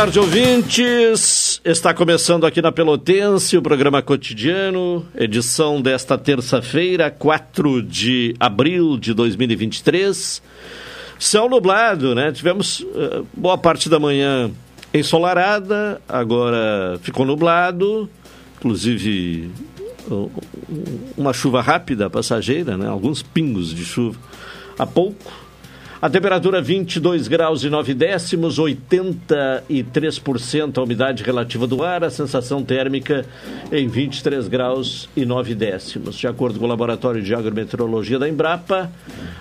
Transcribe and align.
Tarde, 0.00 0.18
ouvintes. 0.18 1.60
Está 1.62 1.92
começando 1.92 2.46
aqui 2.46 2.62
na 2.62 2.72
Pelotense 2.72 3.58
o 3.58 3.60
programa 3.60 4.00
cotidiano, 4.00 5.06
edição 5.14 5.82
desta 5.82 6.16
terça-feira, 6.16 7.10
4 7.10 7.82
de 7.82 8.34
abril 8.40 8.96
de 8.96 9.12
2023. 9.12 10.42
Céu 11.18 11.50
nublado, 11.50 12.14
né? 12.14 12.32
Tivemos 12.32 12.80
uh, 12.80 13.26
boa 13.34 13.58
parte 13.58 13.90
da 13.90 14.00
manhã 14.00 14.50
ensolarada, 14.94 16.00
agora 16.08 16.98
ficou 17.02 17.26
nublado, 17.26 18.08
inclusive 18.56 19.50
uma 21.14 21.34
chuva 21.34 21.60
rápida, 21.60 22.08
passageira, 22.08 22.74
né? 22.74 22.88
Alguns 22.88 23.22
pingos 23.22 23.74
de 23.74 23.84
chuva 23.84 24.18
há 24.78 24.86
pouco. 24.86 25.49
A 26.02 26.08
temperatura 26.08 26.62
22 26.62 27.28
graus 27.28 27.62
e 27.62 27.68
9 27.68 27.92
décimos, 27.92 28.58
83% 28.58 30.78
a 30.78 30.82
umidade 30.82 31.22
relativa 31.22 31.66
do 31.66 31.84
ar, 31.84 32.02
a 32.02 32.08
sensação 32.08 32.64
térmica 32.64 33.26
em 33.70 33.86
23 33.86 34.48
graus 34.48 35.10
e 35.14 35.26
9 35.26 35.54
décimos. 35.54 36.16
De 36.16 36.26
acordo 36.26 36.58
com 36.58 36.64
o 36.64 36.68
Laboratório 36.68 37.22
de 37.22 37.34
Agrometeorologia 37.34 38.18
da 38.18 38.26
Embrapa, 38.26 38.90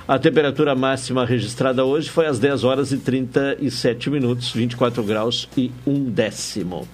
a 0.05 0.19
temperatura 0.19 0.75
máxima 0.75 1.25
registrada 1.25 1.85
hoje 1.85 2.09
foi 2.09 2.25
às 2.25 2.39
10 2.39 2.65
horas 2.65 2.91
e 2.91 2.97
37 2.97 4.09
minutos, 4.09 4.51
24 4.51 5.01
graus 5.01 5.47
e 5.55 5.71
1 5.87 6.11
décimo. 6.11 6.85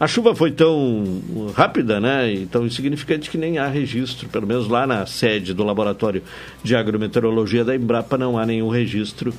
A 0.00 0.06
chuva 0.06 0.32
foi 0.32 0.52
tão 0.52 1.50
rápida 1.54 1.98
né, 1.98 2.32
e 2.32 2.46
tão 2.46 2.64
insignificante 2.64 3.28
que 3.28 3.36
nem 3.36 3.58
há 3.58 3.66
registro, 3.66 4.28
pelo 4.28 4.46
menos 4.46 4.68
lá 4.68 4.86
na 4.86 5.04
sede 5.06 5.52
do 5.52 5.64
Laboratório 5.64 6.22
de 6.62 6.76
Agrometeorologia 6.76 7.64
da 7.64 7.74
Embrapa, 7.74 8.16
não 8.16 8.38
há 8.38 8.46
nenhum 8.46 8.68
registro 8.68 9.34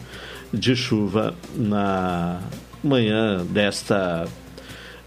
de 0.53 0.75
chuva 0.75 1.33
na 1.55 2.41
manhã 2.83 3.45
desta 3.45 4.27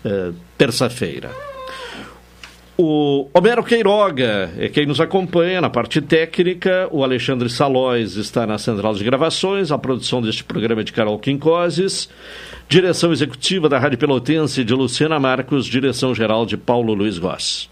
eh, 0.05 0.33
terça-feira. 0.57 1.52
O 2.77 3.29
Homero 3.35 3.63
Queiroga 3.63 4.51
é 4.59 4.67
quem 4.69 4.87
nos 4.87 4.99
acompanha 4.99 5.61
na 5.61 5.69
parte 5.69 6.01
técnica. 6.01 6.89
O 6.91 7.05
Alexandre 7.05 7.51
Salóis 7.51 8.17
está 8.17 8.47
na 8.47 8.57
central 8.57 8.95
de 8.95 9.05
gravações. 9.05 9.71
A 9.71 9.77
produção 9.77 10.23
deste 10.23 10.43
programa 10.43 10.81
é 10.81 10.85
de 10.85 10.93
Carol 10.93 11.19
Quincoses. 11.19 12.09
Direção 12.69 13.13
executiva 13.13 13.69
da 13.69 13.79
Rádio 13.79 13.99
Pelotense 13.99 14.65
de 14.65 14.73
Luciana 14.73 15.21
Marcos. 15.21 15.67
Direção 15.67 16.15
geral 16.15 16.47
de 16.47 16.57
Paulo 16.57 16.95
Luiz 16.95 17.19
Goss. 17.19 17.69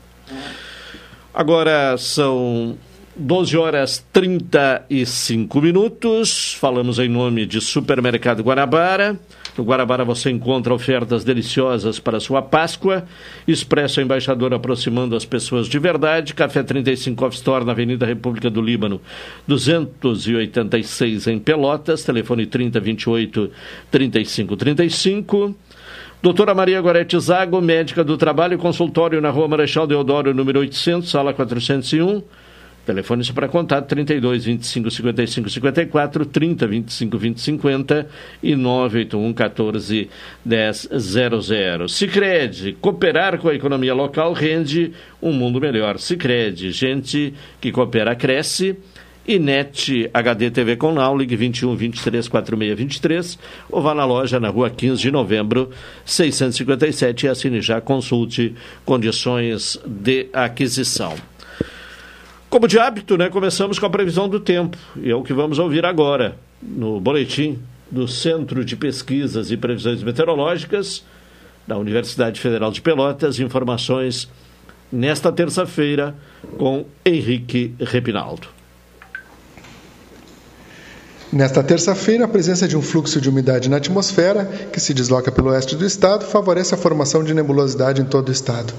Agora 1.35 1.97
são 1.99 2.79
12 3.19 3.57
horas 3.57 4.07
35 4.13 5.61
minutos. 5.61 6.55
Falamos 6.55 7.01
em 7.01 7.09
nome 7.09 7.47
de 7.47 7.61
Supermercado 7.61 8.45
Guanabara. 8.45 9.19
No 9.57 9.65
Guarabara 9.65 10.05
você 10.05 10.31
encontra 10.31 10.73
ofertas 10.73 11.25
deliciosas 11.25 11.99
para 11.99 12.21
sua 12.21 12.41
Páscoa. 12.41 13.05
Expresso 13.47 14.01
Embaixador 14.01 14.55
aproximando 14.55 15.17
as 15.17 15.25
pessoas 15.25 15.67
de 15.67 15.81
verdade. 15.81 16.33
Café 16.33 16.63
35 16.63 17.25
Off 17.25 17.37
Store 17.37 17.65
na 17.65 17.73
Avenida 17.73 18.07
República 18.07 18.49
do 18.49 18.63
Líbano, 18.63 19.01
286 19.49 21.27
em 21.27 21.41
Pelotas. 21.41 22.05
Telefone 22.05 22.47
3028 22.47 23.51
3535. 23.91 25.57
Doutora 26.23 26.55
Maria 26.55 26.81
Gorete 26.81 27.19
Zago, 27.19 27.61
médica 27.61 28.03
do 28.05 28.17
trabalho, 28.17 28.59
consultório 28.59 29.21
na 29.21 29.31
Rua 29.31 29.47
Marechal 29.47 29.87
Deodoro, 29.87 30.35
número 30.35 30.61
800, 30.61 31.09
sala 31.09 31.33
401. 31.33 32.23
Telefone 32.89 33.23
para 33.35 33.49
contato 33.49 33.87
32 33.87 34.47
25 34.47 34.91
55 34.91 35.51
54, 35.51 36.25
30 36.25 36.67
25 36.67 37.19
20 37.19 37.39
50 37.39 38.09
e 38.43 38.57
981 38.57 39.35
14 39.35 40.09
10 40.43 40.89
00. 40.99 41.87
Sicredi, 41.87 42.73
cooperar 42.81 43.37
com 43.37 43.51
a 43.51 43.55
economia 43.55 43.93
local 43.93 44.33
rende 44.33 44.93
um 45.21 45.35
mundo 45.35 45.61
melhor. 45.61 45.99
Sicredi, 45.99 46.73
gente 46.73 47.35
que 47.61 47.71
coopera 47.71 48.15
cresce. 48.15 48.75
E 49.27 49.39
NET 49.39 50.09
HD 50.15 50.51
TV 50.51 50.77
com 50.77 50.91
Now, 50.91 51.15
ligue 51.15 51.37
21 51.37 51.77
23 51.77 52.27
46 52.27 52.79
23 52.79 53.39
ou 53.71 53.83
vá 53.83 53.93
na 53.93 54.07
loja 54.07 54.41
na 54.41 54.49
rua 54.49 54.71
15 54.71 55.03
de 55.03 55.11
novembro 55.11 55.71
657 56.07 57.27
e 57.27 57.29
assine 57.29 57.61
já, 57.61 57.83
consulte 57.83 58.55
condições 58.87 59.79
de 59.85 60.31
aquisição. 60.33 61.15
Como 62.51 62.67
de 62.67 62.79
hábito, 62.79 63.19
né, 63.19 63.29
começamos 63.29 63.79
com 63.79 63.85
a 63.85 63.91
previsão 63.91 64.27
do 64.27 64.41
tempo, 64.41 64.79
e 64.97 65.11
é 65.11 65.15
o 65.15 65.23
que 65.23 65.35
vamos 65.35 65.59
ouvir 65.59 65.85
agora, 65.85 66.35
no 66.63 66.99
boletim 66.99 67.59
do 67.91 68.09
Centro 68.09 68.65
de 68.65 68.75
Pesquisas 68.75 69.51
e 69.51 69.57
Previsões 69.57 70.03
Meteorológicas 70.03 71.05
da 71.67 71.77
Universidade 71.77 72.41
Federal 72.41 72.73
de 72.73 72.81
Pelotas, 72.81 73.39
informações 73.39 74.31
nesta 74.91 75.31
terça-feira 75.31 76.17
com 76.57 76.87
Henrique 77.05 77.75
Repinaldo. 77.79 78.49
Nesta 81.31 81.63
terça-feira, 81.63 82.25
a 82.25 82.29
presença 82.29 82.67
de 82.67 82.75
um 82.75 82.81
fluxo 82.81 83.21
de 83.21 83.29
umidade 83.29 83.69
na 83.69 83.77
atmosfera, 83.77 84.47
que 84.73 84.81
se 84.81 84.95
desloca 84.95 85.31
pelo 85.31 85.51
oeste 85.51 85.77
do 85.77 85.85
estado, 85.85 86.25
favorece 86.25 86.75
a 86.75 86.79
formação 86.79 87.23
de 87.23 87.35
nebulosidade 87.35 88.01
em 88.01 88.05
todo 88.07 88.31
o 88.31 88.33
estado. 88.33 88.73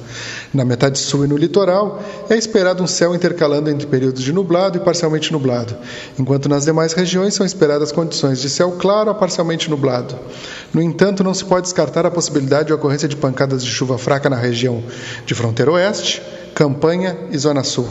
Na 0.52 0.66
metade 0.66 0.98
sul 0.98 1.26
e 1.26 1.28
no 1.28 1.38
litoral, 1.38 2.02
é 2.28 2.36
esperado 2.36 2.84
um 2.84 2.88
céu 2.88 3.14
intercalando 3.14 3.70
entre 3.70 3.86
períodos 3.86 4.24
de 4.24 4.34
nublado 4.34 4.80
e 4.80 4.82
parcialmente 4.82 5.32
nublado, 5.32 5.78
enquanto 6.18 6.50
nas 6.50 6.66
demais 6.66 6.94
regiões 6.94 7.36
são 7.36 7.46
esperadas 7.46 7.92
condições 7.92 8.42
de 8.42 8.50
céu 8.50 8.72
claro 8.80 9.12
a 9.12 9.14
parcialmente 9.14 9.70
nublado. 9.70 10.16
No 10.74 10.82
entanto, 10.82 11.24
não 11.24 11.36
se 11.36 11.46
pode 11.46 11.66
descartar 11.66 12.08
a 12.08 12.12
possibilidade 12.12 12.70
de 12.70 12.74
ocorrência 12.74 13.08
de 13.08 13.16
pancadas 13.16 13.64
de 13.64 13.70
chuva 13.70 14.00
fraca 14.00 14.28
na 14.28 14.38
região 14.38 14.84
de 15.24 15.36
fronteira 15.36 15.72
oeste, 15.72 16.20
Campanha 16.56 17.16
e 17.30 17.38
Zona 17.38 17.64
Sul. 17.64 17.88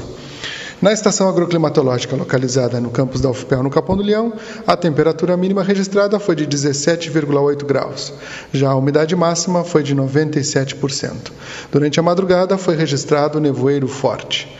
Na 0.80 0.92
estação 0.92 1.28
agroclimatológica 1.28 2.14
localizada 2.14 2.80
no 2.80 2.90
campus 2.90 3.20
da 3.20 3.28
UFPEL, 3.28 3.64
no 3.64 3.70
Capão 3.70 3.96
do 3.96 4.02
Leão, 4.02 4.32
a 4.64 4.76
temperatura 4.76 5.36
mínima 5.36 5.64
registrada 5.64 6.20
foi 6.20 6.36
de 6.36 6.46
17,8 6.46 7.64
graus. 7.64 8.12
Já 8.52 8.70
a 8.70 8.76
umidade 8.76 9.16
máxima 9.16 9.64
foi 9.64 9.82
de 9.82 9.92
97%. 9.92 11.32
Durante 11.72 11.98
a 11.98 12.02
madrugada 12.02 12.56
foi 12.56 12.76
registrado 12.76 13.40
nevoeiro 13.40 13.88
forte. 13.88 14.56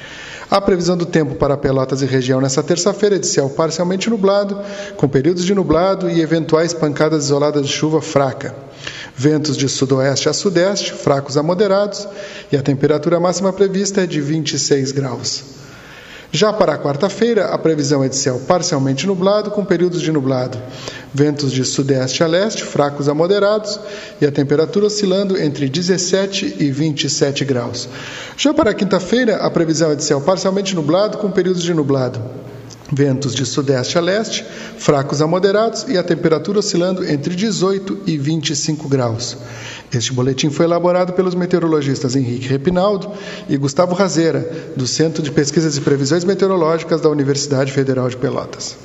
A 0.51 0.61
previsão 0.61 0.97
do 0.97 1.07
tempo 1.07 1.37
para 1.37 1.57
Pelotas 1.57 2.03
e 2.03 2.07
região 2.07 2.41
nesta 2.41 2.65
terça-feira 2.65 3.15
é 3.15 3.19
de 3.21 3.27
céu 3.29 3.49
parcialmente 3.51 4.11
nublado, 4.11 4.59
com 4.97 5.07
períodos 5.07 5.45
de 5.45 5.55
nublado 5.55 6.11
e 6.11 6.21
eventuais 6.21 6.75
pancadas 6.75 7.27
isoladas 7.27 7.65
de 7.65 7.73
chuva 7.73 8.03
fraca. 8.03 8.57
Ventos 9.15 9.57
de 9.57 9.69
sudoeste 9.69 10.29
a 10.29 10.33
sudeste, 10.33 10.95
fracos 10.95 11.37
a 11.37 11.45
moderados, 11.45 12.09
e 12.51 12.57
a 12.57 12.63
temperatura 12.63 13.21
máxima 13.21 13.53
prevista 13.53 14.01
é 14.01 14.07
de 14.07 14.21
26 14.21 14.91
graus. 14.91 15.68
Já 16.31 16.53
para 16.53 16.75
a 16.75 16.79
quarta-feira, 16.79 17.47
a 17.47 17.57
previsão 17.57 18.05
é 18.05 18.09
de 18.09 18.17
céu 18.17 18.39
parcialmente 18.47 19.07
nublado, 19.07 19.51
com 19.51 19.65
períodos 19.65 20.03
de 20.03 20.13
nublado. 20.13 20.59
Ventos 21.13 21.51
de 21.51 21.65
sudeste 21.65 22.23
a 22.23 22.27
leste, 22.27 22.65
fracos 22.65 23.09
a 23.09 23.15
moderados, 23.15 23.81
e 24.21 24.27
a 24.27 24.31
temperatura 24.31 24.87
oscilando 24.87 25.41
entre 25.41 25.71
17 25.71 26.57
e 26.59 26.71
27 26.71 27.47
graus. 27.47 27.89
Já 28.37 28.53
para 28.53 28.73
a 28.73 28.75
quinta-feira, 28.75 29.37
a 29.37 29.51
previsão 29.51 29.91
é 29.91 29.95
de 29.95 30.05
céu 30.05 30.21
parcialmente 30.21 30.75
nublado, 30.75 31.17
com 31.17 31.31
períodos 31.31 31.63
de 31.63 31.73
nublado. 31.73 32.21
Ventos 32.91 33.35
de 33.35 33.45
sudeste 33.45 33.99
a 33.99 34.01
leste, 34.01 34.45
fracos 34.79 35.21
a 35.21 35.27
moderados 35.27 35.85
e 35.89 35.99
a 35.99 36.03
temperatura 36.03 36.61
oscilando 36.61 37.05
entre 37.05 37.35
18 37.35 38.05
e 38.07 38.17
25 38.17 38.89
graus. 38.89 39.37
Este 39.93 40.13
boletim 40.13 40.49
foi 40.49 40.65
elaborado 40.65 41.13
pelos 41.13 41.35
meteorologistas 41.35 42.17
Henrique 42.17 42.49
Repinaldo 42.49 43.13
e 43.49 43.57
Gustavo 43.59 43.95
Razeira, 43.95 44.73
do 44.75 44.87
Centro 44.87 45.23
de 45.23 45.31
Pesquisas 45.31 45.77
e 45.77 45.81
Previsões 45.83 46.25
Meteorológicas 46.25 47.01
da 47.03 47.11
Universidade 47.11 47.73
Federal 47.73 48.09
de 48.09 48.17
Pelotas. 48.17 48.77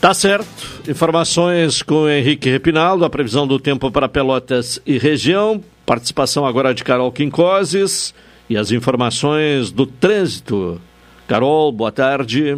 Tá 0.00 0.12
certo. 0.12 0.46
Informações 0.88 1.82
com 1.82 2.08
Henrique 2.08 2.50
Repinaldo, 2.50 3.04
a 3.04 3.10
previsão 3.10 3.46
do 3.46 3.58
tempo 3.58 3.90
para 3.90 4.08
Pelotas 4.08 4.80
e 4.84 4.98
região. 4.98 5.62
Participação 5.84 6.44
agora 6.44 6.74
de 6.74 6.84
Carol 6.84 7.10
Quincoses 7.12 8.12
e 8.48 8.56
as 8.56 8.70
informações 8.70 9.70
do 9.70 9.86
trânsito. 9.86 10.80
Carol, 11.26 11.72
boa 11.72 11.90
tarde. 11.90 12.56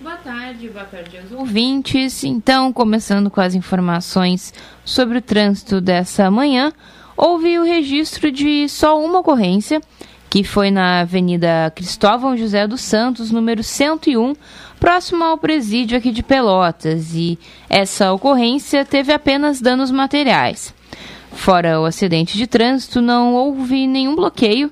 Boa 0.00 0.16
tarde, 0.16 0.68
boa 0.68 0.84
tarde 0.84 1.16
aos 1.16 1.30
ouvintes. 1.30 2.24
Então, 2.24 2.72
começando 2.72 3.30
com 3.30 3.40
as 3.40 3.54
informações 3.54 4.52
sobre 4.84 5.18
o 5.18 5.22
trânsito 5.22 5.80
dessa 5.80 6.28
manhã, 6.28 6.72
houve 7.16 7.56
o 7.56 7.62
registro 7.62 8.32
de 8.32 8.68
só 8.68 9.00
uma 9.00 9.20
ocorrência, 9.20 9.80
que 10.28 10.42
foi 10.42 10.72
na 10.72 11.02
Avenida 11.02 11.72
Cristóvão 11.72 12.36
José 12.36 12.66
dos 12.66 12.80
Santos, 12.80 13.30
número 13.30 13.62
101, 13.62 14.34
próximo 14.80 15.22
ao 15.22 15.38
presídio 15.38 15.96
aqui 15.96 16.10
de 16.10 16.24
Pelotas, 16.24 17.14
e 17.14 17.38
essa 17.68 18.12
ocorrência 18.12 18.84
teve 18.84 19.12
apenas 19.12 19.60
danos 19.60 19.92
materiais. 19.92 20.74
Fora 21.30 21.80
o 21.80 21.84
acidente 21.84 22.36
de 22.36 22.48
trânsito, 22.48 23.00
não 23.00 23.34
houve 23.34 23.86
nenhum 23.86 24.16
bloqueio 24.16 24.68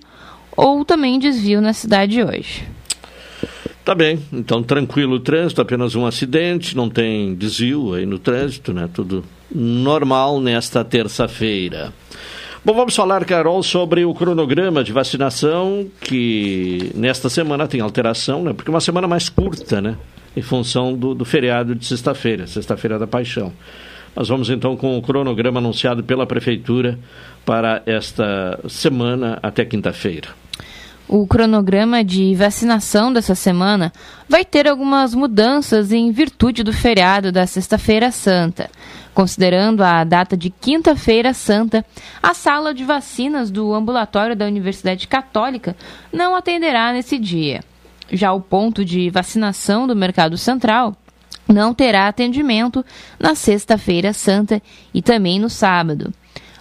ou 0.57 0.85
também 0.85 1.21
desvio 1.21 1.61
na 1.61 1.73
cidade 1.73 2.21
hoje. 2.21 2.78
Tá 3.89 3.95
bem, 3.95 4.19
então 4.31 4.63
tranquilo 4.63 5.15
o 5.15 5.19
trânsito, 5.19 5.63
apenas 5.63 5.95
um 5.95 6.05
acidente, 6.05 6.77
não 6.77 6.91
tem 6.91 7.35
desvio 7.35 7.95
aí 7.95 8.05
no 8.05 8.19
trânsito, 8.19 8.71
né? 8.71 8.87
Tudo 8.93 9.25
normal 9.51 10.43
nesta 10.43 10.85
terça-feira. 10.85 11.91
Bom, 12.63 12.75
vamos 12.75 12.95
falar, 12.95 13.25
Carol, 13.25 13.63
sobre 13.63 14.05
o 14.05 14.13
cronograma 14.13 14.85
de 14.85 14.93
vacinação, 14.93 15.89
que 16.03 16.93
nesta 16.95 17.31
semana 17.31 17.67
tem 17.67 17.81
alteração, 17.81 18.43
né? 18.43 18.53
Porque 18.53 18.71
é 18.71 18.75
uma 18.75 18.81
semana 18.83 19.09
mais 19.09 19.31
curta, 19.31 19.81
né? 19.81 19.97
Em 20.37 20.43
função 20.43 20.95
do, 20.95 21.15
do 21.15 21.25
feriado 21.25 21.75
de 21.75 21.87
sexta-feira, 21.87 22.47
sexta-feira 22.47 22.99
da 22.99 23.07
paixão. 23.07 23.55
Nós 24.15 24.29
vamos 24.29 24.51
então 24.51 24.77
com 24.77 24.99
o 24.99 25.01
cronograma 25.01 25.61
anunciado 25.61 26.05
pela 26.05 26.27
Prefeitura 26.27 26.99
para 27.43 27.83
esta 27.87 28.61
semana 28.69 29.39
até 29.43 29.65
quinta-feira. 29.65 30.29
O 31.09 31.27
cronograma 31.27 32.05
de 32.05 32.35
vacinação 32.35 33.11
dessa 33.11 33.35
semana 33.35 33.91
vai 34.29 34.45
ter 34.45 34.69
algumas 34.69 35.15
mudanças 35.15 35.91
em 35.91 36.13
virtude 36.13 36.63
do 36.63 36.71
feriado 36.71 37.33
da 37.33 37.47
Sexta-feira 37.47 38.11
Santa. 38.11 38.71
Considerando 39.15 39.83
a 39.83 40.05
data 40.05 40.37
de 40.37 40.51
Quinta-feira 40.51 41.33
Santa, 41.33 41.83
a 42.23 42.35
sala 42.35 42.75
de 42.75 42.85
vacinas 42.85 43.51
do 43.51 43.73
ambulatório 43.73 44.37
da 44.37 44.45
Universidade 44.45 45.09
Católica 45.09 45.75
não 46.13 46.37
atenderá 46.37 46.93
nesse 46.93 47.19
dia. 47.19 47.65
Já 48.13 48.35
o 48.35 48.41
ponto 48.43 48.85
de 48.85 49.09
vacinação 49.09 49.87
do 49.87 49.97
Mercado 49.97 50.37
Central 50.37 50.95
não 51.49 51.73
terá 51.73 52.07
atendimento 52.07 52.85
na 53.19 53.35
Sexta-feira 53.35 54.13
Santa 54.13 54.61
e 54.93 55.01
também 55.01 55.41
no 55.41 55.49
sábado. 55.49 56.13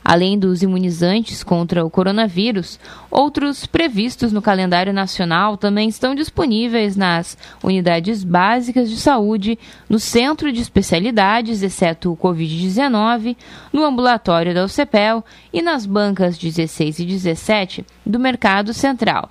Além 0.08 0.40
dos 0.40 0.64
imunizantes 0.64 1.44
contra 1.44 1.86
o 1.86 1.90
coronavírus, 1.90 2.80
outros 3.12 3.66
previstos 3.66 4.32
no 4.32 4.42
calendário 4.42 4.94
nacional 4.94 5.58
também 5.58 5.90
estão 5.90 6.16
disponíveis 6.16 6.96
nas 6.96 7.38
unidades 7.62 8.24
básicas 8.24 8.90
de 8.90 8.96
saúde, 8.96 9.60
no 9.90 10.00
centro 10.00 10.50
de 10.50 10.62
especialidades, 10.62 11.62
exceto 11.62 12.10
o 12.10 12.16
Covid-19, 12.16 13.36
no 13.74 13.84
ambulatório 13.84 14.54
da 14.54 14.64
UCPEL 14.64 15.26
e 15.52 15.62
nas 15.62 15.86
bancas 15.86 16.38
16 16.38 17.00
e 17.00 17.06
17 17.06 17.86
do 18.06 18.18
Mercado 18.18 18.74
Central. 18.74 19.30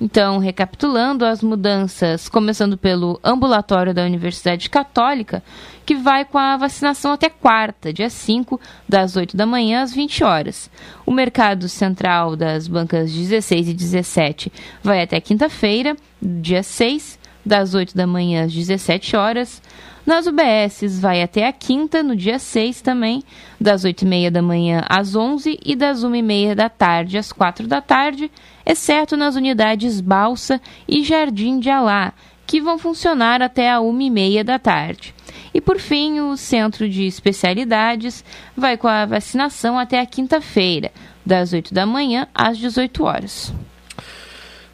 Então, 0.00 0.38
recapitulando 0.38 1.24
as 1.24 1.42
mudanças, 1.42 2.28
começando 2.28 2.76
pelo 2.76 3.20
ambulatório 3.22 3.94
da 3.94 4.04
Universidade 4.04 4.68
Católica, 4.68 5.42
que 5.86 5.94
vai 5.94 6.24
com 6.24 6.38
a 6.38 6.56
vacinação 6.56 7.12
até 7.12 7.30
quarta, 7.30 7.92
dia 7.92 8.10
5, 8.10 8.60
das 8.88 9.16
8 9.16 9.36
da 9.36 9.46
manhã 9.46 9.82
às 9.82 9.92
20 9.94 10.24
horas. 10.24 10.70
O 11.06 11.12
mercado 11.12 11.68
central 11.68 12.34
das 12.34 12.66
bancas 12.66 13.12
16 13.12 13.68
e 13.68 13.74
17 13.74 14.52
vai 14.82 15.02
até 15.02 15.20
quinta-feira, 15.20 15.96
dia 16.20 16.62
6, 16.62 17.18
das 17.46 17.74
8 17.74 17.96
da 17.96 18.06
manhã 18.06 18.44
às 18.44 18.52
17 18.52 19.16
horas. 19.16 19.62
Nas 20.04 20.26
UBSs 20.26 21.00
vai 21.00 21.22
até 21.22 21.46
a 21.46 21.52
quinta, 21.52 22.02
no 22.02 22.16
dia 22.16 22.38
6 22.38 22.80
também, 22.80 23.22
das 23.60 23.84
8h30 23.84 24.30
da 24.30 24.42
manhã 24.42 24.84
às 24.88 25.14
11 25.14 25.60
e 25.64 25.76
das 25.76 26.04
1h30 26.04 26.56
da 26.56 26.68
tarde 26.68 27.18
às 27.18 27.32
4 27.32 27.68
da 27.68 27.80
tarde, 27.80 28.28
exceto 28.66 29.16
nas 29.16 29.36
unidades 29.36 30.00
Balsa 30.00 30.60
e 30.88 31.04
Jardim 31.04 31.60
de 31.60 31.70
Alá, 31.70 32.12
que 32.44 32.60
vão 32.60 32.78
funcionar 32.78 33.40
até 33.40 33.70
a 33.70 33.78
1h30 33.78 34.42
da 34.42 34.58
tarde. 34.58 35.14
E 35.54 35.60
por 35.60 35.78
fim, 35.78 36.18
o 36.18 36.36
Centro 36.36 36.88
de 36.88 37.06
Especialidades 37.06 38.24
vai 38.56 38.76
com 38.76 38.88
a 38.88 39.06
vacinação 39.06 39.78
até 39.78 40.00
a 40.00 40.06
quinta-feira, 40.06 40.90
das 41.24 41.52
8 41.52 41.72
da 41.72 41.86
manhã 41.86 42.26
às 42.34 42.58
18 42.58 43.04
horas. 43.04 43.54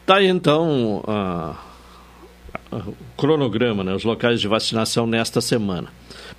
Tá 0.07 0.15
aí 0.15 0.27
então 0.27 1.03
o 2.71 2.95
cronograma, 3.17 3.83
né, 3.83 3.93
os 3.93 4.03
locais 4.03 4.39
de 4.39 4.47
vacinação 4.47 5.07
nesta 5.07 5.41
semana. 5.41 5.87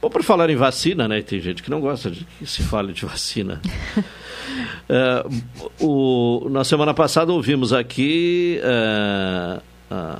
Bom, 0.01 0.09
por 0.09 0.23
falar 0.23 0.49
em 0.51 0.57
vacina, 0.57 1.07
né, 1.09 1.21
tem 1.23 1.41
gente 1.41 1.63
que 1.63 1.71
não 1.71 1.81
gosta 1.81 2.11
de 2.11 2.25
que 2.25 2.47
se 2.47 2.63
fale 2.63 2.93
de 2.93 3.05
vacina. 3.05 3.61
é, 4.89 5.27
o, 5.81 6.49
na 6.51 6.65
semana 6.65 6.95
passada 6.95 7.33
ouvimos 7.33 7.73
aqui 7.73 8.61
é, 8.63 9.61
a 9.91 10.19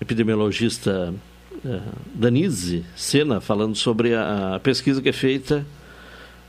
epidemiologista 0.00 1.14
é, 1.64 1.80
Danise 2.14 2.84
Sena 2.94 3.40
falando 3.40 3.74
sobre 3.74 4.14
a, 4.14 4.56
a, 4.56 4.60
pesquisa 4.60 5.00
que 5.00 5.08
é 5.08 5.12
feita 5.12 5.64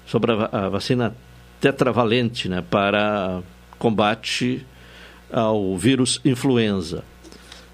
sobre 0.06 0.32
a, 0.32 0.50
a, 0.52 0.70
vacina 0.70 1.16
tetravalente 1.60 2.50
né, 2.50 2.64
para 2.68 3.42
combate 3.80 4.66
ao 5.32 5.78
vírus 5.78 6.22
influenza. 6.24 7.04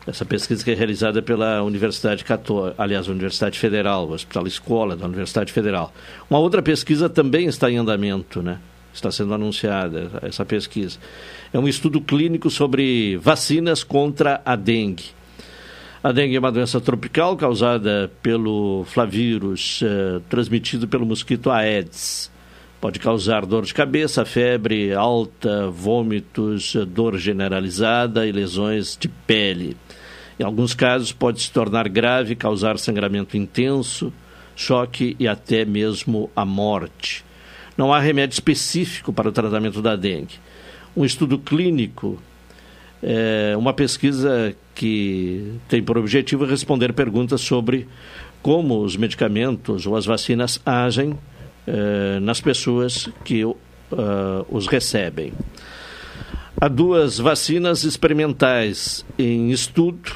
Essa 0.06 0.26
pesquisa 0.26 0.64
que 0.64 0.72
é 0.72 0.74
realizada 0.74 1.22
pela 1.22 1.64
Universidade 1.64 2.26
Católica, 2.26 2.76
aliás, 2.78 3.08
Universidade 3.08 3.58
Federal, 3.58 4.06
o 4.08 4.12
Hospital 4.12 4.46
Escola 4.46 4.98
da 4.98 5.06
Universidade 5.06 5.54
Federal. 5.54 5.94
Uma 6.30 6.40
outra 6.40 6.62
pesquisa 6.62 7.08
também 7.08 7.48
está 7.48 7.72
em 7.72 7.78
andamento, 7.78 8.42
né? 8.42 8.60
Está 8.94 9.10
sendo 9.10 9.34
anunciada 9.34 10.12
essa 10.22 10.44
pesquisa. 10.44 11.00
É 11.54 11.58
um 11.58 11.68
estudo 11.68 12.02
clínico 12.02 12.50
sobre 12.50 13.18
vacinas 13.18 13.82
contra 13.82 14.42
a 14.46 14.58
dengue. 14.58 15.06
A 16.04 16.12
dengue 16.12 16.36
é 16.36 16.40
uma 16.40 16.52
doença 16.52 16.82
tropical 16.82 17.38
causada 17.38 18.12
pelo 18.22 18.84
flavírus 18.84 19.80
eh, 19.82 20.20
transmitido 20.30 20.86
pelo 20.86 21.06
mosquito 21.06 21.50
Aedes. 21.50 22.30
Pode 22.82 23.00
causar 23.00 23.46
dor 23.46 23.64
de 23.64 23.74
cabeça, 23.74 24.26
febre 24.26 24.94
alta, 24.94 25.70
vômitos, 25.70 26.76
dor 26.90 27.18
generalizada 27.18 28.28
e 28.28 28.32
lesões 28.34 28.98
de 29.00 29.08
pele. 29.08 29.78
Em 30.40 30.44
alguns 30.44 30.74
casos, 30.74 31.12
pode 31.12 31.42
se 31.42 31.52
tornar 31.52 31.88
grave, 31.88 32.36
causar 32.36 32.78
sangramento 32.78 33.38
intenso, 33.38 34.12
choque 34.56 35.16
e 35.20 35.28
até 35.28 35.66
mesmo 35.66 36.30
a 36.36 36.46
morte. 36.46 37.24
Não 37.78 37.94
há 37.94 38.00
remédio 38.00 38.34
específico 38.34 39.12
para 39.12 39.30
o 39.30 39.32
tratamento 39.32 39.82
da 39.82 39.96
dengue. 39.96 40.36
Um 40.96 41.04
estudo 41.04 41.38
clínico 41.40 42.22
é 43.02 43.56
uma 43.58 43.74
pesquisa 43.74 44.56
que 44.76 45.54
tem 45.68 45.84
por 45.84 45.98
objetivo 45.98 46.46
responder 46.46 46.94
perguntas 46.94 47.42
sobre 47.42 47.88
como 48.42 48.82
os 48.82 48.96
medicamentos 48.96 49.86
ou 49.86 49.96
as 49.96 50.06
vacinas 50.06 50.60
agem 50.66 51.18
eh, 51.66 52.20
nas 52.22 52.42
pessoas 52.42 53.10
que 53.24 53.46
uh, 53.46 53.56
os 54.50 54.68
recebem. 54.68 55.32
Há 56.60 56.68
duas 56.68 57.18
vacinas 57.18 57.84
experimentais 57.84 59.06
em 59.18 59.52
estudo 59.52 60.12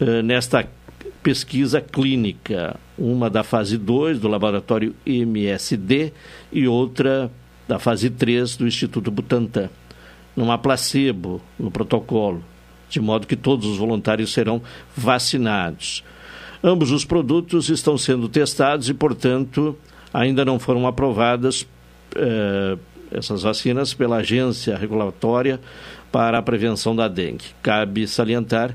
uh, 0.00 0.22
nesta 0.22 0.68
pesquisa 1.22 1.80
clínica, 1.80 2.76
uma 2.96 3.28
da 3.28 3.42
fase 3.42 3.76
2 3.76 4.20
do 4.20 4.28
laboratório 4.28 4.94
MSD 5.04 6.12
e 6.52 6.68
outra 6.68 7.30
da 7.66 7.78
fase 7.78 8.10
3 8.10 8.56
do 8.56 8.66
Instituto 8.66 9.10
Butantan 9.10 9.68
não 10.38 10.52
há 10.52 10.58
placebo 10.58 11.42
no 11.58 11.70
protocolo, 11.70 12.44
de 12.88 13.00
modo 13.00 13.26
que 13.26 13.34
todos 13.34 13.66
os 13.66 13.76
voluntários 13.76 14.32
serão 14.32 14.62
vacinados. 14.96 16.04
Ambos 16.62 16.92
os 16.92 17.04
produtos 17.04 17.68
estão 17.68 17.98
sendo 17.98 18.28
testados 18.28 18.88
e, 18.88 18.94
portanto, 18.94 19.76
ainda 20.14 20.44
não 20.44 20.58
foram 20.58 20.86
aprovadas 20.86 21.66
eh, 22.14 22.78
essas 23.12 23.42
vacinas 23.42 23.94
pela 23.94 24.18
agência 24.18 24.76
regulatória 24.76 25.60
para 26.10 26.38
a 26.38 26.42
prevenção 26.42 26.94
da 26.94 27.08
dengue. 27.08 27.44
Cabe 27.62 28.06
salientar 28.06 28.74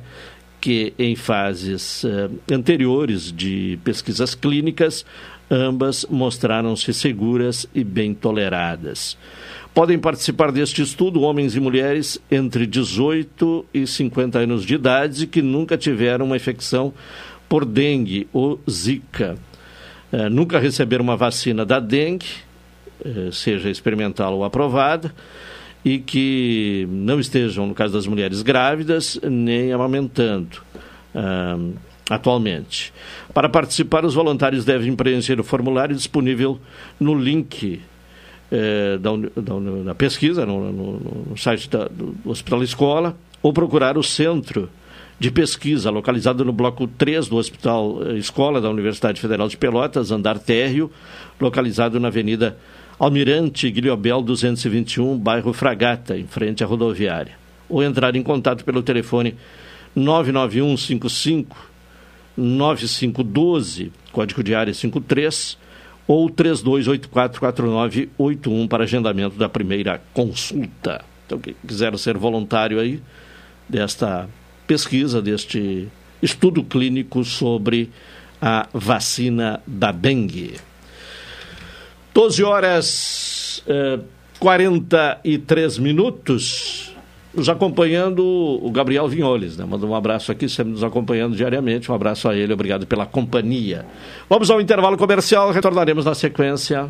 que 0.62 0.94
em 0.98 1.16
fases 1.16 2.06
eh, 2.06 2.30
anteriores 2.50 3.34
de 3.34 3.78
pesquisas 3.84 4.34
clínicas, 4.34 5.06
ambas 5.52 6.06
mostraram-se 6.10 6.94
seguras 6.94 7.68
e 7.76 7.84
bem 7.84 8.14
toleradas. 8.14 9.18
Podem 9.74 10.00
participar 10.00 10.52
deste 10.52 10.82
estudo 10.82 11.22
homens 11.22 11.56
e 11.56 11.60
mulheres 11.60 12.18
entre 12.32 12.66
18 12.66 13.66
e 13.74 13.86
50 13.86 14.40
anos 14.40 14.64
de 14.64 14.76
idade 14.76 15.28
que 15.28 15.42
nunca 15.42 15.78
tiveram 15.78 16.28
uma 16.28 16.38
infecção 16.38 16.94
por 17.50 17.66
dengue 17.66 18.28
ou 18.32 18.60
zika. 18.70 19.36
É, 20.12 20.30
nunca 20.30 20.60
receberam 20.60 21.04
uma 21.04 21.18
vacina 21.18 21.66
da 21.66 21.80
dengue, 21.80 22.28
seja 23.32 23.70
experimental 23.70 24.34
ou 24.36 24.44
aprovada, 24.44 25.14
e 25.84 26.00
que 26.00 26.88
não 26.90 27.20
estejam, 27.20 27.68
no 27.68 27.74
caso 27.74 27.94
das 27.94 28.08
mulheres 28.08 28.42
grávidas, 28.42 29.20
nem 29.22 29.74
amamentando 29.74 30.62
é, 31.14 31.22
atualmente. 32.10 32.94
Para 33.34 33.50
participar, 33.50 34.06
os 34.06 34.14
voluntários 34.14 34.64
devem 34.64 34.96
preencher 34.96 35.40
o 35.40 35.44
formulário 35.44 35.96
disponível 35.96 36.60
no 37.00 37.14
link 37.14 37.82
da, 39.00 39.12
da, 39.42 39.84
da, 39.86 39.96
pesquisa 39.96 40.46
no, 40.46 40.72
no, 40.72 41.26
no 41.30 41.38
site 41.38 41.68
da, 41.70 41.88
do 41.88 42.16
Hospital 42.24 42.62
Escola 42.62 43.18
ou 43.42 43.52
procurar 43.52 43.98
o 43.98 44.04
centro 44.04 44.70
de 45.20 45.32
pesquisa 45.32 45.90
localizado 45.90 46.46
no 46.46 46.54
bloco 46.54 46.88
3 46.88 47.28
do 47.28 47.38
Hospital 47.38 48.00
eh, 48.06 48.14
Escola 48.18 48.60
da 48.60 48.70
Universidade 48.70 49.22
Federal 49.22 49.48
de 49.48 49.58
Pelotas, 49.58 50.12
andar 50.12 50.38
térreo, 50.38 50.92
localizado 51.40 52.00
na 52.00 52.10
Avenida 52.10 52.58
Almirante 53.00 53.70
Guilhobel 53.70 54.22
221, 54.22 55.18
bairro 55.18 55.54
Fragata, 55.54 56.18
em 56.18 56.28
frente 56.28 56.64
à 56.64 56.68
rodoviária. 56.68 57.34
Ou 57.68 57.84
entrar 57.84 58.16
em 58.16 58.24
contato 58.24 58.64
pelo 58.64 58.84
telefone 58.84 59.36
991 59.96 60.78
55 60.78 61.74
9512, 62.36 63.92
código 64.12 64.44
de 64.44 64.56
área 64.56 64.74
53, 64.74 65.56
ou 66.08 66.28
32844981 66.30 68.68
para 68.68 68.84
agendamento 68.84 69.38
da 69.38 69.48
primeira 69.48 70.02
consulta. 70.14 71.06
Então, 71.26 71.40
quem 71.40 71.56
quiser 71.66 71.98
ser 71.98 72.18
voluntário 72.18 72.78
aí 72.80 73.02
desta 73.70 74.28
pesquisa, 74.68 75.22
deste 75.22 75.88
estudo 76.22 76.62
clínico 76.64 77.24
sobre 77.24 77.90
a 78.42 78.68
vacina 78.74 79.62
da 79.66 79.90
dengue. 79.92 80.56
12 82.14 82.44
horas 82.44 83.64
eh, 83.68 84.00
43 84.40 85.78
minutos 85.80 86.94
nos 87.34 87.50
acompanhando 87.50 88.24
o 88.24 88.70
Gabriel 88.70 89.08
Vinholes, 89.08 89.58
né? 89.58 89.66
Manda 89.66 89.86
um 89.88 89.96
abraço 89.96 90.32
aqui, 90.32 90.48
sempre 90.48 90.74
nos 90.74 90.84
acompanhando 90.84 91.36
diariamente. 91.36 91.92
Um 91.92 91.96
abraço 91.96 92.30
a 92.30 92.36
ele, 92.36 92.54
obrigado 92.54 92.86
pela 92.86 93.06
companhia. 93.06 93.86
Vamos 94.30 94.52
ao 94.52 94.62
intervalo 94.62 94.98
comercial, 94.98 95.52
retornaremos 95.52 96.06
na 96.06 96.14
sequência. 96.14 96.90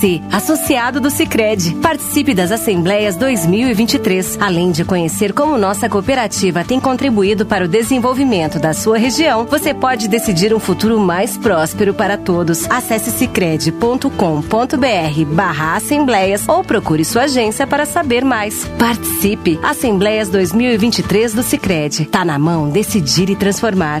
Você, 0.00 0.22
associado 0.32 0.98
do 0.98 1.10
Sicredi, 1.10 1.74
participe 1.74 2.32
das 2.32 2.50
Assembleias 2.50 3.16
2023, 3.16 4.38
além 4.40 4.70
de 4.70 4.82
conhecer 4.82 5.34
como 5.34 5.58
nossa 5.58 5.90
cooperativa 5.90 6.64
tem 6.64 6.80
contribuído 6.80 7.44
para 7.44 7.66
o 7.66 7.68
desenvolvimento 7.68 8.58
da 8.58 8.72
sua 8.72 8.96
região. 8.96 9.44
Você 9.44 9.74
pode 9.74 10.08
decidir 10.08 10.54
um 10.54 10.58
futuro 10.58 10.98
mais 10.98 11.36
próspero 11.36 11.92
para 11.92 12.16
todos. 12.16 12.64
Acesse 12.70 13.10
sicredi.com.br/barra 13.10 15.76
assembleias 15.76 16.48
ou 16.48 16.64
procure 16.64 17.04
sua 17.04 17.24
agência 17.24 17.66
para 17.66 17.84
saber 17.84 18.24
mais. 18.24 18.64
Participe! 18.78 19.60
Assembleias 19.62 20.30
2023 20.30 21.34
do 21.34 21.42
Sicredi. 21.42 22.06
Tá 22.06 22.24
na 22.24 22.38
mão 22.38 22.70
decidir 22.70 23.28
e 23.28 23.36
transformar. 23.36 24.00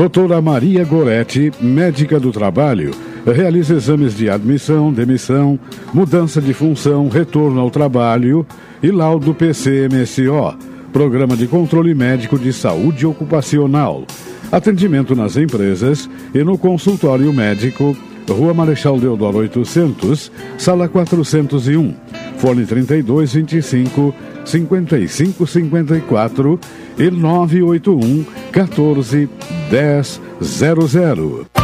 Doutora 0.00 0.40
Maria 0.40 0.82
Goretti, 0.82 1.52
médica 1.60 2.18
do 2.18 2.32
trabalho, 2.32 2.90
realiza 3.26 3.74
exames 3.74 4.16
de 4.16 4.30
admissão, 4.30 4.90
demissão, 4.90 5.60
mudança 5.92 6.40
de 6.40 6.54
função, 6.54 7.10
retorno 7.10 7.60
ao 7.60 7.70
trabalho 7.70 8.46
e 8.82 8.90
laudo 8.90 9.34
PCMSO, 9.34 10.56
Programa 10.90 11.36
de 11.36 11.46
Controle 11.46 11.94
Médico 11.94 12.38
de 12.38 12.50
Saúde 12.50 13.04
Ocupacional. 13.04 14.06
Atendimento 14.50 15.14
nas 15.14 15.36
empresas 15.36 16.08
e 16.34 16.42
no 16.42 16.56
consultório 16.56 17.30
médico, 17.30 17.94
Rua 18.26 18.54
Marechal 18.54 18.98
Deodoro 18.98 19.36
800, 19.36 20.32
Sala 20.56 20.88
401, 20.88 21.94
Fone 22.40 22.64
3225 22.64 24.14
5554 24.44 26.58
e 26.96 27.10
981 27.10 28.24
14 28.50 29.28
1000. 29.70 31.59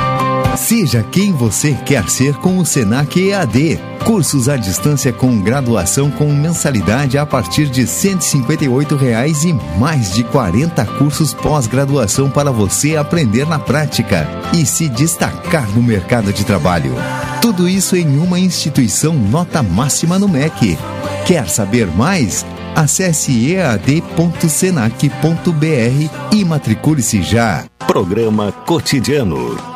Seja 0.57 1.03
quem 1.03 1.33
você 1.33 1.75
quer 1.85 2.09
ser 2.09 2.35
com 2.37 2.59
o 2.59 2.65
Senac 2.65 3.21
EAD. 3.21 3.79
Cursos 4.05 4.49
à 4.49 4.57
distância 4.57 5.13
com 5.13 5.41
graduação 5.41 6.11
com 6.11 6.33
mensalidade 6.33 7.19
a 7.19 7.27
partir 7.27 7.67
de 7.67 7.87
158 7.87 8.97
reais 8.97 9.45
e 9.45 9.53
mais 9.79 10.15
de 10.15 10.25
40 10.25 10.85
cursos 10.99 11.35
pós-graduação 11.35 12.31
para 12.31 12.51
você 12.51 12.97
aprender 12.97 13.47
na 13.47 13.59
prática 13.59 14.27
e 14.55 14.65
se 14.65 14.89
destacar 14.89 15.69
no 15.71 15.83
mercado 15.83 16.33
de 16.33 16.45
trabalho. 16.45 16.95
Tudo 17.43 17.69
isso 17.69 17.95
em 17.95 18.19
uma 18.19 18.39
instituição 18.39 19.13
nota 19.15 19.63
máxima 19.63 20.19
no 20.19 20.29
MEC. 20.29 20.79
Quer 21.27 21.49
saber 21.49 21.87
mais? 21.87 22.47
Acesse 22.75 23.53
ead.senac.br 23.53 23.97
e 26.33 26.45
matricule-se 26.45 27.23
já. 27.23 27.65
Programa 27.87 28.53
Cotidiano. 28.53 29.76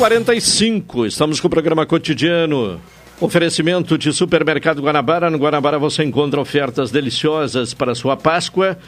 12h45, 0.00 1.06
estamos 1.08 1.38
com 1.40 1.46
o 1.46 1.50
programa 1.50 1.84
cotidiano. 1.84 2.80
Oferecimento 3.20 3.98
de 3.98 4.10
Supermercado 4.14 4.80
Guanabara. 4.80 5.28
No 5.28 5.36
Guanabara 5.36 5.78
você 5.78 6.02
encontra 6.02 6.40
ofertas 6.40 6.90
deliciosas 6.90 7.74
para 7.74 7.94
sua 7.94 8.16
Páscoa. 8.16 8.78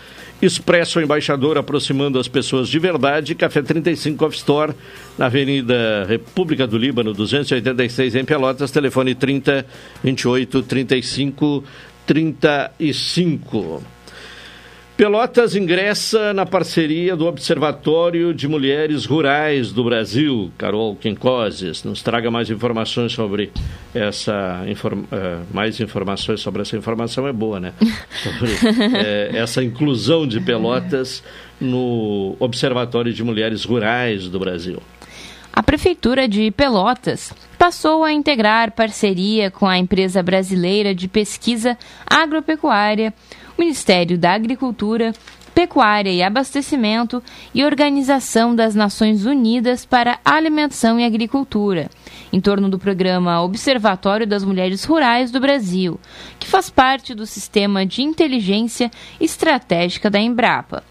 Expresso 0.41 1.03
Embaixador 1.03 1.59
aproximando 1.59 2.19
as 2.19 2.29
pessoas 2.29 2.67
de 2.67 2.79
verdade. 2.79 3.35
Café 3.35 3.61
35 3.61 4.25
Off 4.25 4.35
Store, 4.35 4.73
na 5.19 5.27
Avenida 5.27 6.07
República 6.09 6.67
do 6.67 6.79
Líbano, 6.79 7.13
286 7.13 8.15
em 8.15 8.25
Pelotas. 8.25 8.71
Telefone 8.71 9.15
30 9.15 9.67
28 10.03 10.63
35 10.63 11.63
35. 12.07 13.83
Pelotas 15.03 15.57
ingressa 15.57 16.33
na 16.33 16.47
parceria 16.47 17.17
do 17.17 17.27
Observatório 17.27 18.33
de 18.33 18.47
Mulheres 18.47 19.05
Rurais 19.05 19.73
do 19.73 19.83
Brasil. 19.83 20.53
Carol 20.57 20.95
Quincoses, 20.95 21.83
nos 21.83 22.03
traga 22.03 22.31
mais 22.31 22.49
informações 22.51 23.11
sobre 23.11 23.51
essa 23.93 24.63
inform... 24.69 25.01
Uh, 25.01 25.45
mais 25.53 25.81
informações 25.81 26.39
sobre 26.39 26.63
essa 26.63 26.77
informação 26.77 27.27
é 27.27 27.33
boa, 27.33 27.59
né? 27.59 27.73
Sobre 28.23 28.53
uh, 28.53 29.37
essa 29.37 29.61
inclusão 29.65 30.25
de 30.25 30.41
Pelotas 30.41 31.21
no 31.61 32.37
Observatório 32.39 33.13
de 33.13 33.25
Mulheres 33.25 33.65
Rurais 33.65 34.29
do 34.29 34.39
Brasil. 34.39 34.81
A 35.53 35.65
Prefeitura 35.65 36.29
de 36.29 36.53
Pelotas 36.53 37.35
passou 37.59 38.05
a 38.05 38.13
integrar 38.13 38.71
parceria 38.71 39.51
com 39.51 39.67
a 39.67 39.77
empresa 39.77 40.23
brasileira 40.23 40.95
de 40.95 41.09
pesquisa 41.09 41.77
agropecuária 42.07 43.13
Ministério 43.59 44.19
da 44.19 44.33
Agricultura, 44.33 45.13
Pecuária 45.55 46.11
e 46.11 46.23
Abastecimento 46.23 47.23
e 47.55 47.65
Organização 47.65 48.55
das 48.55 48.75
Nações 48.75 49.27
Unidas 49.27 49.85
para 49.85 50.19
Alimentação 50.25 50.99
e 50.99 51.05
Agricultura, 51.05 51.91
em 52.33 52.41
torno 52.41 52.69
do 52.69 52.79
programa 52.79 53.43
Observatório 53.43 54.27
das 54.27 54.45
Mulheres 54.45 54.85
Rurais 54.85 55.31
do 55.31 55.41
Brasil, 55.41 56.01
que 56.39 56.47
faz 56.47 56.71
parte 56.71 57.15
do 57.15 57.27
Sistema 57.27 57.85
de 57.85 58.03
Inteligência 58.03 58.91
Estratégica 59.21 60.09
da 60.09 60.19
Embrapa. 60.19 60.83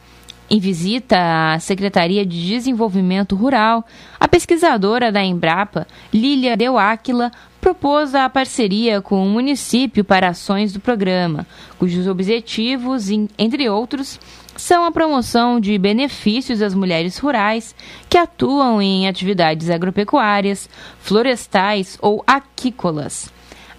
Em 0.54 0.60
visita 0.60 1.54
à 1.54 1.60
Secretaria 1.60 2.26
de 2.26 2.46
Desenvolvimento 2.46 3.38
Rural, 3.38 3.88
a 4.20 4.28
pesquisadora 4.28 5.10
da 5.10 5.24
Embrapa, 5.24 5.88
Lília 6.14 6.58
Deuáquila, 6.58 7.32
propôs 7.62 8.14
a 8.14 8.28
parceria 8.28 9.00
com 9.00 9.26
o 9.26 9.30
município 9.30 10.04
para 10.04 10.28
ações 10.28 10.74
do 10.74 10.82
programa, 10.82 11.48
cujos 11.80 12.06
objetivos, 12.06 13.10
entre 13.10 13.70
outros, 13.70 14.20
são 14.58 14.84
a 14.84 14.92
promoção 14.92 15.58
de 15.58 15.78
benefícios 15.78 16.62
às 16.62 16.74
mulheres 16.74 17.18
rurais 17.18 17.74
que 18.10 18.18
atuam 18.18 18.82
em 18.82 19.08
atividades 19.08 19.70
agropecuárias, 19.70 20.70
florestais 21.00 21.98
ou 22.02 22.22
aquícolas 22.28 23.32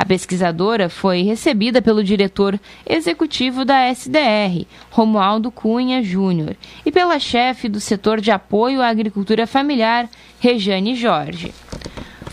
a 0.03 0.05
pesquisadora 0.05 0.89
foi 0.89 1.23
recebida 1.23 1.81
pelo 1.81 2.03
diretor 2.03 2.59
executivo 2.85 3.65
da 3.65 3.87
SDR, 3.89 4.67
Romualdo 4.91 5.49
Cunha 5.49 6.03
Júnior, 6.03 6.57
e 6.85 6.91
pela 6.91 7.21
chefe 7.21 7.69
do 7.69 7.79
setor 7.79 8.21
de 8.21 8.33
apoio 8.33 8.83
à 8.83 8.89
agricultura 8.89 9.47
familiar, 9.47 10.11
Rejane 10.41 10.97
Jorge. 10.97 11.55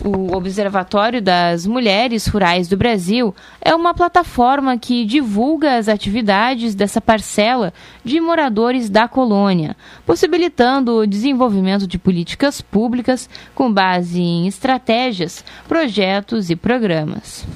O 0.02 0.34
Observatório 0.34 1.22
das 1.22 1.64
Mulheres 1.64 2.26
Rurais 2.26 2.66
do 2.66 2.76
Brasil 2.76 3.32
é 3.60 3.72
uma 3.72 3.94
plataforma 3.94 4.76
que 4.76 5.04
divulga 5.04 5.76
as 5.76 5.88
atividades 5.88 6.74
dessa 6.74 7.00
parcela 7.00 7.72
de 8.02 8.18
moradores 8.18 8.90
da 8.90 9.06
colônia, 9.06 9.76
possibilitando 10.04 10.96
o 10.96 11.06
desenvolvimento 11.06 11.86
de 11.86 11.98
políticas 11.98 12.60
públicas 12.60 13.28
com 13.54 13.70
base 13.70 14.20
em 14.20 14.48
estratégias, 14.48 15.44
projetos 15.68 16.48
e 16.50 16.56
programas. 16.56 17.46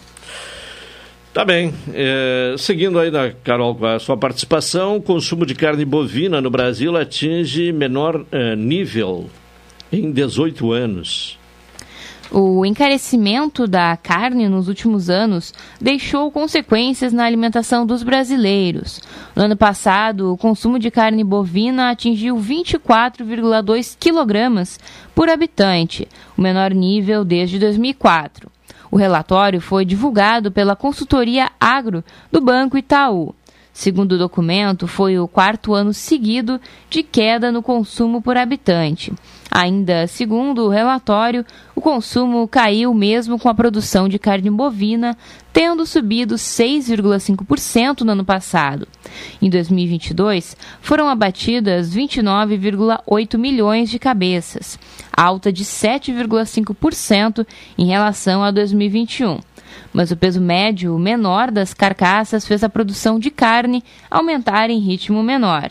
Tá 1.35 1.45
bem. 1.45 1.75
É, 1.93 2.55
seguindo 2.57 2.97
aí, 2.97 3.11
na, 3.11 3.33
Carol, 3.43 3.75
com 3.75 3.85
a 3.85 3.99
sua 3.99 4.17
participação, 4.17 4.99
o 4.99 5.03
consumo 5.03 5.45
de 5.45 5.53
carne 5.53 5.85
bovina 5.85 6.41
no 6.41 6.49
Brasil 6.49 6.97
atinge 6.97 7.73
menor 7.73 8.25
é, 8.31 8.55
nível 8.55 9.29
em 9.91 10.13
18 10.13 10.71
anos. 10.71 11.37
O 12.31 12.65
encarecimento 12.65 13.67
da 13.67 13.97
carne 13.97 14.49
nos 14.49 14.69
últimos 14.69 15.11
anos 15.11 15.53
deixou 15.81 16.31
consequências 16.31 17.13
na 17.13 17.25
alimentação 17.25 17.85
dos 17.85 18.05
brasileiros. 18.05 19.01
No 19.35 19.43
ano 19.43 19.57
passado, 19.57 20.33
o 20.33 20.37
consumo 20.37 20.79
de 20.79 20.89
carne 20.89 21.25
bovina 21.25 21.91
atingiu 21.91 22.37
24,2 22.37 23.97
quilogramas 23.99 24.79
por 25.13 25.29
habitante, 25.29 26.07
o 26.39 26.41
menor 26.41 26.73
nível 26.73 27.25
desde 27.25 27.59
2004. 27.59 28.55
O 28.91 28.97
relatório 28.97 29.61
foi 29.61 29.85
divulgado 29.85 30.51
pela 30.51 30.77
consultoria 30.77 31.51
Agro 31.61 32.05
do 32.31 32.41
Banco 32.41 32.79
Itaú. 32.79 33.35
Segundo 33.73 34.13
o 34.13 34.19
documento, 34.19 34.87
foi 34.87 35.19
o 35.19 35.27
quarto 35.27 35.75
ano 35.75 35.93
seguido 35.93 36.61
de 36.89 37.03
queda 37.03 37.51
no 37.51 37.61
consumo 37.61 38.23
por 38.23 38.37
habitante. 38.37 39.13
Ainda 39.51 40.07
segundo 40.07 40.65
o 40.65 40.69
relatório, 40.69 41.45
o 41.75 41.81
consumo 41.81 42.47
caiu 42.49 42.93
mesmo 42.93 43.39
com 43.39 43.49
a 43.49 43.55
produção 43.55 44.09
de 44.09 44.19
carne 44.19 44.51
bovina, 44.51 45.17
tendo 45.53 45.87
subido 45.87 46.35
6,5% 46.35 48.01
no 48.01 48.13
ano 48.13 48.25
passado. 48.25 48.89
Em 49.41 49.49
2022, 49.49 50.57
foram 50.81 51.09
abatidas 51.09 51.95
29,8 51.95 53.39
milhões 53.39 53.91
de 53.91 53.99
cabeças, 53.99 54.79
alta 55.17 55.53
de 55.53 55.65
7,5% 55.65 57.47
em 57.79 57.87
relação 57.87 58.43
a 58.43 58.51
2021 58.51 59.39
mas 59.93 60.11
o 60.11 60.17
peso 60.17 60.41
médio 60.41 60.97
menor 60.99 61.51
das 61.51 61.75
carcaças 61.75 62.47
fez 62.47 62.63
a 62.65 62.69
produção 62.69 63.19
de 63.19 63.31
carne 63.31 63.83
aumentar 64.11 64.71
em 64.71 64.79
ritmo 64.79 65.23
menor. 65.23 65.71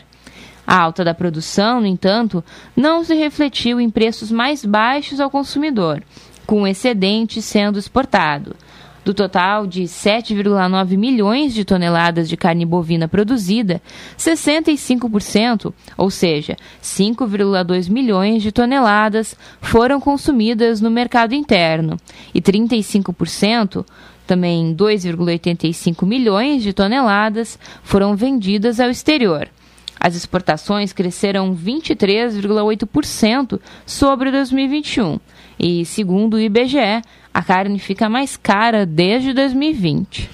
A 0.66 0.80
alta 0.80 1.04
da 1.04 1.14
produção, 1.14 1.80
no 1.80 1.86
entanto, 1.86 2.42
não 2.74 3.04
se 3.04 3.14
refletiu 3.14 3.80
em 3.80 3.90
preços 3.90 4.30
mais 4.30 4.64
baixos 4.64 5.20
ao 5.20 5.30
consumidor, 5.30 6.02
com 6.46 6.62
o 6.62 6.66
excedente 6.66 7.42
sendo 7.42 7.78
exportado. 7.78 8.56
Do 9.04 9.12
total 9.12 9.66
de 9.66 9.82
7,9 9.82 10.96
milhões 10.96 11.52
de 11.52 11.62
toneladas 11.62 12.26
de 12.26 12.38
carne 12.38 12.64
bovina 12.64 13.06
produzida, 13.06 13.82
65%, 14.16 15.74
ou 15.98 16.10
seja, 16.10 16.56
5,2 16.82 17.90
milhões 17.90 18.42
de 18.42 18.50
toneladas, 18.50 19.36
foram 19.60 20.00
consumidas 20.00 20.80
no 20.80 20.90
mercado 20.90 21.34
interno 21.34 21.98
e 22.34 22.40
35%, 22.40 23.84
também 24.26 24.74
2,85 24.74 26.06
milhões 26.06 26.62
de 26.62 26.72
toneladas, 26.72 27.58
foram 27.82 28.16
vendidas 28.16 28.80
ao 28.80 28.88
exterior. 28.88 29.50
As 29.98 30.14
exportações 30.14 30.92
cresceram 30.92 31.54
23,8% 31.54 33.58
sobre 33.86 34.30
2021 34.30 35.18
e, 35.58 35.84
segundo 35.84 36.34
o 36.34 36.40
IBGE, 36.40 37.02
a 37.32 37.42
carne 37.42 37.78
fica 37.78 38.08
mais 38.08 38.36
cara 38.36 38.84
desde 38.84 39.32
2020. 39.32 40.28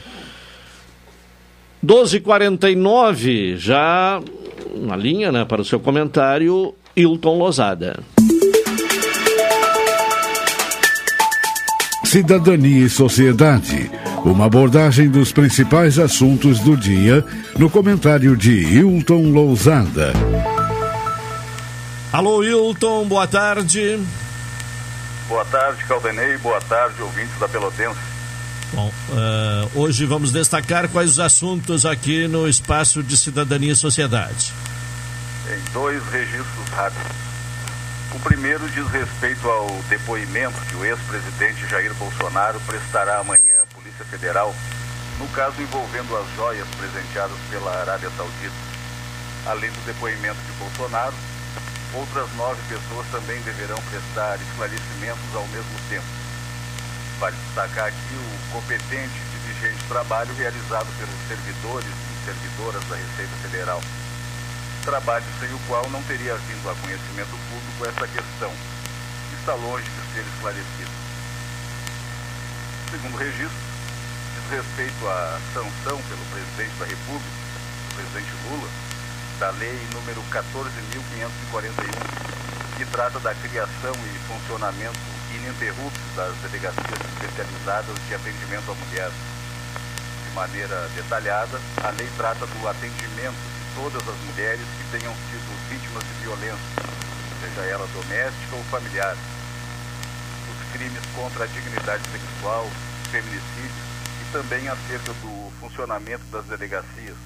12:49 1.83 3.57
já 3.57 4.21
na 4.77 4.97
linha, 4.97 5.33
né, 5.33 5.45
para 5.45 5.63
o 5.63 5.65
seu 5.65 5.81
comentário, 5.81 6.75
Hilton 6.97 7.39
Lozada. 7.39 8.01
Cidadania 12.05 12.87
e 12.87 12.91
Sociedade. 12.91 13.91
Uma 14.25 14.47
abordagem 14.47 15.09
dos 15.09 15.33
principais 15.33 15.99
assuntos 15.99 16.61
do 16.61 16.77
dia 16.77 17.25
no 17.59 17.71
comentário 17.71 18.37
de 18.37 18.53
Hilton 18.53 19.31
Lousada. 19.31 20.13
Alô, 22.13 22.45
Hilton, 22.45 23.07
boa 23.07 23.27
tarde. 23.27 23.99
Boa 25.27 25.45
tarde, 25.47 25.83
Caldenei. 25.85 26.37
Boa 26.39 26.61
tarde, 26.61 27.01
ouvintes 27.01 27.39
da 27.39 27.49
Pelotense. 27.49 27.99
Bom, 28.75 28.93
uh, 29.09 29.81
hoje 29.81 30.05
vamos 30.05 30.33
destacar 30.33 30.89
quais 30.89 31.13
os 31.13 31.21
assuntos 31.21 31.87
aqui 31.87 32.29
no 32.29 32.47
Espaço 32.47 33.03
de 33.03 33.17
Cidadania 33.17 33.73
e 33.73 33.77
Sociedade. 33.77 34.53
Em 35.49 35.73
dois 35.73 36.05
registros 36.09 36.69
rápidos. 36.73 37.17
O 38.15 38.19
primeiro 38.19 38.69
diz 38.71 38.87
respeito 38.89 39.49
ao 39.49 39.67
depoimento 39.89 40.61
que 40.69 40.77
o 40.77 40.85
ex-presidente 40.85 41.67
Jair 41.69 41.95
Bolsonaro 41.95 42.61
prestará 42.67 43.21
amanhã 43.21 43.50
Polícia 44.01 44.05
Federal 44.07 44.55
no 45.19 45.29
caso 45.29 45.61
envolvendo 45.61 46.17
as 46.17 46.27
joias 46.35 46.67
presenteadas 46.79 47.37
pela 47.51 47.81
Arábia 47.81 48.11
Saudita. 48.17 48.55
Além 49.47 49.71
do 49.71 49.85
depoimento 49.85 50.41
de 50.41 50.53
Bolsonaro, 50.53 51.15
outras 51.93 52.33
nove 52.37 52.61
pessoas 52.69 53.07
também 53.13 53.39
deverão 53.43 53.77
prestar 53.91 54.39
esclarecimentos 54.41 55.35
ao 55.35 55.47
mesmo 55.49 55.77
tempo. 55.91 56.07
Vale 57.19 57.37
destacar 57.37 57.89
aqui 57.89 58.15
o 58.17 58.53
competente 58.53 59.13
e 59.13 59.39
diligente 59.39 59.85
trabalho 59.89 60.35
realizado 60.37 60.89
pelos 60.97 61.29
servidores 61.29 61.91
e 61.91 62.25
servidoras 62.25 62.85
da 62.89 62.97
Receita 62.97 63.37
Federal 63.43 63.83
trabalho 64.85 65.25
sem 65.39 65.53
o 65.53 65.59
qual 65.69 65.87
não 65.91 66.03
teria 66.05 66.35
vindo 66.37 66.71
a 66.71 66.75
conhecimento 66.75 67.37
público 67.51 67.85
essa 67.85 68.09
questão, 68.09 68.51
que 69.29 69.37
está 69.39 69.55
longe 69.55 69.85
de 69.85 70.15
ser 70.15 70.25
esclarecida. 70.27 70.91
Segundo 72.91 73.17
registro, 73.19 73.70
respeito 74.51 75.07
à 75.07 75.39
sanção 75.55 76.03
pelo 76.11 76.27
presidente 76.27 76.75
da 76.75 76.83
República, 76.85 77.31
o 77.87 77.95
presidente 77.95 78.35
Lula, 78.51 78.67
da 79.39 79.55
lei 79.63 79.79
número 79.95 80.19
14.541, 80.27 82.75
que 82.77 82.85
trata 82.87 83.21
da 83.21 83.33
criação 83.33 83.95
e 83.95 84.19
funcionamento 84.27 84.99
ininterrupto 85.31 86.01
das 86.17 86.35
delegacias 86.43 86.99
especializadas 87.23 87.95
de 88.09 88.15
atendimento 88.15 88.73
à 88.73 88.75
mulher. 88.75 89.13
De 90.27 90.35
maneira 90.35 90.91
detalhada, 90.97 91.61
a 91.85 91.91
lei 91.91 92.11
trata 92.17 92.45
do 92.45 92.69
atendimento 92.69 93.39
todas 93.77 94.03
as 94.03 94.17
mulheres 94.27 94.67
que 94.77 94.83
tenham 94.99 95.15
sido 95.31 95.47
vítimas 95.71 96.03
de 96.03 96.25
violência, 96.27 96.59
seja 97.39 97.63
ela 97.71 97.87
doméstica 97.95 98.57
ou 98.57 98.65
familiar. 98.65 99.15
Os 100.51 100.59
crimes 100.73 101.07
contra 101.15 101.45
a 101.45 101.47
dignidade 101.47 102.03
sexual, 102.11 102.69
feminicídios 103.13 103.87
e 103.87 103.90
também 104.33 104.69
acerca 104.69 105.13
do 105.15 105.53
funcionamento 105.61 106.25
das 106.31 106.45
delegacias, 106.47 107.17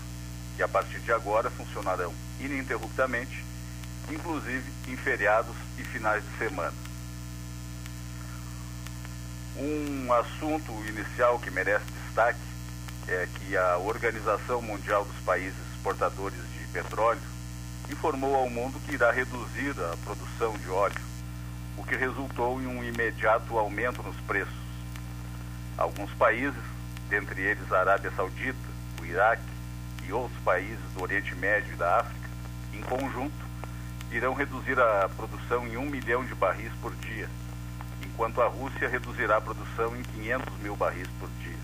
que 0.56 0.62
a 0.62 0.68
partir 0.68 1.00
de 1.00 1.12
agora 1.12 1.50
funcionarão 1.50 2.12
ininterruptamente, 2.40 3.44
inclusive 4.10 4.64
em 4.88 4.96
feriados 4.96 5.54
e 5.78 5.84
finais 5.84 6.22
de 6.24 6.38
semana. 6.38 6.74
Um 9.56 10.12
assunto 10.12 10.72
inicial 10.88 11.38
que 11.38 11.50
merece 11.50 11.84
destaque 12.06 12.40
é 13.06 13.28
que 13.34 13.56
a 13.56 13.76
Organização 13.78 14.62
Mundial 14.62 15.04
dos 15.04 15.16
Países 15.24 15.54
exportadores 15.74 16.40
de 16.58 16.66
petróleo, 16.68 17.20
informou 17.90 18.34
ao 18.34 18.48
mundo 18.48 18.80
que 18.86 18.94
irá 18.94 19.12
reduzir 19.12 19.74
a 19.78 19.96
produção 19.98 20.56
de 20.56 20.70
óleo, 20.70 21.00
o 21.76 21.84
que 21.84 21.94
resultou 21.94 22.60
em 22.62 22.66
um 22.66 22.82
imediato 22.82 23.58
aumento 23.58 24.02
nos 24.02 24.16
preços. 24.22 24.54
Alguns 25.76 26.10
países, 26.14 26.62
dentre 27.08 27.40
eles 27.42 27.70
a 27.72 27.80
Arábia 27.80 28.10
Saudita, 28.16 28.58
o 29.00 29.04
Iraque 29.04 29.42
e 30.06 30.12
outros 30.12 30.38
países 30.42 30.84
do 30.94 31.02
Oriente 31.02 31.34
Médio 31.34 31.72
e 31.72 31.76
da 31.76 32.00
África, 32.00 32.28
em 32.72 32.80
conjunto, 32.82 33.44
irão 34.10 34.34
reduzir 34.34 34.78
a 34.78 35.08
produção 35.08 35.66
em 35.66 35.76
um 35.76 35.88
milhão 35.88 36.24
de 36.24 36.34
barris 36.34 36.72
por 36.80 36.94
dia, 36.96 37.28
enquanto 38.02 38.40
a 38.40 38.46
Rússia 38.46 38.88
reduzirá 38.88 39.36
a 39.36 39.40
produção 39.40 39.96
em 39.96 40.02
500 40.02 40.58
mil 40.58 40.76
barris 40.76 41.08
por 41.18 41.28
dia. 41.40 41.58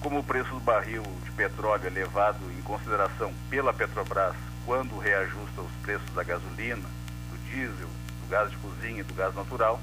Como 0.00 0.18
o 0.18 0.24
preço 0.24 0.50
do 0.50 0.60
barril 0.60 1.02
de 1.24 1.30
petróleo 1.32 1.86
é 1.86 1.90
levado 1.90 2.40
em 2.50 2.62
consideração 2.62 3.32
pela 3.48 3.72
Petrobras 3.72 4.34
quando 4.64 4.98
reajusta 4.98 5.60
os 5.60 5.72
preços 5.82 6.10
da 6.14 6.22
gasolina, 6.22 6.88
do 7.30 7.38
diesel, 7.50 7.88
do 8.20 8.28
gás 8.28 8.50
de 8.50 8.56
cozinha 8.56 9.00
e 9.00 9.04
do 9.04 9.14
gás 9.14 9.34
natural, 9.34 9.80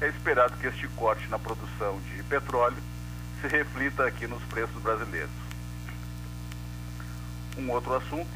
é 0.00 0.08
esperado 0.08 0.56
que 0.56 0.66
este 0.66 0.88
corte 0.88 1.28
na 1.28 1.38
produção 1.38 2.00
de 2.00 2.22
petróleo 2.24 2.76
se 3.40 3.48
reflita 3.48 4.06
aqui 4.06 4.26
nos 4.26 4.42
preços 4.44 4.80
brasileiros. 4.82 5.30
Um 7.56 7.70
outro 7.70 7.94
assunto, 7.94 8.30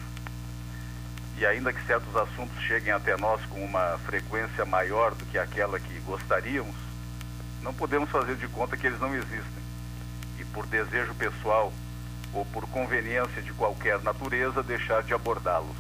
e 1.36 1.46
ainda 1.46 1.72
que 1.72 1.84
certos 1.86 2.14
assuntos 2.16 2.62
cheguem 2.62 2.92
até 2.92 3.16
nós 3.16 3.44
com 3.46 3.64
uma 3.64 3.98
frequência 4.06 4.64
maior 4.64 5.14
do 5.14 5.24
que 5.26 5.38
aquela 5.38 5.78
que 5.78 5.98
gostaríamos, 6.00 6.76
não 7.62 7.74
podemos 7.74 8.10
fazer 8.10 8.36
de 8.36 8.46
conta 8.48 8.76
que 8.76 8.86
eles 8.86 9.00
não 9.00 9.14
existem 9.14 9.64
por 10.54 10.66
desejo 10.66 11.12
pessoal 11.14 11.72
ou 12.32 12.44
por 12.46 12.66
conveniência 12.68 13.42
de 13.42 13.52
qualquer 13.52 14.00
natureza, 14.02 14.62
deixar 14.62 15.02
de 15.02 15.12
abordá-los. 15.12 15.76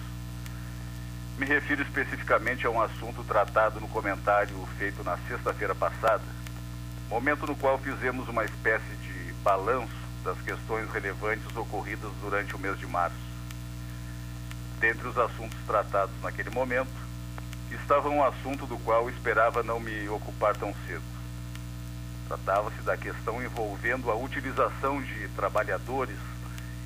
Me 1.38 1.46
refiro 1.46 1.82
especificamente 1.82 2.66
a 2.66 2.70
um 2.70 2.82
assunto 2.82 3.24
tratado 3.24 3.80
no 3.80 3.88
comentário 3.88 4.68
feito 4.78 5.02
na 5.04 5.16
sexta-feira 5.28 5.74
passada, 5.74 6.24
momento 7.08 7.46
no 7.46 7.56
qual 7.56 7.78
fizemos 7.78 8.28
uma 8.28 8.44
espécie 8.44 8.96
de 9.00 9.13
balanço 9.44 9.94
das 10.24 10.40
questões 10.40 10.90
relevantes 10.90 11.54
ocorridas 11.54 12.10
durante 12.20 12.56
o 12.56 12.58
mês 12.58 12.76
de 12.78 12.86
março. 12.86 13.16
Dentre 14.80 15.06
os 15.06 15.16
assuntos 15.16 15.58
tratados 15.66 16.14
naquele 16.20 16.50
momento, 16.50 16.90
estava 17.70 18.08
um 18.08 18.24
assunto 18.24 18.66
do 18.66 18.76
qual 18.78 19.08
esperava 19.08 19.62
não 19.62 19.78
me 19.78 20.08
ocupar 20.08 20.56
tão 20.56 20.74
cedo 20.86 21.14
Tratava-se 22.28 22.80
da 22.82 22.96
questão 22.96 23.42
envolvendo 23.42 24.10
a 24.10 24.14
utilização 24.14 25.02
de 25.02 25.28
trabalhadores 25.36 26.16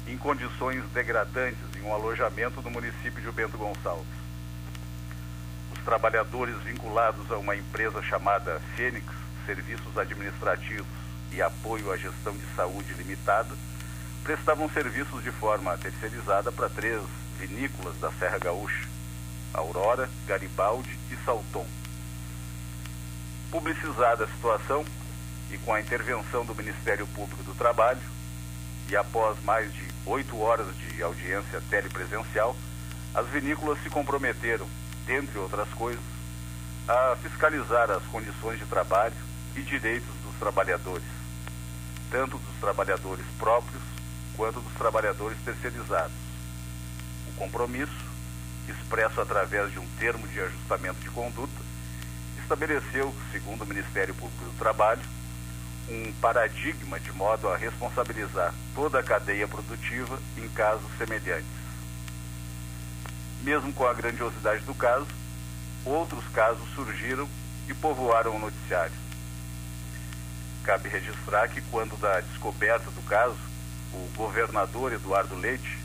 em 0.06 0.18
condições 0.18 0.82
degradantes 0.92 1.58
em 1.76 1.82
um 1.82 1.94
alojamento 1.94 2.60
no 2.60 2.70
município 2.70 3.22
de 3.22 3.30
Bento 3.30 3.56
Gonçalves. 3.56 4.06
Os 5.72 5.78
trabalhadores 5.84 6.56
vinculados 6.62 7.30
a 7.30 7.38
uma 7.38 7.54
empresa 7.54 8.02
chamada 8.02 8.60
Fênix 8.74 9.06
Serviços 9.46 9.96
Administrativos 9.96 11.07
e 11.32 11.42
Apoio 11.42 11.92
à 11.92 11.96
Gestão 11.96 12.36
de 12.36 12.44
Saúde 12.54 12.92
Limitada 12.94 13.54
prestavam 14.22 14.68
serviços 14.70 15.22
de 15.22 15.30
forma 15.32 15.76
terceirizada 15.78 16.52
para 16.52 16.68
três 16.68 17.00
vinícolas 17.38 17.98
da 17.98 18.10
Serra 18.12 18.38
Gaúcha: 18.38 18.86
Aurora, 19.54 20.08
Garibaldi 20.26 20.98
e 21.10 21.16
Salton. 21.24 21.66
Publicizada 23.50 24.24
a 24.24 24.28
situação, 24.28 24.84
e 25.50 25.56
com 25.58 25.72
a 25.72 25.80
intervenção 25.80 26.44
do 26.44 26.54
Ministério 26.54 27.06
Público 27.08 27.42
do 27.42 27.54
Trabalho, 27.54 28.02
e 28.88 28.96
após 28.96 29.42
mais 29.44 29.72
de 29.72 29.88
oito 30.04 30.38
horas 30.40 30.66
de 30.76 31.02
audiência 31.02 31.62
telepresencial, 31.70 32.54
as 33.14 33.26
vinícolas 33.28 33.82
se 33.82 33.88
comprometeram, 33.88 34.68
dentre 35.06 35.38
outras 35.38 35.68
coisas, 35.70 36.02
a 36.86 37.16
fiscalizar 37.22 37.90
as 37.90 38.02
condições 38.04 38.58
de 38.58 38.66
trabalho 38.66 39.14
e 39.56 39.62
direitos 39.62 40.14
dos 40.22 40.34
trabalhadores, 40.38 41.17
tanto 42.10 42.38
dos 42.38 42.56
trabalhadores 42.60 43.24
próprios 43.38 43.82
quanto 44.36 44.60
dos 44.60 44.72
trabalhadores 44.74 45.36
terceirizados. 45.44 46.12
O 47.28 47.32
compromisso, 47.32 48.06
expresso 48.68 49.20
através 49.20 49.72
de 49.72 49.78
um 49.78 49.86
termo 49.98 50.26
de 50.28 50.40
ajustamento 50.40 51.00
de 51.00 51.10
conduta, 51.10 51.68
estabeleceu, 52.40 53.14
segundo 53.32 53.62
o 53.62 53.66
Ministério 53.66 54.14
Público 54.14 54.44
do 54.44 54.58
Trabalho, 54.58 55.02
um 55.90 56.12
paradigma 56.20 57.00
de 57.00 57.12
modo 57.12 57.48
a 57.48 57.56
responsabilizar 57.56 58.54
toda 58.74 59.00
a 59.00 59.02
cadeia 59.02 59.48
produtiva 59.48 60.18
em 60.36 60.48
casos 60.48 60.86
semelhantes. 60.96 61.46
Mesmo 63.42 63.72
com 63.72 63.86
a 63.86 63.94
grandiosidade 63.94 64.64
do 64.64 64.74
caso, 64.74 65.06
outros 65.84 66.26
casos 66.28 66.66
surgiram 66.74 67.28
e 67.68 67.74
povoaram 67.74 68.36
o 68.36 68.38
noticiário. 68.38 69.07
Cabe 70.68 70.90
registrar 70.90 71.48
que, 71.48 71.62
quando 71.62 71.96
da 71.96 72.20
descoberta 72.20 72.90
do 72.90 73.00
caso, 73.08 73.38
o 73.90 74.06
governador 74.14 74.92
Eduardo 74.92 75.34
Leite, 75.34 75.78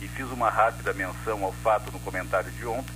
e 0.00 0.06
fiz 0.06 0.30
uma 0.30 0.48
rápida 0.48 0.92
menção 0.92 1.42
ao 1.42 1.52
fato 1.54 1.90
no 1.90 1.98
comentário 1.98 2.48
de 2.52 2.64
ontem, 2.64 2.94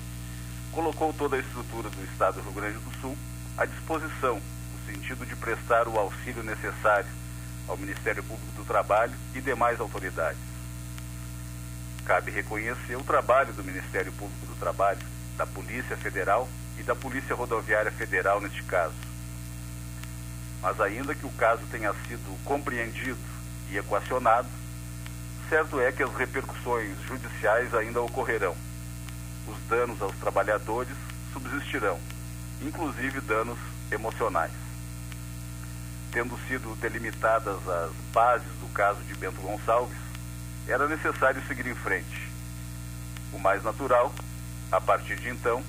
colocou 0.71 1.13
toda 1.13 1.35
a 1.35 1.41
estrutura 1.41 1.91
do 1.91 2.05
Estado 2.05 2.37
do 2.37 2.43
Rio 2.43 2.53
Grande 2.53 2.79
do 2.79 3.01
Sul 3.01 3.19
à 3.59 3.67
disposição 3.67 4.41
sentido 4.87 5.27
de 5.27 5.35
prestar 5.35 5.89
o 5.89 5.99
auxílio 5.99 6.45
necessário 6.45 7.11
ao 7.67 7.77
Ministério 7.77 8.23
Público 8.23 8.53
do 8.53 8.65
Trabalho 8.65 9.15
e 9.35 9.41
demais 9.41 9.81
autoridades. 9.81 10.39
Cabe 12.05 12.31
reconhecer 12.31 12.95
o 12.95 13.03
trabalho 13.03 13.53
do 13.53 13.65
Ministério 13.65 14.13
Público 14.13 14.47
do 14.47 14.55
Trabalho, 14.61 15.01
da 15.37 15.45
Polícia 15.45 15.97
Federal 15.97 16.49
e 16.79 16.85
da 16.85 16.95
Polícia 16.95 17.35
Rodoviária 17.35 17.91
Federal 17.91 18.41
neste 18.41 18.63
caso. 18.63 19.12
Mas 20.63 20.81
ainda 20.81 21.13
que 21.13 21.27
o 21.27 21.33
caso 21.33 21.63
tenha 21.73 21.93
sido 22.07 22.39
compreendido 22.45 23.19
e 23.69 23.77
equacionado, 23.77 24.49
certo 25.49 25.81
é 25.81 25.91
que 25.91 26.05
as 26.05 26.15
repercussões 26.15 26.97
judiciais 27.03 27.75
ainda 27.75 28.01
ocorrerão. 28.01 28.57
Os 29.49 29.59
danos 29.69 30.01
aos 30.01 30.15
trabalhadores 30.19 30.95
subsistirão, 31.33 31.99
inclusive 32.61 33.21
danos 33.23 33.59
emocionais. 33.91 34.53
Tendo 36.13 36.39
sido 36.47 36.77
delimitadas 36.77 37.57
as 37.69 37.93
bases 38.13 38.53
do 38.61 38.73
caso 38.73 39.03
de 39.03 39.15
Bento 39.15 39.41
Gonçalves, 39.41 39.99
era 40.69 40.87
necessário 40.87 41.43
seguir 41.49 41.67
em 41.67 41.75
frente. 41.75 42.31
O 43.33 43.39
mais 43.39 43.65
natural, 43.65 44.15
a 44.71 44.81
partir 44.81 45.17
de 45.17 45.29
então, 45.29 45.65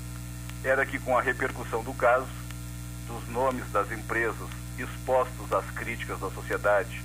era 0.64 0.86
que 0.86 1.00
com 1.00 1.18
a 1.18 1.22
repercussão 1.22 1.84
do 1.84 1.94
caso, 1.96 2.28
dos 3.08 3.28
nomes 3.30 3.70
das 3.72 3.92
empresas 3.92 4.63
expostos 4.78 5.52
às 5.52 5.66
críticas 5.72 6.20
da 6.20 6.30
sociedade 6.30 7.02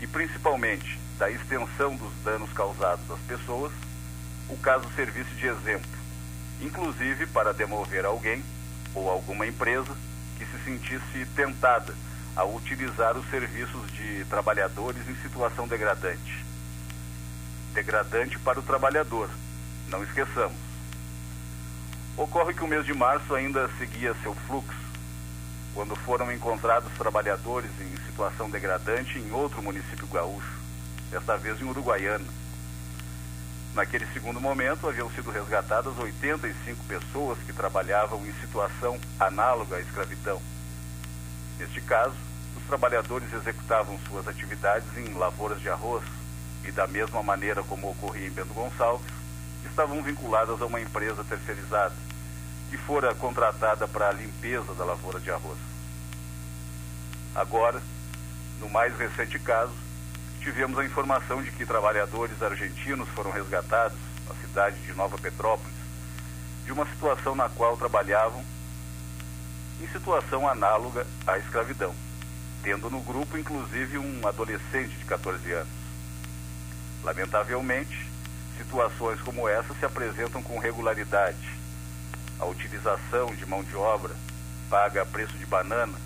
e 0.00 0.06
principalmente 0.06 0.98
da 1.18 1.30
extensão 1.30 1.94
dos 1.96 2.12
danos 2.24 2.52
causados 2.52 3.10
às 3.10 3.20
pessoas, 3.20 3.72
o 4.48 4.56
caso 4.56 4.88
servisse 4.94 5.34
de 5.34 5.46
exemplo, 5.46 5.90
inclusive 6.60 7.26
para 7.26 7.52
demover 7.52 8.04
alguém 8.04 8.42
ou 8.94 9.08
alguma 9.08 9.46
empresa 9.46 9.94
que 10.38 10.46
se 10.46 10.64
sentisse 10.64 11.26
tentada 11.36 11.94
a 12.34 12.44
utilizar 12.44 13.16
os 13.16 13.28
serviços 13.28 13.90
de 13.92 14.24
trabalhadores 14.24 15.06
em 15.08 15.14
situação 15.16 15.68
degradante. 15.68 16.44
Degradante 17.74 18.38
para 18.38 18.58
o 18.58 18.62
trabalhador, 18.62 19.28
não 19.88 20.02
esqueçamos. 20.02 20.56
Ocorre 22.16 22.54
que 22.54 22.64
o 22.64 22.68
mês 22.68 22.84
de 22.84 22.94
março 22.94 23.34
ainda 23.34 23.68
seguia 23.78 24.14
seu 24.22 24.34
fluxo, 24.46 24.89
quando 25.74 25.94
foram 25.96 26.32
encontrados 26.32 26.92
trabalhadores 26.94 27.70
em 27.80 27.96
situação 28.06 28.50
degradante 28.50 29.18
em 29.18 29.32
outro 29.32 29.62
município 29.62 30.06
gaúcho, 30.08 30.52
desta 31.10 31.36
vez 31.36 31.60
em 31.60 31.64
Uruguaiana. 31.64 32.26
Naquele 33.74 34.06
segundo 34.12 34.40
momento, 34.40 34.88
haviam 34.88 35.10
sido 35.12 35.30
resgatadas 35.30 35.96
85 35.96 36.84
pessoas 36.84 37.38
que 37.46 37.52
trabalhavam 37.52 38.26
em 38.26 38.32
situação 38.40 38.98
análoga 39.18 39.76
à 39.76 39.80
escravidão. 39.80 40.42
Neste 41.58 41.80
caso, 41.80 42.16
os 42.56 42.64
trabalhadores 42.64 43.32
executavam 43.32 43.98
suas 44.08 44.26
atividades 44.26 44.88
em 44.96 45.14
lavouras 45.14 45.60
de 45.60 45.68
arroz 45.68 46.02
e, 46.64 46.72
da 46.72 46.86
mesma 46.86 47.22
maneira 47.22 47.62
como 47.62 47.90
ocorria 47.90 48.26
em 48.26 48.30
Bento 48.30 48.52
Gonçalves, 48.52 49.06
estavam 49.64 50.02
vinculadas 50.02 50.60
a 50.60 50.66
uma 50.66 50.80
empresa 50.80 51.22
terceirizada, 51.22 51.94
que 52.70 52.78
fora 52.78 53.12
contratada 53.16 53.88
para 53.88 54.08
a 54.08 54.12
limpeza 54.12 54.72
da 54.74 54.84
lavoura 54.84 55.18
de 55.18 55.28
arroz. 55.28 55.58
Agora, 57.34 57.82
no 58.60 58.70
mais 58.70 58.96
recente 58.96 59.40
caso, 59.40 59.74
tivemos 60.40 60.78
a 60.78 60.84
informação 60.84 61.42
de 61.42 61.50
que 61.50 61.66
trabalhadores 61.66 62.40
argentinos 62.40 63.08
foram 63.08 63.32
resgatados 63.32 63.98
na 64.28 64.34
cidade 64.36 64.76
de 64.86 64.92
Nova 64.92 65.18
Petrópolis, 65.18 65.74
de 66.64 66.72
uma 66.72 66.86
situação 66.86 67.34
na 67.34 67.48
qual 67.48 67.76
trabalhavam 67.76 68.44
em 69.82 69.88
situação 69.88 70.48
análoga 70.48 71.04
à 71.26 71.38
escravidão, 71.38 71.92
tendo 72.62 72.88
no 72.88 73.00
grupo 73.00 73.36
inclusive 73.36 73.98
um 73.98 74.26
adolescente 74.28 74.96
de 74.96 75.04
14 75.06 75.52
anos. 75.52 75.80
Lamentavelmente, 77.02 78.08
situações 78.56 79.20
como 79.22 79.48
essa 79.48 79.74
se 79.74 79.84
apresentam 79.84 80.40
com 80.42 80.58
regularidade. 80.58 81.59
A 82.40 82.46
utilização 82.46 83.34
de 83.34 83.44
mão 83.44 83.62
de 83.62 83.76
obra 83.76 84.16
paga 84.70 85.02
a 85.02 85.06
preço 85.06 85.36
de 85.36 85.44
banana, 85.44 85.98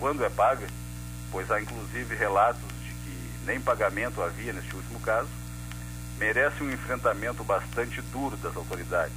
quando 0.00 0.24
é 0.24 0.28
paga, 0.28 0.66
pois 1.30 1.48
há 1.50 1.60
inclusive 1.60 2.16
relatos 2.16 2.60
de 2.82 2.90
que 2.90 3.46
nem 3.46 3.60
pagamento 3.60 4.20
havia 4.20 4.52
neste 4.52 4.74
último 4.74 4.98
caso, 4.98 5.28
merece 6.18 6.64
um 6.64 6.72
enfrentamento 6.72 7.44
bastante 7.44 8.00
duro 8.02 8.36
das 8.38 8.56
autoridades. 8.56 9.14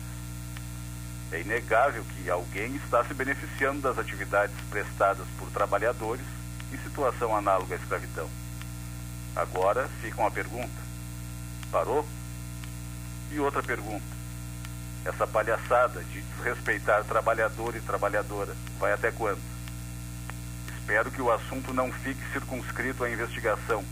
É 1.31 1.41
inegável 1.41 2.03
que 2.03 2.29
alguém 2.29 2.75
está 2.75 3.03
se 3.05 3.13
beneficiando 3.13 3.81
das 3.81 3.97
atividades 3.97 4.55
prestadas 4.69 5.25
por 5.39 5.49
trabalhadores 5.49 6.25
em 6.71 6.77
situação 6.77 7.35
análoga 7.35 7.73
à 7.73 7.77
escravidão. 7.77 8.29
Agora 9.35 9.89
fica 10.01 10.21
uma 10.21 10.29
pergunta: 10.29 10.69
parou? 11.71 12.05
E 13.31 13.39
outra 13.39 13.63
pergunta: 13.63 14.20
essa 15.05 15.25
palhaçada 15.25 16.03
de 16.03 16.21
desrespeitar 16.21 17.03
trabalhador 17.03 17.75
e 17.75 17.81
trabalhadora 17.81 18.55
vai 18.79 18.93
até 18.93 19.11
quando? 19.11 19.41
Espero 20.79 21.11
que 21.11 21.21
o 21.21 21.31
assunto 21.31 21.73
não 21.73 21.91
fique 21.91 22.21
circunscrito 22.31 23.03
à 23.03 23.09
investigação, 23.09 23.83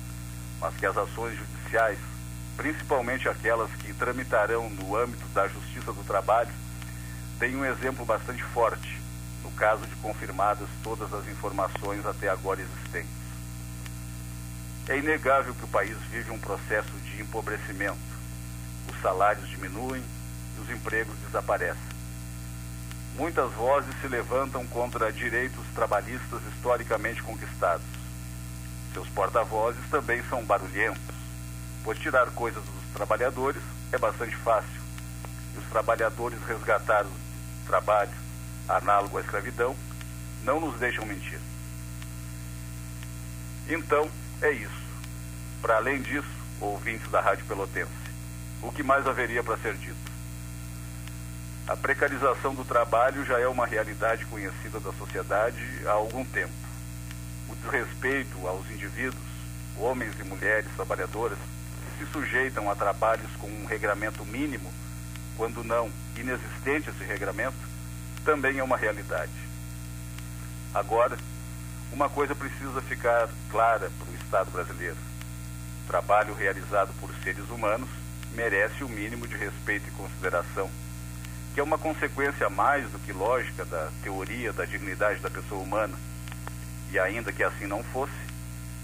mas 0.60 0.76
que 0.76 0.86
as 0.86 0.98
ações 0.98 1.38
judiciais, 1.38 1.98
principalmente 2.58 3.30
aquelas 3.30 3.72
que 3.72 3.94
tramitarão 3.94 4.70
no 4.70 4.96
âmbito 4.96 5.26
da 5.30 5.48
Justiça 5.48 5.94
do 5.94 6.04
Trabalho, 6.04 6.52
tenham 7.40 7.62
um 7.62 7.66
exemplo 7.66 8.06
bastante 8.06 8.44
forte 8.44 9.00
no 9.44 9.52
caso 9.52 9.86
de 9.86 9.96
confirmadas 9.98 10.68
todas 10.84 11.14
as 11.14 11.28
informações 11.28 12.06
até 12.06 12.30
agora 12.30 12.62
existentes. 12.62 13.10
É 14.88 14.98
inegável 14.98 15.54
que 15.54 15.64
o 15.64 15.70
país 15.70 15.96
vive 16.12 16.32
um 16.32 16.40
processo 16.40 16.92
de 17.06 17.22
empobrecimento 17.22 18.10
os 18.90 19.02
salários 19.02 19.48
diminuem 19.50 20.04
os 20.70 20.72
empregos 20.72 21.16
desaparecem. 21.26 22.00
Muitas 23.16 23.52
vozes 23.54 23.94
se 24.00 24.08
levantam 24.08 24.66
contra 24.68 25.12
direitos 25.12 25.66
trabalhistas 25.74 26.42
historicamente 26.54 27.24
conquistados. 27.24 27.86
Seus 28.94 29.10
porta-vozes 29.10 29.82
também 29.90 30.24
são 30.30 30.46
barulhentos, 30.46 31.02
pois 31.84 31.98
tirar 31.98 32.28
coisas 32.32 32.64
dos 32.64 32.94
trabalhadores 32.94 33.62
é 33.92 33.98
bastante 33.98 34.36
fácil. 34.38 34.80
E 35.56 35.58
os 35.58 35.66
trabalhadores 35.66 36.40
resgatados 36.44 37.12
do 37.12 37.68
trabalho, 37.68 38.12
análogo 38.68 39.18
à 39.18 39.22
escravidão, 39.22 39.76
não 40.44 40.60
nos 40.60 40.80
deixam 40.80 41.06
mentir. 41.06 41.40
Então, 43.68 44.10
é 44.42 44.52
isso. 44.52 44.90
Para 45.62 45.78
além 45.78 46.02
disso, 46.02 46.30
ouvintes 46.62 47.10
da 47.12 47.20
Rádio 47.20 47.46
Pelotense, 47.46 47.92
o 48.62 48.72
que 48.72 48.82
mais 48.82 49.06
haveria 49.06 49.44
para 49.44 49.58
ser 49.58 49.76
dito? 49.76 50.09
A 51.70 51.78
precarização 51.78 52.56
do 52.56 52.66
trabalho 52.66 53.24
já 53.24 53.40
é 53.40 53.48
uma 53.48 53.68
realidade 53.68 54.26
conhecida 54.26 54.80
da 54.80 54.92
sociedade 54.94 55.64
há 55.86 55.92
algum 55.92 56.26
tempo. 56.26 56.52
O 57.48 57.56
desrespeito 57.58 58.48
aos 58.48 58.68
indivíduos, 58.72 59.22
homens 59.78 60.20
e 60.20 60.24
mulheres 60.24 60.66
trabalhadoras, 60.76 61.38
que 61.38 62.04
se 62.04 62.12
sujeitam 62.12 62.72
a 62.72 62.76
trabalhos 62.76 63.30
com 63.36 63.46
um 63.46 63.68
regramento 63.68 64.26
mínimo, 64.26 64.74
quando 65.38 65.64
não 65.64 65.92
inexistente 66.18 66.90
esse 66.90 67.04
regramento, 67.04 67.60
também 68.26 68.58
é 68.58 68.64
uma 68.64 68.76
realidade. 68.76 69.32
Agora, 70.74 71.20
uma 71.94 72.10
coisa 72.10 72.34
precisa 72.34 72.82
ficar 72.82 73.30
clara 73.52 73.92
para 74.00 74.12
o 74.12 74.16
Estado 74.16 74.50
brasileiro: 74.50 74.98
trabalho 75.86 76.34
realizado 76.34 76.92
por 77.00 77.14
seres 77.24 77.48
humanos 77.48 77.90
merece 78.34 78.84
o 78.84 78.90
mínimo 78.90 79.28
de 79.28 79.38
respeito 79.38 79.88
e 79.88 79.92
consideração, 79.92 80.68
que 81.60 81.62
é 81.62 81.66
uma 81.66 81.78
consequência 81.78 82.50
mais 82.50 82.90
do 82.90 82.98
que 83.00 83.12
lógica 83.12 83.66
da 83.66 83.90
teoria 84.02 84.54
da 84.54 84.64
dignidade 84.64 85.20
da 85.20 85.30
pessoa 85.30 85.62
humana. 85.62 85.94
E 86.90 86.98
ainda 86.98 87.34
que 87.34 87.44
assim 87.44 87.68
não 87.68 87.84
fosse, 87.84 88.14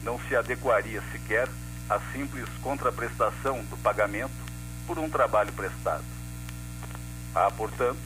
não 0.03 0.19
se 0.27 0.35
adequaria 0.35 1.01
sequer 1.09 1.47
à 1.89 2.01
simples 2.11 2.49
contraprestação 2.61 3.63
do 3.69 3.77
pagamento 3.77 4.33
por 4.85 4.99
um 4.99 5.09
trabalho 5.09 5.53
prestado. 5.53 6.03
Há, 7.33 7.49
portanto, 7.49 8.01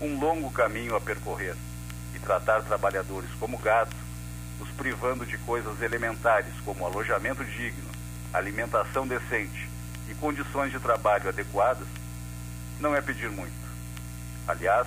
um 0.00 0.16
longo 0.20 0.48
caminho 0.52 0.94
a 0.94 1.00
percorrer 1.00 1.56
e 2.14 2.20
tratar 2.20 2.62
trabalhadores 2.62 3.30
como 3.40 3.58
gado, 3.58 3.96
os 4.60 4.70
privando 4.76 5.26
de 5.26 5.36
coisas 5.38 5.82
elementares 5.82 6.54
como 6.64 6.86
alojamento 6.86 7.44
digno, 7.44 7.90
alimentação 8.32 9.08
decente 9.08 9.68
e 10.08 10.14
condições 10.14 10.70
de 10.70 10.78
trabalho 10.78 11.28
adequadas, 11.28 11.88
não 12.78 12.94
é 12.94 13.00
pedir 13.00 13.28
muito. 13.28 13.63
Aliás, 14.46 14.86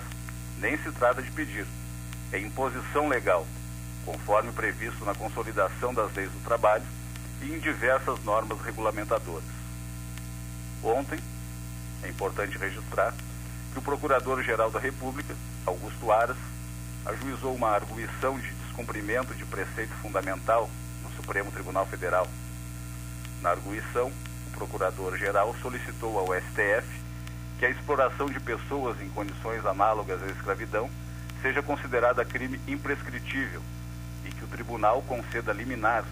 nem 0.58 0.76
se 0.78 0.90
trata 0.92 1.22
de 1.22 1.30
pedir, 1.30 1.66
é 2.32 2.38
imposição 2.38 3.08
legal, 3.08 3.46
conforme 4.04 4.52
previsto 4.52 5.04
na 5.04 5.14
consolidação 5.14 5.92
das 5.92 6.14
leis 6.14 6.30
do 6.30 6.44
trabalho 6.44 6.84
e 7.42 7.52
em 7.52 7.58
diversas 7.58 8.22
normas 8.24 8.60
regulamentadoras. 8.60 9.44
Ontem, 10.82 11.18
é 12.02 12.08
importante 12.08 12.56
registrar 12.56 13.12
que 13.72 13.78
o 13.78 13.82
Procurador-Geral 13.82 14.70
da 14.70 14.78
República, 14.78 15.34
Augusto 15.66 16.12
Aras, 16.12 16.36
ajuizou 17.04 17.54
uma 17.54 17.70
arguição 17.70 18.38
de 18.38 18.50
descumprimento 18.52 19.34
de 19.34 19.44
preceito 19.44 19.92
fundamental 20.02 20.70
no 21.02 21.10
Supremo 21.16 21.50
Tribunal 21.50 21.86
Federal. 21.86 22.28
Na 23.42 23.50
arguição, 23.50 24.12
Procurador-Geral 24.58 25.54
solicitou 25.62 26.18
ao 26.18 26.26
STF 26.34 26.86
que 27.58 27.66
a 27.66 27.70
exploração 27.70 28.26
de 28.26 28.38
pessoas 28.38 29.00
em 29.02 29.08
condições 29.08 29.66
análogas 29.66 30.22
à 30.22 30.26
escravidão 30.26 30.88
seja 31.42 31.62
considerada 31.62 32.24
crime 32.24 32.60
imprescritível, 32.66 33.62
e 34.24 34.30
que 34.30 34.44
o 34.44 34.48
tribunal 34.48 35.02
conceda 35.02 35.52
liminar 35.52 36.04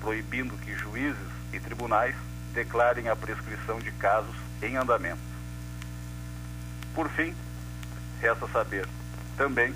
proibindo 0.00 0.56
que 0.58 0.74
juízes 0.74 1.16
e 1.52 1.60
tribunais 1.60 2.14
declarem 2.52 3.08
a 3.08 3.16
prescrição 3.16 3.78
de 3.80 3.90
casos 3.92 4.34
em 4.62 4.76
andamento. 4.76 5.18
Por 6.94 7.08
fim, 7.10 7.34
resta 8.20 8.46
saber 8.48 8.86
também 9.36 9.74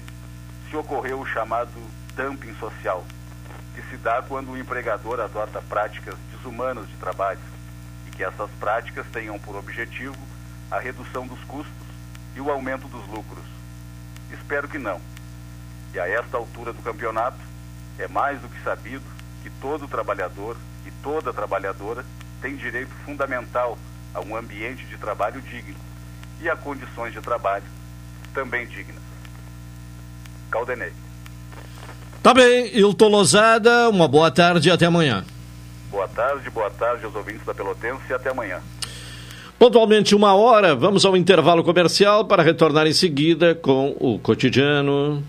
se 0.71 0.77
ocorreu 0.77 1.21
o 1.21 1.27
chamado 1.27 1.73
dumping 2.15 2.55
social, 2.57 3.05
que 3.75 3.83
se 3.91 3.97
dá 3.97 4.23
quando 4.23 4.53
o 4.53 4.59
empregador 4.59 5.21
adota 5.21 5.63
práticas 5.63 6.15
desumanas 6.33 6.87
de 6.89 6.97
trabalho 6.97 7.41
e 8.07 8.11
que 8.11 8.23
essas 8.23 8.51
práticas 8.61 9.07
tenham 9.13 9.39
por 9.39 9.57
objetivo 9.57 10.17
a 10.71 10.79
redução 10.79 11.27
dos 11.27 11.43
custos 11.45 11.73
e 12.37 12.41
o 12.41 12.51
aumento 12.51 12.87
dos 12.89 13.07
lucros. 13.09 13.45
Espero 14.33 14.69
que 14.69 14.79
não. 14.79 15.01
E 15.95 15.99
a 15.99 16.09
esta 16.09 16.37
altura 16.37 16.73
do 16.73 16.83
campeonato, 16.83 17.39
é 17.99 18.07
mais 18.07 18.41
do 18.41 18.49
que 18.49 18.63
sabido 18.63 19.05
que 19.43 19.51
todo 19.61 19.89
trabalhador 19.89 20.57
e 20.87 20.91
toda 21.03 21.33
trabalhadora 21.33 22.05
tem 22.41 22.57
direito 22.57 22.91
fundamental 23.05 23.77
a 24.15 24.21
um 24.21 24.37
ambiente 24.37 24.85
de 24.87 24.97
trabalho 24.97 25.41
digno 25.43 25.75
e 26.41 26.49
a 26.49 26.57
condições 26.57 27.13
de 27.13 27.21
trabalho 27.21 27.65
também 28.33 28.67
dignas. 28.67 29.03
Caldenei. 30.51 30.93
Tá 32.23 32.33
bem, 32.33 32.77
Hilton 32.77 33.09
Lozada, 33.09 33.89
uma 33.89 34.07
boa 34.07 34.31
tarde 34.31 34.69
e 34.69 34.73
até 34.73 34.87
amanhã. 34.87 35.25
Boa 35.91 36.07
tarde, 36.09 36.51
boa 36.51 36.71
tarde 36.71 37.05
aos 37.05 37.15
ouvintes 37.15 37.45
da 37.45 37.55
Pelotense 37.55 38.03
e 38.11 38.13
até 38.13 38.31
amanhã. 38.31 38.61
Pontualmente 39.59 40.15
uma 40.15 40.35
hora, 40.35 40.75
vamos 40.77 41.05
ao 41.05 41.17
intervalo 41.17 41.65
comercial 41.65 42.25
para 42.25 42.45
retornar 42.45 42.87
em 42.87 42.93
seguida 42.93 43.57
com 43.57 43.97
o 43.99 44.17
cotidiano. 44.19 45.23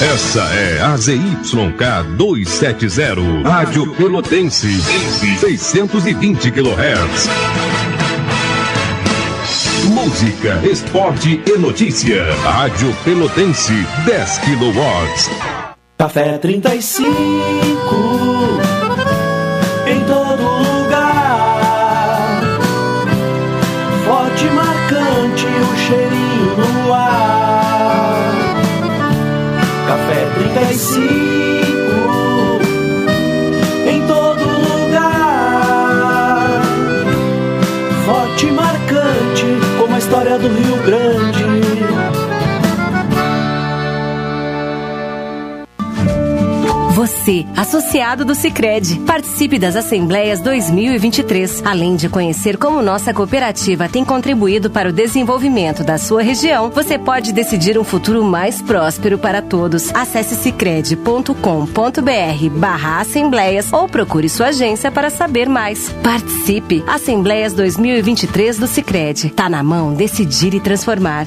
Essa 0.00 0.40
é 0.54 0.80
a 0.80 0.96
ZYK 0.96 2.16
270, 2.16 3.46
Rádio 3.46 3.94
Pelotense, 3.96 4.80
620 5.40 6.50
kHz. 6.50 7.69
Música, 10.20 10.60
esporte 10.70 11.42
e 11.46 11.56
notícia. 11.56 12.22
Rádio 12.42 12.94
Pelotense, 13.02 13.72
10 14.04 14.38
kW. 14.40 14.76
Café 15.96 16.36
35, 16.36 17.06
do 40.40 40.48
Rio 40.48 40.79
Você, 47.00 47.46
associado 47.56 48.26
do 48.26 48.34
Sicredi, 48.34 49.00
participe 49.06 49.58
das 49.58 49.74
assembleias 49.74 50.38
2023. 50.40 51.62
Além 51.64 51.96
de 51.96 52.10
conhecer 52.10 52.58
como 52.58 52.82
nossa 52.82 53.14
cooperativa 53.14 53.88
tem 53.88 54.04
contribuído 54.04 54.68
para 54.68 54.90
o 54.90 54.92
desenvolvimento 54.92 55.82
da 55.82 55.96
sua 55.96 56.20
região, 56.20 56.68
você 56.68 56.98
pode 56.98 57.32
decidir 57.32 57.78
um 57.78 57.84
futuro 57.84 58.22
mais 58.22 58.60
próspero 58.60 59.16
para 59.16 59.40
todos. 59.40 59.90
Acesse 59.94 60.34
sicredi.com.br/barra 60.34 63.00
assembleias 63.00 63.72
ou 63.72 63.88
procure 63.88 64.28
sua 64.28 64.48
agência 64.48 64.92
para 64.92 65.08
saber 65.08 65.48
mais. 65.48 65.88
Participe! 66.02 66.84
Assembleias 66.86 67.54
2023 67.54 68.58
do 68.58 68.66
Sicredi. 68.66 69.30
Tá 69.30 69.48
na 69.48 69.62
mão 69.62 69.94
decidir 69.94 70.52
e 70.52 70.60
transformar. 70.60 71.26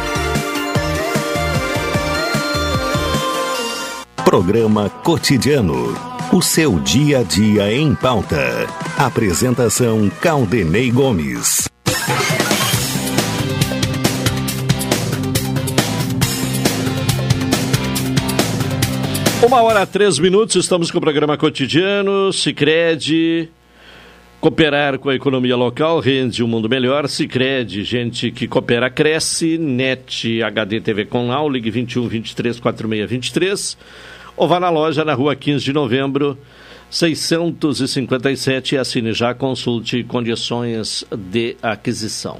Programa 4.23 4.87
Cotidiano. 4.87 5.95
O 6.31 6.41
seu 6.41 6.79
dia 6.79 7.19
a 7.19 7.23
dia 7.23 7.73
em 7.73 7.95
pauta. 7.95 8.67
Apresentação 8.97 10.09
Caldenei 10.21 10.91
Gomes. 10.91 11.67
Uma 19.43 19.63
hora 19.63 19.87
três 19.87 20.19
minutos, 20.19 20.55
estamos 20.55 20.91
com 20.91 20.99
o 20.99 21.01
programa 21.01 21.35
cotidiano, 21.35 22.31
Cicred, 22.31 23.49
cooperar 24.41 24.97
com 24.97 25.07
a 25.07 25.15
economia 25.15 25.55
local 25.55 25.99
rende 25.99 26.43
um 26.43 26.47
mundo 26.47 26.67
melhor, 26.67 27.07
Cicred, 27.07 27.83
gente 27.83 28.31
que 28.31 28.47
coopera 28.47 28.89
cresce, 28.89 29.55
NET 29.55 30.41
HD 30.41 30.81
TV 30.81 31.05
com 31.05 31.47
ligue 31.47 31.69
21 31.69 32.07
23 32.07 32.59
46 32.59 33.07
23, 33.07 33.77
ou 34.35 34.47
vá 34.47 34.59
na 34.59 34.71
loja 34.71 35.05
na 35.05 35.13
rua 35.13 35.35
15 35.35 35.63
de 35.63 35.71
novembro, 35.71 36.35
657 36.89 38.73
e 38.73 38.77
assine 38.79 39.13
já, 39.13 39.31
consulte 39.35 40.03
condições 40.03 41.05
de 41.15 41.55
aquisição. 41.61 42.39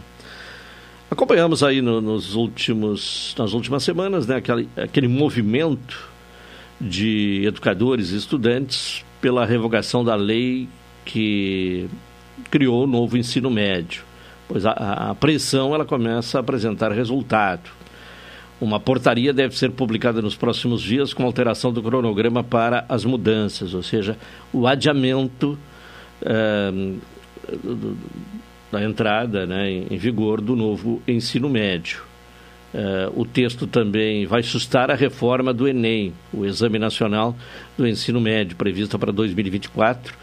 Acompanhamos 1.12 1.62
aí 1.62 1.84
no, 1.84 2.02
nos 2.02 2.34
últimos, 2.34 3.36
nas 3.38 3.54
últimas 3.54 3.84
semanas 3.84 4.26
né, 4.26 4.38
aquele, 4.38 4.68
aquele 4.76 5.08
movimento 5.08 6.10
de 6.80 7.44
educadores 7.46 8.10
e 8.10 8.16
estudantes 8.16 9.06
pela 9.22 9.46
revogação 9.46 10.04
da 10.04 10.16
lei 10.16 10.68
que 11.06 11.90
criou 12.50 12.84
o 12.84 12.88
novo 12.88 13.18
ensino 13.18 13.50
médio. 13.50 14.04
Pois 14.48 14.66
a, 14.66 14.72
a 14.72 15.16
pressão 15.16 15.74
ela 15.74 15.86
começa 15.86 16.38
a 16.38 16.42
apresentar 16.42 16.92
resultado. 16.92 17.70
Uma 18.60 18.80
portaria 18.80 19.34
deve 19.34 19.58
ser 19.58 19.72
publicada 19.72 20.22
nos 20.22 20.36
próximos 20.36 20.82
dias 20.82 21.14
com 21.14 21.24
alteração 21.24 21.74
do 21.74 21.82
cronograma 21.82 22.44
para 22.44 22.86
as 22.88 23.04
mudanças, 23.04 23.74
ou 23.74 23.82
seja, 23.82 24.18
o 24.54 24.68
adiamento 24.68 25.58
eh, 26.22 26.94
da 28.72 28.84
entrada 28.84 29.46
né, 29.46 29.70
em 29.70 29.98
vigor 29.98 30.40
do 30.42 30.56
novo 30.56 31.02
ensino 31.08 31.50
médio. 31.50 32.04
Uh, 32.74 33.20
o 33.20 33.26
texto 33.26 33.68
também 33.68 34.26
vai 34.26 34.42
sustar 34.42 34.90
a 34.90 34.96
reforma 34.96 35.54
do 35.54 35.68
Enem, 35.68 36.14
o 36.32 36.46
Exame 36.46 36.80
Nacional 36.80 37.36
do 37.78 37.86
Ensino 37.86 38.22
Médio, 38.22 38.56
prevista 38.56 38.98
para 38.98 39.12
2024, 39.12 40.16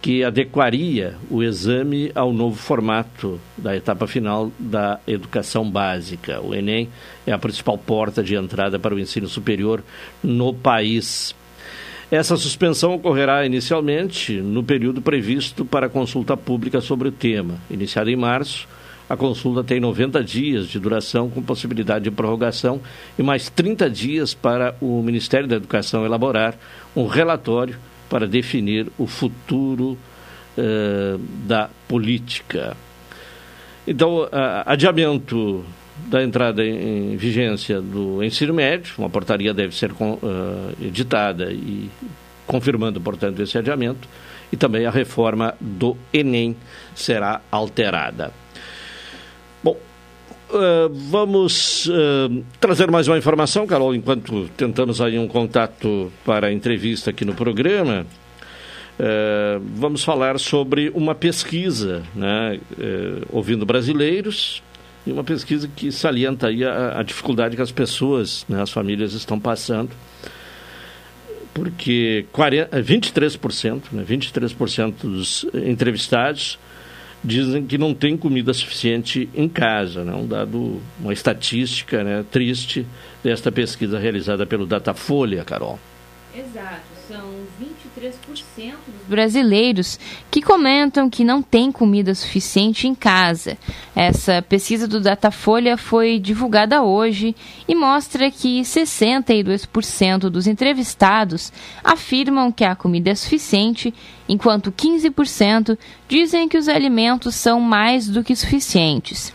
que 0.00 0.24
adequaria 0.24 1.16
o 1.30 1.42
exame 1.42 2.10
ao 2.14 2.32
novo 2.32 2.56
formato 2.56 3.38
da 3.56 3.76
etapa 3.76 4.06
final 4.06 4.50
da 4.58 4.98
educação 5.06 5.70
básica. 5.70 6.40
O 6.40 6.54
Enem 6.54 6.88
é 7.26 7.32
a 7.32 7.38
principal 7.38 7.76
porta 7.76 8.22
de 8.22 8.34
entrada 8.34 8.78
para 8.78 8.94
o 8.94 8.98
ensino 8.98 9.28
superior 9.28 9.82
no 10.22 10.54
país. 10.54 11.34
Essa 12.10 12.36
suspensão 12.36 12.94
ocorrerá 12.94 13.44
inicialmente 13.44 14.40
no 14.40 14.64
período 14.64 15.02
previsto 15.02 15.64
para 15.64 15.88
consulta 15.88 16.36
pública 16.36 16.80
sobre 16.80 17.08
o 17.08 17.12
tema. 17.12 17.58
Iniciada 17.70 18.10
em 18.10 18.16
março, 18.16 18.66
a 19.08 19.16
consulta 19.16 19.62
tem 19.62 19.80
90 19.80 20.24
dias 20.24 20.68
de 20.68 20.78
duração, 20.78 21.28
com 21.28 21.42
possibilidade 21.42 22.04
de 22.04 22.10
prorrogação, 22.10 22.80
e 23.18 23.22
mais 23.22 23.50
30 23.50 23.90
dias 23.90 24.34
para 24.34 24.74
o 24.80 25.02
Ministério 25.02 25.46
da 25.46 25.56
Educação 25.56 26.04
elaborar 26.04 26.56
um 26.96 27.06
relatório 27.06 27.76
para 28.10 28.26
definir 28.26 28.88
o 28.98 29.06
futuro 29.06 29.96
uh, 30.58 31.18
da 31.46 31.70
política. 31.88 32.76
Então, 33.86 34.28
adiamento 34.66 35.64
da 36.06 36.22
entrada 36.22 36.64
em, 36.64 37.16
vigência 37.16 37.80
do 37.80 38.22
ensino 38.22 38.52
médio, 38.54 38.94
uma 38.98 39.08
portaria 39.08 39.54
deve 39.54 39.74
ser 39.74 39.90
uh, 39.92 40.16
editada 40.82 41.52
e 41.52 41.90
confirmando, 42.46 43.00
portanto, 43.00 43.40
esse 43.40 43.56
adiamento, 43.56 44.08
e 44.52 44.56
também 44.56 44.84
a 44.84 44.90
reforma 44.90 45.54
do 45.60 45.96
Enem 46.12 46.56
será 46.94 47.40
alterada. 47.50 48.32
Uh, 50.50 50.92
vamos 50.92 51.86
uh, 51.86 52.44
trazer 52.58 52.90
mais 52.90 53.06
uma 53.06 53.16
informação, 53.16 53.68
Carol, 53.68 53.94
enquanto 53.94 54.48
tentamos 54.56 55.00
aí 55.00 55.16
um 55.16 55.28
contato 55.28 56.10
para 56.24 56.48
a 56.48 56.52
entrevista 56.52 57.10
aqui 57.10 57.24
no 57.24 57.34
programa. 57.34 58.04
Uh, 58.98 59.62
vamos 59.76 60.02
falar 60.02 60.40
sobre 60.40 60.90
uma 60.92 61.14
pesquisa, 61.14 62.02
né, 62.16 62.58
ouvindo 63.30 63.64
brasileiros, 63.64 64.60
e 65.06 65.12
uma 65.12 65.22
pesquisa 65.22 65.68
que 65.68 65.92
salienta 65.92 66.48
aí 66.48 66.64
a, 66.64 66.98
a 66.98 67.02
dificuldade 67.04 67.54
que 67.54 67.62
as 67.62 67.70
pessoas, 67.70 68.44
né, 68.48 68.60
as 68.60 68.70
famílias 68.70 69.12
estão 69.12 69.38
passando, 69.38 69.90
porque 71.54 72.26
40, 72.32 72.76
23%, 72.82 73.82
né, 73.92 74.04
23% 74.04 74.94
dos 75.02 75.46
entrevistados 75.54 76.58
dizem 77.22 77.66
que 77.66 77.76
não 77.76 77.94
tem 77.94 78.16
comida 78.16 78.52
suficiente 78.52 79.28
em 79.34 79.48
casa. 79.48 80.04
Né? 80.04 80.12
Um 80.14 80.26
dado, 80.26 80.80
uma 80.98 81.12
estatística 81.12 82.02
né, 82.02 82.24
triste 82.30 82.86
desta 83.22 83.52
pesquisa 83.52 83.98
realizada 83.98 84.46
pelo 84.46 84.66
Datafolha, 84.66 85.44
Carol. 85.44 85.78
Exato, 86.34 86.99
são 87.10 87.44
23% 87.60 88.74
dos 88.86 89.08
brasileiros 89.08 89.98
que 90.30 90.40
comentam 90.40 91.10
que 91.10 91.24
não 91.24 91.42
tem 91.42 91.72
comida 91.72 92.14
suficiente 92.14 92.86
em 92.86 92.94
casa. 92.94 93.58
Essa 93.96 94.40
pesquisa 94.40 94.86
do 94.86 95.00
Datafolha 95.00 95.76
foi 95.76 96.20
divulgada 96.20 96.82
hoje 96.82 97.34
e 97.66 97.74
mostra 97.74 98.30
que 98.30 98.60
62% 98.60 100.30
dos 100.30 100.46
entrevistados 100.46 101.52
afirmam 101.82 102.52
que 102.52 102.62
a 102.62 102.76
comida 102.76 103.10
é 103.10 103.14
suficiente, 103.16 103.92
enquanto 104.28 104.70
15% 104.70 105.76
dizem 106.08 106.48
que 106.48 106.58
os 106.58 106.68
alimentos 106.68 107.34
são 107.34 107.58
mais 107.60 108.08
do 108.08 108.22
que 108.22 108.36
suficientes. 108.36 109.32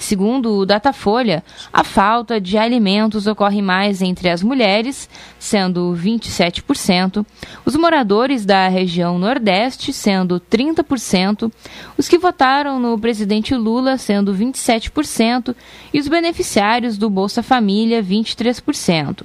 Segundo 0.00 0.56
o 0.56 0.64
Datafolha, 0.64 1.44
a 1.70 1.84
falta 1.84 2.40
de 2.40 2.56
alimentos 2.56 3.26
ocorre 3.26 3.60
mais 3.60 4.00
entre 4.00 4.30
as 4.30 4.42
mulheres, 4.42 5.10
sendo 5.38 5.94
27%, 5.94 7.24
os 7.66 7.76
moradores 7.76 8.46
da 8.46 8.66
região 8.66 9.18
Nordeste, 9.18 9.92
sendo 9.92 10.40
30%, 10.40 11.52
os 11.98 12.08
que 12.08 12.16
votaram 12.16 12.80
no 12.80 12.98
presidente 12.98 13.54
Lula, 13.54 13.98
sendo 13.98 14.34
27%, 14.34 15.54
e 15.92 16.00
os 16.00 16.08
beneficiários 16.08 16.96
do 16.96 17.10
Bolsa 17.10 17.42
Família, 17.42 18.02
23%. 18.02 19.24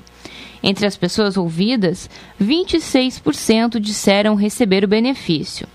Entre 0.61 0.85
as 0.85 0.97
pessoas 0.97 1.37
ouvidas, 1.37 2.09
26% 2.39 3.79
disseram 3.79 4.35
receber 4.35 4.83
o 4.83 4.89
benefício. 4.89 5.69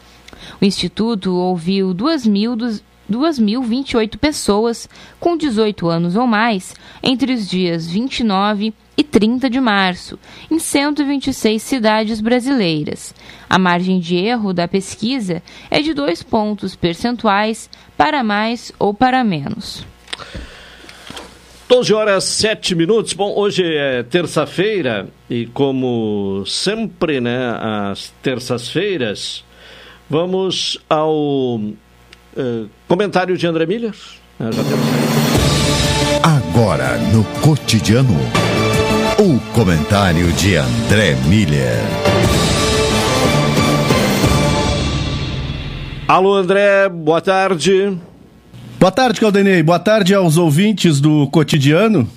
O 0.60 0.64
Instituto 0.64 1.34
ouviu 1.34 1.94
2.000 1.94 2.82
2.028 3.10 4.16
pessoas 4.16 4.88
com 5.18 5.36
18 5.36 5.88
anos 5.88 6.16
ou 6.16 6.26
mais 6.26 6.74
entre 7.02 7.32
os 7.32 7.48
dias 7.48 7.88
29 7.88 8.72
e 8.96 9.02
30 9.02 9.48
de 9.48 9.60
março, 9.60 10.18
em 10.50 10.58
126 10.58 11.62
cidades 11.62 12.20
brasileiras. 12.20 13.14
A 13.48 13.58
margem 13.58 13.98
de 13.98 14.16
erro 14.16 14.52
da 14.52 14.68
pesquisa 14.68 15.42
é 15.70 15.80
de 15.80 15.94
dois 15.94 16.22
pontos 16.22 16.76
percentuais 16.76 17.70
para 17.96 18.22
mais 18.22 18.70
ou 18.78 18.92
para 18.92 19.24
menos. 19.24 19.86
12 21.70 21.94
horas 21.94 22.24
7 22.24 22.74
minutos. 22.74 23.12
Bom, 23.12 23.32
hoje 23.36 23.62
é 23.64 24.02
terça-feira 24.02 25.08
e 25.30 25.46
como 25.46 26.44
sempre, 26.44 27.20
né, 27.20 27.56
às 27.60 28.12
terças-feiras, 28.20 29.44
vamos 30.08 30.78
ao 30.90 31.60
Uh, 32.36 32.68
comentário 32.86 33.36
de 33.36 33.46
André 33.46 33.66
Miller? 33.66 33.94
Uh, 34.38 34.52
já 34.52 34.62
temos 34.62 34.86
Agora, 36.22 36.96
no 37.12 37.24
cotidiano, 37.40 38.16
o 39.18 39.40
comentário 39.52 40.30
de 40.32 40.56
André 40.56 41.16
Miller. 41.26 41.78
Alô, 46.06 46.36
André, 46.36 46.88
boa 46.88 47.20
tarde. 47.20 47.96
Boa 48.78 48.92
tarde, 48.92 49.20
Caldenei. 49.20 49.62
Boa 49.62 49.78
tarde 49.78 50.14
aos 50.14 50.36
ouvintes 50.36 51.00
do 51.00 51.26
cotidiano. 51.28 52.08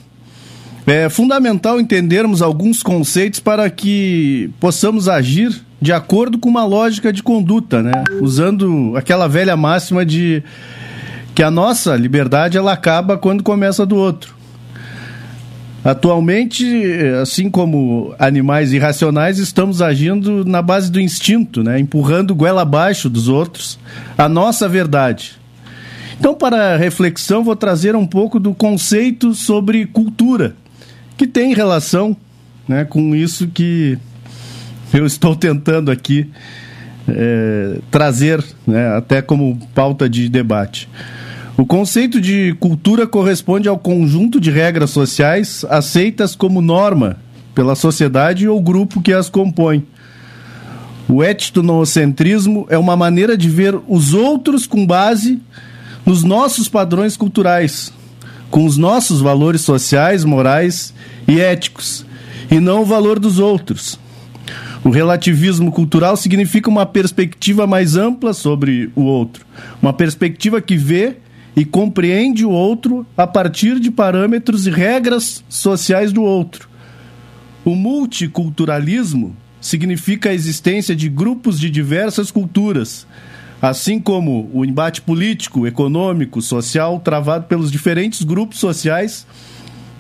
É 0.86 1.08
fundamental 1.10 1.80
entendermos 1.80 2.42
alguns 2.42 2.84
conceitos 2.84 3.40
para 3.40 3.70
que 3.70 4.50
possamos 4.60 5.08
agir 5.08 5.64
de 5.84 5.92
acordo 5.92 6.40
com 6.40 6.48
uma 6.48 6.64
lógica 6.64 7.12
de 7.12 7.22
conduta, 7.22 7.84
né? 7.84 8.06
Usando 8.22 8.94
aquela 8.96 9.28
velha 9.28 9.58
máxima 9.58 10.06
de 10.06 10.42
que 11.36 11.44
a 11.44 11.52
nossa 11.52 11.94
liberdade 11.98 12.58
ela 12.58 12.72
acaba 12.72 13.18
quando 13.18 13.44
começa 13.44 13.86
do 13.86 13.98
outro. 13.98 14.34
Atualmente, 15.84 16.66
assim 17.22 17.50
como 17.50 18.16
animais 18.18 18.72
irracionais, 18.72 19.40
estamos 19.40 19.82
agindo 19.82 20.46
na 20.46 20.62
base 20.62 20.90
do 20.90 21.02
instinto, 21.02 21.62
né? 21.62 21.78
empurrando 21.78 22.34
goela 22.34 22.62
abaixo 22.62 23.10
dos 23.10 23.28
outros 23.28 23.78
a 24.18 24.30
nossa 24.30 24.70
verdade. 24.70 25.34
Então, 26.18 26.34
para 26.34 26.78
reflexão, 26.78 27.44
vou 27.44 27.58
trazer 27.58 27.94
um 27.94 28.08
pouco 28.08 28.40
do 28.40 28.54
conceito 28.54 29.34
sobre 29.34 29.86
cultura, 29.86 30.56
que 31.18 31.28
tem 31.28 31.54
relação 31.54 32.16
né, 32.66 32.86
com 32.86 33.14
isso 33.14 33.50
que 33.50 34.00
eu 34.94 35.06
estou 35.06 35.36
tentando 35.36 35.92
aqui 35.92 36.30
é, 37.08 37.80
trazer, 37.92 38.44
né, 38.66 38.96
até 38.96 39.22
como 39.22 39.60
pauta 39.74 40.10
de 40.10 40.30
debate. 40.30 40.88
O 41.56 41.66
conceito 41.66 42.20
de 42.20 42.56
cultura 42.60 43.06
corresponde 43.06 43.68
ao 43.68 43.78
conjunto 43.78 44.40
de 44.40 44.50
regras 44.50 44.90
sociais 44.90 45.64
aceitas 45.70 46.36
como 46.36 46.62
norma 46.62 47.18
pela 47.54 47.76
sociedade 47.76 48.48
ou 48.48 48.60
grupo 48.62 49.02
que 49.02 49.14
as 49.14 49.30
compõe. 49.30 49.86
O 51.08 51.24
etnocentrismo 51.24 52.66
é 52.70 52.78
uma 52.78 52.96
maneira 52.96 53.38
de 53.38 53.50
ver 53.50 53.80
os 53.88 54.14
outros 54.14 54.66
com 54.66 54.86
base 54.86 55.40
nos 56.06 56.24
nossos 56.24 56.68
padrões 56.68 57.16
culturais, 57.16 57.94
com 58.50 58.66
os 58.66 58.78
nossos 58.78 59.22
valores 59.22 59.62
sociais, 59.62 60.24
morais 60.24 60.94
e 61.28 61.40
éticos, 61.40 62.06
e 62.50 62.60
não 62.60 62.82
o 62.82 62.86
valor 62.86 63.20
dos 63.20 63.38
outros. 63.38 64.00
O 64.84 64.90
relativismo 64.90 65.72
cultural 65.72 66.18
significa 66.18 66.70
uma 66.70 66.86
perspectiva 66.86 67.66
mais 67.66 67.96
ampla 67.96 68.34
sobre 68.34 68.92
o 68.94 69.04
outro, 69.04 69.46
uma 69.82 69.94
perspectiva 69.94 70.62
que 70.62 70.76
vê 70.76 71.16
e 71.56 71.64
compreende 71.64 72.46
o 72.46 72.50
outro 72.50 73.06
a 73.16 73.26
partir 73.26 73.80
de 73.80 73.90
parâmetros 73.90 74.68
e 74.68 74.70
regras 74.70 75.42
sociais 75.48 76.12
do 76.12 76.22
outro. 76.22 76.68
O 77.64 77.76
multiculturalismo 77.76 79.34
significa 79.62 80.32
a 80.32 80.34
existência 80.34 80.94
de 80.94 81.08
grupos 81.08 81.58
de 81.58 81.70
diversas 81.70 82.30
culturas, 82.30 83.08
assim 83.62 84.02
como 84.02 84.50
o 84.52 84.66
embate 84.66 85.02
político, 85.02 85.66
econômico, 85.66 86.42
social 86.42 87.00
travado 87.00 87.46
pelos 87.46 87.72
diferentes 87.72 88.22
grupos 88.24 88.60
sociais 88.60 89.26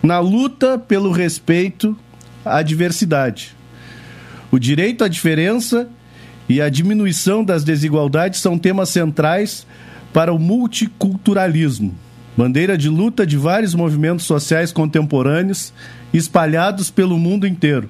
na 0.01 0.19
luta 0.19 0.77
pelo 0.77 1.09
respeito 1.13 1.97
à 2.43 2.61
diversidade. 2.61 3.55
O 4.53 4.59
direito 4.59 5.03
à 5.03 5.07
diferença 5.07 5.89
e 6.47 6.61
a 6.61 6.69
diminuição 6.69 7.43
das 7.43 7.63
desigualdades 7.63 8.39
são 8.39 8.55
temas 8.55 8.89
centrais 8.89 9.65
para 10.13 10.31
o 10.31 10.37
multiculturalismo, 10.37 11.95
bandeira 12.37 12.77
de 12.77 12.87
luta 12.87 13.25
de 13.25 13.35
vários 13.35 13.73
movimentos 13.73 14.27
sociais 14.27 14.71
contemporâneos 14.71 15.73
espalhados 16.13 16.91
pelo 16.91 17.17
mundo 17.17 17.47
inteiro. 17.47 17.89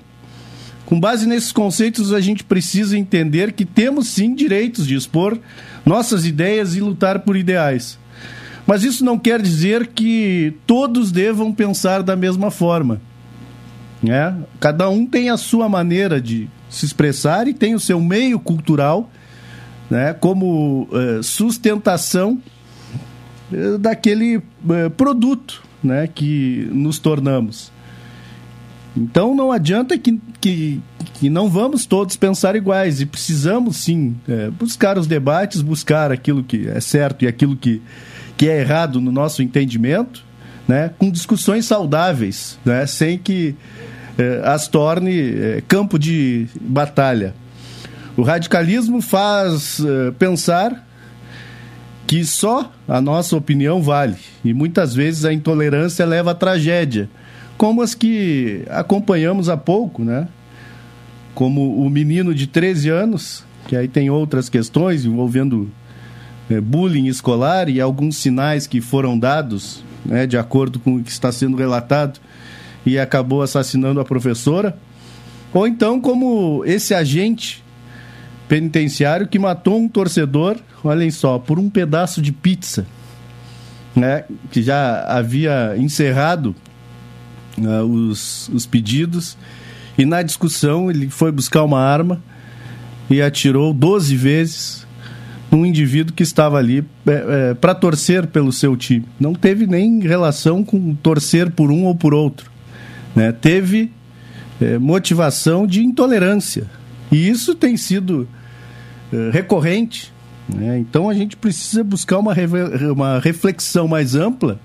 com 0.85 0.97
base 0.97 1.27
nesses 1.27 1.51
conceitos, 1.51 2.13
a 2.13 2.21
gente 2.21 2.45
precisa 2.45 2.97
entender 2.97 3.51
que 3.51 3.65
temos 3.65 4.07
sim 4.07 4.33
direitos 4.33 4.87
de 4.87 4.95
expor 4.95 5.37
nossas 5.85 6.25
ideias 6.25 6.77
e 6.77 6.79
lutar 6.79 7.19
por 7.19 7.35
ideais. 7.35 7.99
Mas 8.65 8.85
isso 8.85 9.03
não 9.03 9.19
quer 9.19 9.41
dizer 9.41 9.87
que 9.87 10.53
todos 10.65 11.11
devam 11.11 11.51
pensar 11.51 12.01
da 12.01 12.15
mesma 12.15 12.49
forma. 12.49 13.01
Né? 14.03 14.35
Cada 14.59 14.89
um 14.89 15.05
tem 15.05 15.29
a 15.29 15.37
sua 15.37 15.69
maneira 15.69 16.19
de 16.19 16.49
se 16.69 16.85
expressar 16.85 17.47
e 17.47 17.53
tem 17.53 17.73
o 17.73 17.79
seu 17.79 18.01
meio 18.01 18.37
cultural 18.37 19.09
né, 19.89 20.13
como 20.13 20.89
uh, 20.91 21.21
sustentação 21.21 22.41
uh, 23.51 23.77
daquele 23.77 24.37
uh, 24.37 24.89
produto 24.97 25.63
né, 25.83 26.07
que 26.07 26.67
nos 26.71 26.99
tornamos. 26.99 27.71
Então 28.95 29.33
não 29.33 29.51
adianta 29.51 29.97
que, 29.97 30.19
que, 30.39 30.81
que 31.15 31.29
não 31.29 31.49
vamos 31.49 31.85
todos 31.85 32.15
pensar 32.15 32.55
iguais 32.55 33.01
e 33.01 33.07
precisamos 33.07 33.77
sim 33.77 34.15
buscar 34.59 34.99
os 34.99 35.07
debates, 35.07 35.63
buscar 35.63 36.11
aquilo 36.11 36.43
que 36.43 36.67
é 36.67 36.79
certo 36.79 37.25
e 37.25 37.27
aquilo 37.27 37.57
que, 37.57 37.81
que 38.37 38.47
é 38.47 38.61
errado 38.61 39.01
no 39.01 39.11
nosso 39.11 39.41
entendimento, 39.41 40.23
né, 40.67 40.91
com 40.95 41.09
discussões 41.09 41.65
saudáveis, 41.65 42.59
né, 42.63 42.85
sem 42.85 43.17
que 43.17 43.55
as 44.43 44.67
torne 44.67 45.61
campo 45.67 45.97
de 45.97 46.47
batalha. 46.61 47.33
O 48.15 48.21
radicalismo 48.21 49.01
faz 49.01 49.79
uh, 49.79 50.13
pensar 50.19 50.87
que 52.05 52.23
só 52.23 52.71
a 52.87 53.01
nossa 53.01 53.35
opinião 53.35 53.81
vale 53.81 54.17
e 54.45 54.53
muitas 54.53 54.93
vezes 54.93 55.25
a 55.25 55.33
intolerância 55.33 56.05
leva 56.05 56.31
à 56.31 56.35
tragédia, 56.35 57.09
como 57.57 57.81
as 57.81 57.95
que 57.95 58.63
acompanhamos 58.69 59.49
há 59.49 59.57
pouco, 59.57 60.03
né? 60.03 60.27
Como 61.33 61.83
o 61.83 61.89
menino 61.89 62.35
de 62.35 62.45
13 62.45 62.89
anos, 62.89 63.43
que 63.67 63.75
aí 63.75 63.87
tem 63.87 64.11
outras 64.11 64.47
questões 64.47 65.05
envolvendo 65.05 65.71
é, 66.51 66.61
bullying 66.61 67.07
escolar 67.07 67.67
e 67.67 67.81
alguns 67.81 68.17
sinais 68.17 68.67
que 68.67 68.79
foram 68.79 69.17
dados, 69.17 69.83
né, 70.05 70.27
de 70.27 70.37
acordo 70.37 70.77
com 70.77 70.97
o 70.97 71.03
que 71.03 71.09
está 71.09 71.31
sendo 71.31 71.57
relatado, 71.57 72.19
e 72.85 72.99
acabou 72.99 73.41
assassinando 73.41 73.99
a 73.99 74.05
professora. 74.05 74.77
Ou 75.53 75.67
então, 75.67 76.01
como 76.01 76.63
esse 76.65 76.93
agente 76.93 77.63
penitenciário 78.47 79.27
que 79.27 79.39
matou 79.39 79.79
um 79.79 79.87
torcedor, 79.87 80.57
olhem 80.83 81.11
só, 81.11 81.39
por 81.39 81.59
um 81.59 81.69
pedaço 81.69 82.21
de 82.21 82.31
pizza, 82.31 82.85
né, 83.95 84.25
que 84.51 84.61
já 84.61 85.05
havia 85.05 85.75
encerrado 85.77 86.55
uh, 87.57 87.83
os, 87.83 88.49
os 88.49 88.65
pedidos, 88.65 89.37
e 89.97 90.05
na 90.05 90.21
discussão 90.21 90.89
ele 90.89 91.09
foi 91.09 91.31
buscar 91.31 91.63
uma 91.63 91.79
arma 91.79 92.21
e 93.09 93.21
atirou 93.21 93.73
12 93.73 94.15
vezes 94.15 94.87
num 95.51 95.65
indivíduo 95.65 96.15
que 96.15 96.23
estava 96.23 96.57
ali 96.57 96.83
é, 97.05 97.11
é, 97.11 97.53
para 97.53 97.75
torcer 97.75 98.25
pelo 98.25 98.51
seu 98.51 98.75
time. 98.75 99.05
Não 99.19 99.35
teve 99.35 99.67
nem 99.67 99.99
relação 99.99 100.63
com 100.63 100.95
torcer 100.95 101.51
por 101.51 101.69
um 101.69 101.85
ou 101.85 101.93
por 101.93 102.13
outro. 102.13 102.52
Né? 103.15 103.31
Teve 103.31 103.91
é, 104.61 104.77
motivação 104.77 105.67
de 105.67 105.83
intolerância 105.83 106.67
e 107.11 107.29
isso 107.29 107.53
tem 107.53 107.77
sido 107.77 108.27
uh, 109.11 109.29
recorrente. 109.31 110.11
Né? 110.49 110.79
Então 110.79 111.09
a 111.09 111.13
gente 111.13 111.37
precisa 111.37 111.83
buscar 111.83 112.17
uma, 112.17 112.33
uma 112.91 113.19
reflexão 113.19 113.87
mais 113.87 114.15
ampla 114.15 114.59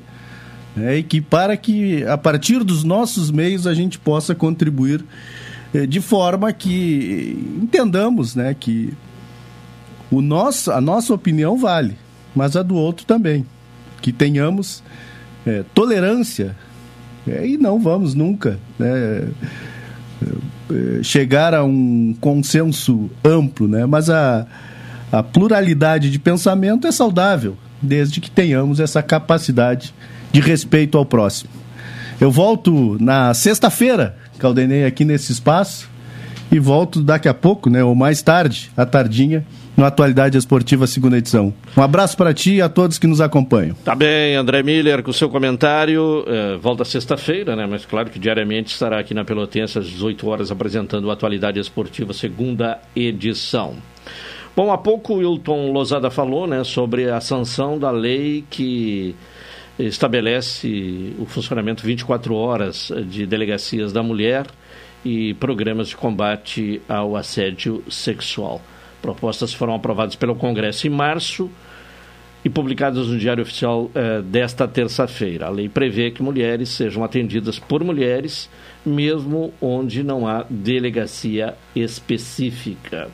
né? 0.75 0.99
e 0.99 1.03
que 1.03 1.21
para 1.21 1.57
que 1.57 2.05
a 2.05 2.17
partir 2.17 2.65
dos 2.65 2.85
nossos 2.85 3.31
meios 3.31 3.67
a 3.67 3.75
gente 3.75 3.99
possa 3.99 4.35
contribuir 4.35 5.05
uh, 5.75 5.87
de 5.87 6.01
forma 6.01 6.53
que 6.53 7.37
entendamos 7.63 8.35
né? 8.35 8.55
que 8.59 8.95
o 10.11 10.23
nosso, 10.23 10.73
a 10.73 10.81
nossa 10.81 11.13
opinião 11.13 11.59
vale, 11.59 11.97
mas 12.35 12.57
a 12.57 12.63
do 12.63 12.75
outro 12.75 13.05
também. 13.05 13.45
Que 14.01 14.13
tenhamos 14.13 14.83
é, 15.45 15.65
tolerância 15.75 16.57
é, 17.31 17.47
e 17.47 17.57
não 17.57 17.79
vamos 17.79 18.15
nunca 18.15 18.59
né, 18.79 19.29
eh, 20.71 21.03
chegar 21.03 21.55
a 21.55 21.65
um 21.65 22.15
consenso 22.21 23.11
amplo, 23.25 23.67
né? 23.67 23.87
mas 23.87 24.11
a, 24.11 24.47
a 25.11 25.23
pluralidade 25.23 26.11
de 26.11 26.19
pensamento 26.19 26.87
é 26.87 26.93
saudável, 26.93 27.57
desde 27.81 28.21
que 28.21 28.31
tenhamos 28.31 28.81
essa 28.81 29.03
capacidade 29.03 29.95
de 30.31 30.41
respeito 30.41 30.99
ao 30.99 31.07
próximo. 31.07 31.51
Eu 32.21 32.31
volto 32.31 32.99
na 33.01 33.33
sexta-feira, 33.33 34.17
Caldenei, 34.39 34.85
aqui 34.85 35.05
nesse 35.05 35.33
espaço, 35.33 35.89
e 36.51 36.59
volto 36.59 37.03
daqui 37.03 37.29
a 37.29 37.35
pouco, 37.35 37.71
né, 37.71 37.83
ou 37.83 37.95
mais 37.95 38.21
tarde, 38.21 38.71
à 38.77 38.85
tardinha, 38.85 39.47
no 39.79 39.85
Atualidade 39.85 40.37
Esportiva, 40.37 40.89
segunda 40.89 41.17
edição. 41.17 41.55
Um 41.77 41.83
abraço 41.83 42.17
para 42.17 42.35
ti 42.35 42.55
e 42.55 42.61
a 42.61 42.69
todos 42.69 42.99
que 42.99 43.07
nos 43.07 43.21
acompanham. 43.21 43.77
Tá 43.85 43.95
bem, 43.95 44.35
André 44.35 44.61
Miller, 44.61 45.05
com 45.05 45.13
o 45.13 45.15
seu 45.15 45.29
comentário. 45.29 46.25
É, 46.27 46.57
volta 46.57 46.85
sexta-feira, 46.85 47.55
né? 47.55 47.65
Mas 47.65 47.87
claro 47.87 48.11
que 48.11 48.19
diariamente 48.19 48.73
estará 48.73 48.99
aqui 48.99 49.15
na 49.15 49.25
Pelotense 49.25 49.79
às 49.79 49.87
18 49.87 50.29
horas 50.29 50.51
apresentando 50.51 51.05
o 51.05 51.13
Atualidade 51.13 51.61
Esportiva, 51.61 52.13
segunda 52.13 52.81
edição. 52.97 53.77
Bom, 54.57 54.73
há 54.73 54.77
pouco 54.77 55.15
o 55.15 55.17
Wilton 55.19 55.71
Lozada 55.71 56.11
falou 56.11 56.49
né, 56.49 56.65
sobre 56.65 57.09
a 57.09 57.21
sanção 57.21 57.79
da 57.79 57.93
lei 57.93 58.45
que 58.51 59.15
estabelece 59.79 61.15
o 61.21 61.25
funcionamento 61.25 61.87
24 61.87 62.35
horas 62.35 62.91
de 63.07 63.25
delegacias 63.25 63.93
da 63.93 64.03
mulher 64.03 64.45
e 65.05 65.35
programas 65.35 65.87
de 65.87 65.97
combate 65.97 66.83
ao 66.89 67.15
assédio 67.15 67.85
sexual. 67.89 68.61
Propostas 69.01 69.53
foram 69.53 69.75
aprovadas 69.75 70.17
pelo 70.17 70.35
Congresso 70.35 70.87
em 70.87 70.91
março 70.91 71.51
e 72.45 72.49
publicadas 72.49 73.09
no 73.09 73.19
Diário 73.19 73.43
Oficial 73.43 73.91
eh, 73.95 74.23
desta 74.23 74.67
terça-feira. 74.67 75.47
A 75.47 75.51
lei 75.51 75.69
prevê 75.69 76.11
que 76.11 76.23
mulheres 76.23 76.69
sejam 76.71 77.03
atendidas 77.03 77.59
por 77.59 77.83
mulheres, 77.83 78.49
mesmo 78.85 79.53
onde 79.61 80.03
não 80.03 80.27
há 80.27 80.45
delegacia 80.49 81.55
específica. 81.75 83.09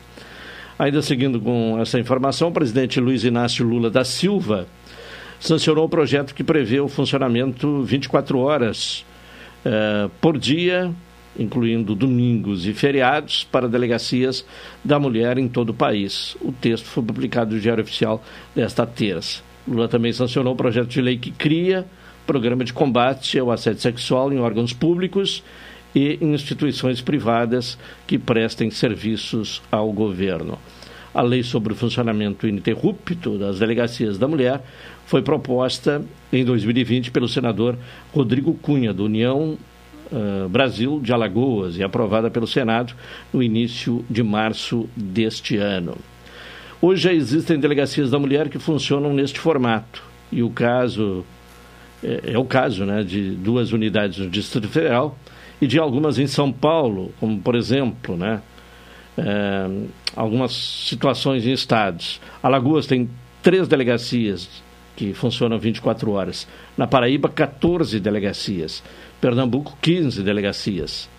Ainda 0.77 1.01
seguindo 1.01 1.39
com 1.39 1.79
essa 1.79 1.99
informação, 1.99 2.49
o 2.49 2.51
presidente 2.51 2.99
Luiz 2.99 3.23
Inácio 3.23 3.65
Lula 3.65 3.89
da 3.89 4.03
Silva 4.03 4.67
sancionou 5.39 5.85
o 5.85 5.89
projeto 5.89 6.33
que 6.33 6.43
prevê 6.43 6.79
o 6.79 6.87
funcionamento 6.87 7.81
24 7.83 8.39
horas 8.39 9.05
eh, 9.63 10.09
por 10.21 10.37
dia 10.37 10.93
incluindo 11.37 11.95
domingos 11.95 12.65
e 12.65 12.73
feriados, 12.73 13.43
para 13.43 13.67
delegacias 13.67 14.45
da 14.83 14.99
mulher 14.99 15.37
em 15.37 15.47
todo 15.47 15.69
o 15.69 15.73
país. 15.73 16.35
O 16.41 16.51
texto 16.51 16.85
foi 16.85 17.03
publicado 17.03 17.55
no 17.55 17.61
Diário 17.61 17.83
Oficial 17.83 18.23
desta 18.55 18.85
terça. 18.85 19.41
Lula 19.67 19.87
também 19.87 20.13
sancionou 20.13 20.53
o 20.53 20.57
projeto 20.57 20.87
de 20.87 21.01
lei 21.01 21.17
que 21.17 21.31
cria 21.31 21.85
programa 22.25 22.63
de 22.63 22.73
combate 22.73 23.37
ao 23.37 23.51
assédio 23.51 23.81
sexual 23.81 24.33
em 24.33 24.39
órgãos 24.39 24.73
públicos 24.73 25.43
e 25.93 26.17
em 26.21 26.33
instituições 26.33 27.01
privadas 27.01 27.77
que 28.05 28.17
prestem 28.17 28.69
serviços 28.69 29.61
ao 29.71 29.91
governo. 29.91 30.59
A 31.13 31.21
lei 31.21 31.43
sobre 31.43 31.71
o 31.71 31.75
funcionamento 31.75 32.45
ininterrupto 32.45 33.37
das 33.37 33.59
delegacias 33.59 34.17
da 34.17 34.27
mulher 34.27 34.61
foi 35.05 35.21
proposta 35.21 36.03
em 36.33 36.43
2020 36.43 37.11
pelo 37.11 37.29
senador 37.29 37.77
Rodrigo 38.13 38.53
Cunha, 38.55 38.93
do 38.93 39.05
União 39.05 39.57
uh, 40.11 40.49
Brasil 40.49 40.99
de 41.01 41.13
Alagoas 41.13 41.77
e 41.77 41.83
aprovada 41.83 42.29
pelo 42.29 42.47
Senado 42.47 42.93
no 43.33 43.41
início 43.41 44.05
de 44.09 44.23
março 44.23 44.89
deste 44.95 45.57
ano. 45.57 45.97
Hoje 46.81 47.03
já 47.03 47.13
existem 47.13 47.59
delegacias 47.59 48.11
da 48.11 48.19
mulher 48.19 48.49
que 48.49 48.59
funcionam 48.59 49.13
neste 49.13 49.39
formato 49.39 50.03
e 50.31 50.43
o 50.43 50.49
caso 50.49 51.25
é, 52.03 52.33
é 52.33 52.37
o 52.37 52.45
caso 52.45 52.85
né, 52.85 53.03
de 53.03 53.31
duas 53.31 53.71
unidades 53.71 54.19
no 54.19 54.29
Distrito 54.29 54.67
Federal 54.67 55.17
e 55.59 55.67
de 55.67 55.79
algumas 55.79 56.19
em 56.19 56.27
São 56.27 56.51
Paulo, 56.51 57.11
como 57.19 57.39
por 57.39 57.55
exemplo, 57.55 58.15
né, 58.15 58.41
é, 59.17 59.67
algumas 60.15 60.53
situações 60.53 61.47
em 61.47 61.51
estados. 61.51 62.19
Alagoas 62.43 62.85
tem 62.85 63.09
três 63.41 63.67
delegacias 63.67 64.63
que 64.95 65.13
funcionam 65.13 65.59
24 65.59 66.11
horas. 66.11 66.47
Na 66.77 66.87
Paraíba, 66.87 67.27
14 67.27 67.99
delegacias. 67.99 68.81
Pernambuco, 69.25 69.75
15 69.81 70.21
delegacias. 70.21 71.09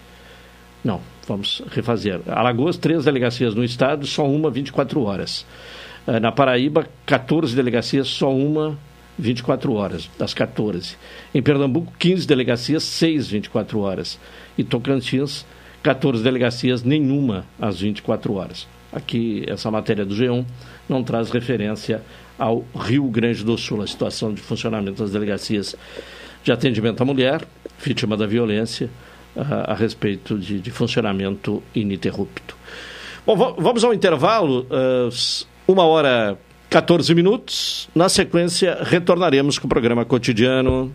Não, 0.84 1.00
vamos 1.26 1.61
refazer. 1.72 2.20
Alagoas, 2.28 2.76
três 2.76 3.04
delegacias 3.04 3.52
no 3.52 3.64
estado, 3.64 4.07
só 4.07 4.24
uma 4.24 4.48
24 4.48 5.02
horas. 5.02 5.44
Eh, 6.07 6.20
na 6.20 6.30
Paraíba, 6.30 6.86
14 7.04 7.57
delegacias, 7.57 8.07
só 8.07 8.32
uma 8.32 8.78
24 9.18 9.72
horas, 9.72 10.09
das 10.16 10.32
14. 10.32 10.96
Em 11.34 11.42
Pernambuco, 11.42 11.92
15 11.98 12.28
delegacias, 12.28 12.84
6 12.84 13.26
24 13.26 13.80
horas. 13.80 14.20
E 14.57 14.62
Tocantins, 14.62 15.44
14 15.82 16.22
delegacias, 16.22 16.84
nenhuma 16.84 17.44
às 17.61 17.80
24 17.80 18.34
horas. 18.34 18.68
Aqui, 18.92 19.42
essa 19.48 19.68
matéria 19.68 20.07
do 20.07 20.14
G1 20.14 20.46
não 20.88 21.02
traz 21.02 21.28
referência 21.28 22.00
ao 22.38 22.64
Rio 22.72 23.11
Grande 23.11 23.42
do 23.42 23.59
Sul, 23.59 23.82
a 23.82 23.86
situação 23.88 24.32
de 24.32 24.40
funcionamento 24.40 25.02
das 25.02 25.11
delegacias 25.11 25.74
de 26.47 26.53
atendimento 26.53 27.03
à 27.03 27.05
mulher, 27.05 27.42
vítima 27.76 28.16
da 28.16 28.24
violência, 28.24 28.88
a, 29.36 29.72
a 29.72 29.74
respeito 29.74 30.38
de, 30.38 30.61
de, 30.61 30.70
funcionamento 30.70 31.61
ininterrupto. 31.74 32.57
Bom, 33.26 33.57
vamos 33.59 33.82
ao 33.82 33.92
intervalo, 33.92 34.64
uh, 34.70 35.09
uma 35.66 35.82
hora 35.82 36.38
14 36.70 37.12
minutos. 37.16 37.88
Na 37.92 38.09
sequência, 38.09 38.78
retornaremos 38.80 39.59
com 39.59 39.66
o 39.66 39.68
programa 39.68 40.05
cotidiano. 40.05 40.94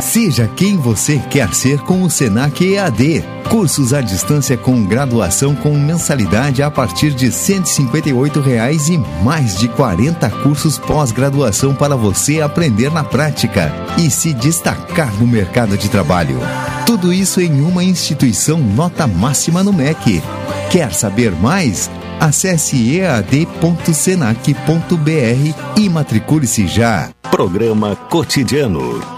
Seja 0.00 0.46
quem 0.46 0.76
você 0.76 1.18
quer 1.18 1.52
ser 1.52 1.80
com 1.80 2.02
o 2.02 2.10
Senac 2.10 2.64
EAD. 2.64 3.24
Cursos 3.50 3.92
à 3.92 4.00
distância 4.00 4.56
com 4.56 4.84
graduação 4.84 5.56
com 5.56 5.74
mensalidade 5.76 6.62
a 6.62 6.70
partir 6.70 7.10
de 7.10 7.32
158 7.32 8.40
reais 8.40 8.88
e 8.88 8.98
mais 9.22 9.58
de 9.58 9.68
40 9.68 10.30
cursos 10.42 10.78
pós-graduação 10.78 11.74
para 11.74 11.96
você 11.96 12.40
aprender 12.40 12.92
na 12.92 13.02
prática 13.02 13.72
e 13.98 14.08
se 14.10 14.32
destacar 14.32 15.12
no 15.14 15.26
mercado 15.26 15.76
de 15.76 15.88
trabalho. 15.88 16.38
Tudo 16.86 17.12
isso 17.12 17.40
em 17.40 17.60
uma 17.60 17.82
instituição 17.82 18.58
nota 18.58 19.06
máxima 19.06 19.64
no 19.64 19.72
MEC. 19.72 20.22
Quer 20.70 20.92
saber 20.92 21.32
mais? 21.32 21.90
Acesse 22.20 22.98
ead.senac.br 22.98 23.40
e 25.76 25.88
matricule-se 25.88 26.66
já. 26.68 27.10
Programa 27.30 27.96
Cotidiano 27.96 29.17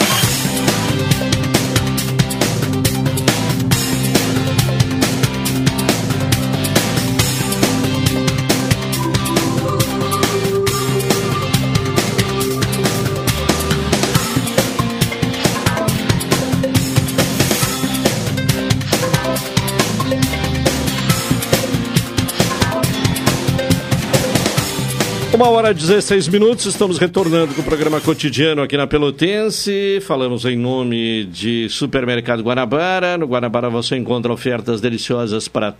Uma 25.41 25.49
hora 25.49 25.71
e 25.71 25.73
16 25.73 26.27
minutos, 26.27 26.67
estamos 26.67 26.99
retornando 26.99 27.55
com 27.55 27.61
o 27.61 27.65
programa 27.65 27.99
cotidiano 27.99 28.61
aqui 28.61 28.77
na 28.77 28.85
Pelotense. 28.85 29.99
Falamos 30.01 30.45
em 30.45 30.55
nome 30.55 31.25
de 31.25 31.67
Supermercado 31.67 32.43
Guanabara. 32.43 33.17
No 33.17 33.25
Guanabara 33.25 33.67
você 33.67 33.97
encontra 33.97 34.31
ofertas 34.31 34.79
deliciosas 34.79 35.47
para 35.47 35.73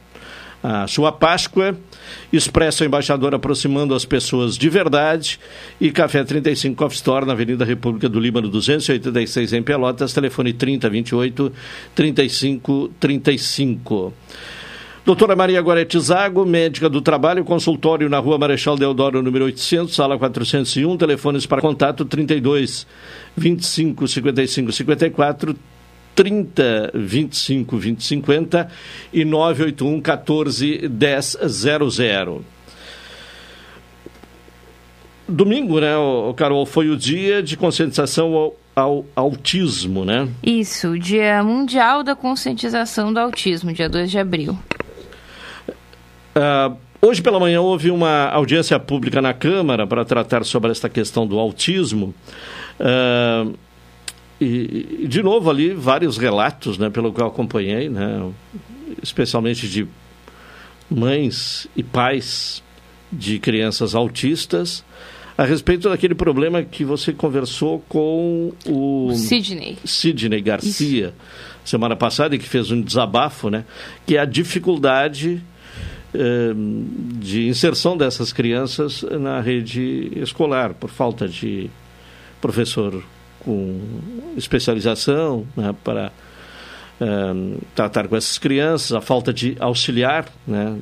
a 0.63 0.87
sua 0.87 1.11
Páscoa. 1.11 1.77
Expresso 2.33 2.83
Embaixador 2.83 3.35
aproximando 3.35 3.93
as 3.93 4.03
pessoas 4.03 4.57
de 4.57 4.67
verdade. 4.67 5.39
E 5.79 5.91
Café 5.91 6.23
35 6.23 6.75
Coffee 6.75 6.95
Store 6.95 7.23
na 7.23 7.33
Avenida 7.33 7.63
República 7.63 8.09
do 8.09 8.19
Líbano 8.19 8.49
286 8.49 9.53
em 9.53 9.61
Pelotas. 9.61 10.11
Telefone 10.11 10.53
3028 10.53 11.53
3535. 11.93 14.11
Doutora 15.03 15.35
Maria 15.35 15.59
Gorete 15.63 15.99
Zago, 15.99 16.45
médica 16.45 16.87
do 16.87 17.01
trabalho, 17.01 17.43
consultório 17.43 18.07
na 18.07 18.19
rua 18.19 18.37
Marechal 18.37 18.77
Deodoro, 18.77 19.23
número 19.23 19.45
800, 19.45 19.95
sala 19.95 20.15
401, 20.15 20.95
telefones 20.95 21.47
para 21.47 21.59
contato 21.59 22.05
32 22.05 22.85
25 23.35 24.07
55 24.07 24.71
54, 24.71 25.55
30 26.13 26.91
25 26.93 27.77
20 27.77 28.03
50 28.03 28.71
e 29.11 29.25
981 29.25 30.01
14 30.01 30.87
10 30.87 31.37
00. 31.47 32.45
Domingo, 35.27 35.79
né, 35.79 35.93
Carol, 36.35 36.63
foi 36.63 36.89
o 36.89 36.97
dia 36.97 37.41
de 37.41 37.57
conscientização 37.57 38.35
ao, 38.35 38.55
ao 38.75 39.05
autismo, 39.15 40.05
né? 40.05 40.27
Isso, 40.43 40.99
Dia 40.99 41.41
Mundial 41.43 42.03
da 42.03 42.15
Conscientização 42.15 43.11
do 43.11 43.19
Autismo, 43.19 43.73
dia 43.73 43.89
2 43.89 44.11
de 44.11 44.19
abril. 44.19 44.59
Uh, 46.35 46.77
hoje 47.01 47.21
pela 47.21 47.39
manhã 47.39 47.61
houve 47.61 47.91
uma 47.91 48.29
audiência 48.29 48.79
pública 48.79 49.21
na 49.21 49.33
Câmara 49.33 49.85
para 49.85 50.05
tratar 50.05 50.45
sobre 50.45 50.71
esta 50.71 50.89
questão 50.89 51.27
do 51.27 51.39
autismo. 51.39 52.13
Uh, 52.79 53.53
e, 54.39 55.05
de 55.07 55.21
novo 55.21 55.51
ali, 55.51 55.71
vários 55.71 56.17
relatos, 56.17 56.77
né, 56.77 56.89
pelo 56.89 57.13
que 57.13 57.21
eu 57.21 57.27
acompanhei, 57.27 57.89
né, 57.89 58.27
especialmente 59.01 59.69
de 59.69 59.87
mães 60.89 61.67
e 61.75 61.83
pais 61.83 62.63
de 63.11 63.37
crianças 63.37 63.93
autistas, 63.93 64.83
a 65.37 65.45
respeito 65.45 65.89
daquele 65.89 66.15
problema 66.15 66.63
que 66.63 66.83
você 66.83 67.13
conversou 67.13 67.83
com 67.87 68.51
o, 68.67 69.11
Sidney. 69.13 69.77
Sidney 69.85 70.41
Garcia 70.41 71.07
Isso. 71.07 71.13
semana 71.63 71.95
passada 71.95 72.35
e 72.35 72.39
que 72.39 72.47
fez 72.47 72.71
um 72.71 72.81
desabafo, 72.81 73.49
né, 73.49 73.63
que 74.07 74.17
é 74.17 74.19
a 74.19 74.25
dificuldade 74.25 75.41
de 76.13 77.47
inserção 77.47 77.95
dessas 77.95 78.33
crianças 78.33 79.01
na 79.03 79.39
rede 79.39 80.11
escolar, 80.17 80.73
por 80.73 80.89
falta 80.89 81.27
de 81.27 81.69
professor 82.41 83.01
com 83.39 83.79
especialização 84.35 85.47
né, 85.55 85.73
para 85.83 86.11
eh, 86.99 87.57
tratar 87.73 88.07
com 88.07 88.15
essas 88.15 88.37
crianças, 88.37 88.91
a 88.91 89.01
falta 89.01 89.33
de 89.33 89.55
auxiliar 89.59 90.25
né, 90.45 90.77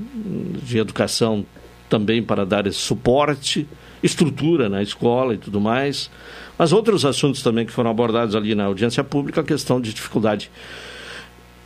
de 0.64 0.78
educação 0.78 1.46
também 1.90 2.22
para 2.22 2.46
dar 2.46 2.68
esse 2.68 2.78
suporte, 2.78 3.68
estrutura 4.04 4.70
na 4.70 4.82
escola 4.82 5.34
e 5.34 5.38
tudo 5.38 5.60
mais. 5.60 6.10
Mas 6.58 6.74
outros 6.74 7.06
assuntos 7.06 7.42
também 7.42 7.66
que 7.66 7.72
foram 7.72 7.90
abordados 7.90 8.36
ali 8.36 8.54
na 8.54 8.66
audiência 8.66 9.04
pública, 9.04 9.42
a 9.42 9.44
questão 9.44 9.80
de 9.80 9.94
dificuldade 9.94 10.52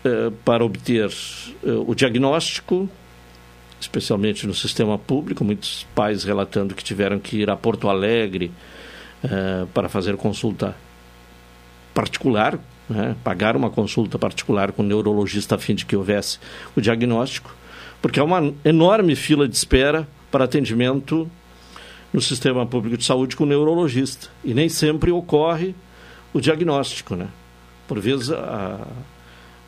eh, 0.05 0.31
para 0.45 0.63
obter 0.63 1.09
o 1.63 1.95
diagnóstico, 1.95 2.89
especialmente 3.83 4.47
no 4.47 4.53
sistema 4.53 4.97
público, 4.97 5.43
muitos 5.43 5.85
pais 5.93 6.23
relatando 6.23 6.73
que 6.73 6.83
tiveram 6.83 7.19
que 7.19 7.37
ir 7.37 7.49
a 7.49 7.55
Porto 7.55 7.89
Alegre 7.89 8.51
uh, 9.23 9.67
para 9.67 9.87
fazer 9.89 10.15
consulta 10.17 10.75
particular, 11.93 12.57
né, 12.89 13.15
pagar 13.23 13.55
uma 13.55 13.69
consulta 13.69 14.17
particular 14.17 14.71
com 14.71 14.81
o 14.81 14.85
neurologista 14.85 15.55
a 15.55 15.57
fim 15.57 15.75
de 15.75 15.85
que 15.85 15.95
houvesse 15.95 16.39
o 16.75 16.81
diagnóstico, 16.81 17.55
porque 18.01 18.19
há 18.19 18.23
uma 18.23 18.53
enorme 18.65 19.15
fila 19.15 19.47
de 19.47 19.55
espera 19.55 20.07
para 20.31 20.45
atendimento 20.45 21.29
no 22.11 22.21
sistema 22.21 22.65
público 22.65 22.97
de 22.97 23.03
saúde 23.03 23.35
com 23.35 23.43
o 23.43 23.47
neurologista. 23.47 24.27
E 24.43 24.53
nem 24.53 24.69
sempre 24.69 25.11
ocorre 25.11 25.73
o 26.33 26.39
diagnóstico. 26.39 27.15
Né? 27.15 27.27
Por 27.87 27.99
vezes, 27.99 28.31
a, 28.31 28.87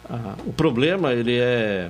a, 0.10 0.36
o 0.46 0.54
problema 0.54 1.14
ele 1.14 1.38
é 1.38 1.90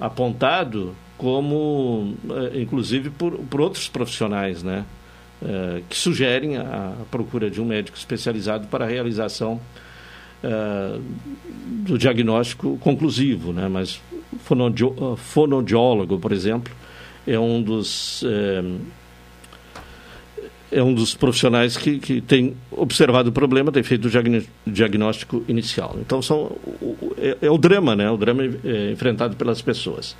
apontado 0.00 0.94
como, 1.16 2.14
eh, 2.30 2.60
inclusive, 2.60 3.10
por, 3.10 3.32
por 3.38 3.60
outros 3.60 3.88
profissionais, 3.88 4.62
né? 4.62 4.84
Eh, 5.42 5.82
que 5.88 5.96
sugerem 5.96 6.56
a, 6.56 6.92
procura 7.10 7.50
de 7.50 7.60
um 7.60 7.64
médico 7.64 7.96
especializado 7.96 8.66
para 8.68 8.84
a 8.84 8.88
realização 8.88 9.60
eh, 10.42 10.98
do 11.86 11.98
diagnóstico 11.98 12.76
conclusivo, 12.78 13.52
né? 13.52 13.68
Mas 13.68 14.00
fonoaudiólogo, 15.18 16.18
por 16.18 16.32
exemplo, 16.32 16.74
é 17.26 17.38
um 17.38 17.62
dos 17.62 18.24
é 18.24 18.62
um 20.82 20.92
dos 20.92 21.14
profissionais 21.14 21.76
que, 21.76 21.98
que 21.98 22.20
tem 22.20 22.56
observado 22.70 23.30
o 23.30 23.32
problema, 23.32 23.70
tem 23.70 23.82
feito 23.82 24.06
o 24.06 24.70
diagnóstico 24.70 25.44
inicial. 25.46 25.96
Então, 26.00 26.20
são, 26.20 26.56
é, 27.18 27.38
é 27.42 27.50
o 27.50 27.58
drama, 27.58 27.94
né? 27.94 28.10
O 28.10 28.16
drama 28.16 28.42
é, 28.64 28.90
enfrentado 28.90 29.36
pelas 29.36 29.62
pessoas. 29.62 30.16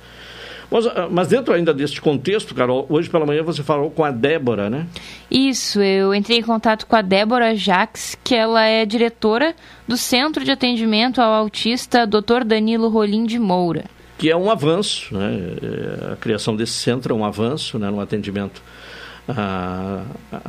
Mas, 0.69 0.87
ah, 0.87 1.07
mas, 1.09 1.27
dentro 1.27 1.53
ainda 1.53 1.73
deste 1.73 2.01
contexto, 2.01 2.55
Carol, 2.55 2.85
hoje 2.89 3.09
pela 3.09 3.25
manhã 3.25 3.43
você 3.43 3.63
falou 3.63 3.91
com 3.91 4.03
a 4.03 4.11
Débora, 4.11 4.69
né? 4.69 4.87
Isso, 5.29 5.81
eu 5.81 6.13
entrei 6.13 6.39
em 6.39 6.43
contato 6.43 6.85
com 6.87 6.95
a 6.95 7.01
Débora 7.01 7.55
Jaques, 7.55 8.17
que 8.23 8.35
ela 8.35 8.65
é 8.65 8.85
diretora 8.85 9.55
do 9.87 9.97
Centro 9.97 10.43
de 10.43 10.51
Atendimento 10.51 11.21
ao 11.21 11.31
Autista 11.31 12.05
Dr. 12.05 12.43
Danilo 12.45 12.89
Rolim 12.89 13.25
de 13.25 13.39
Moura. 13.39 13.85
Que 14.17 14.29
é 14.29 14.35
um 14.35 14.49
avanço, 14.49 15.13
né? 15.13 15.39
É, 15.61 16.13
a 16.13 16.15
criação 16.15 16.55
desse 16.55 16.73
centro 16.73 17.13
é 17.13 17.17
um 17.17 17.25
avanço 17.25 17.77
né, 17.77 17.89
no 17.89 17.99
atendimento 17.99 18.61
a, 19.27 20.03
a 20.31 20.39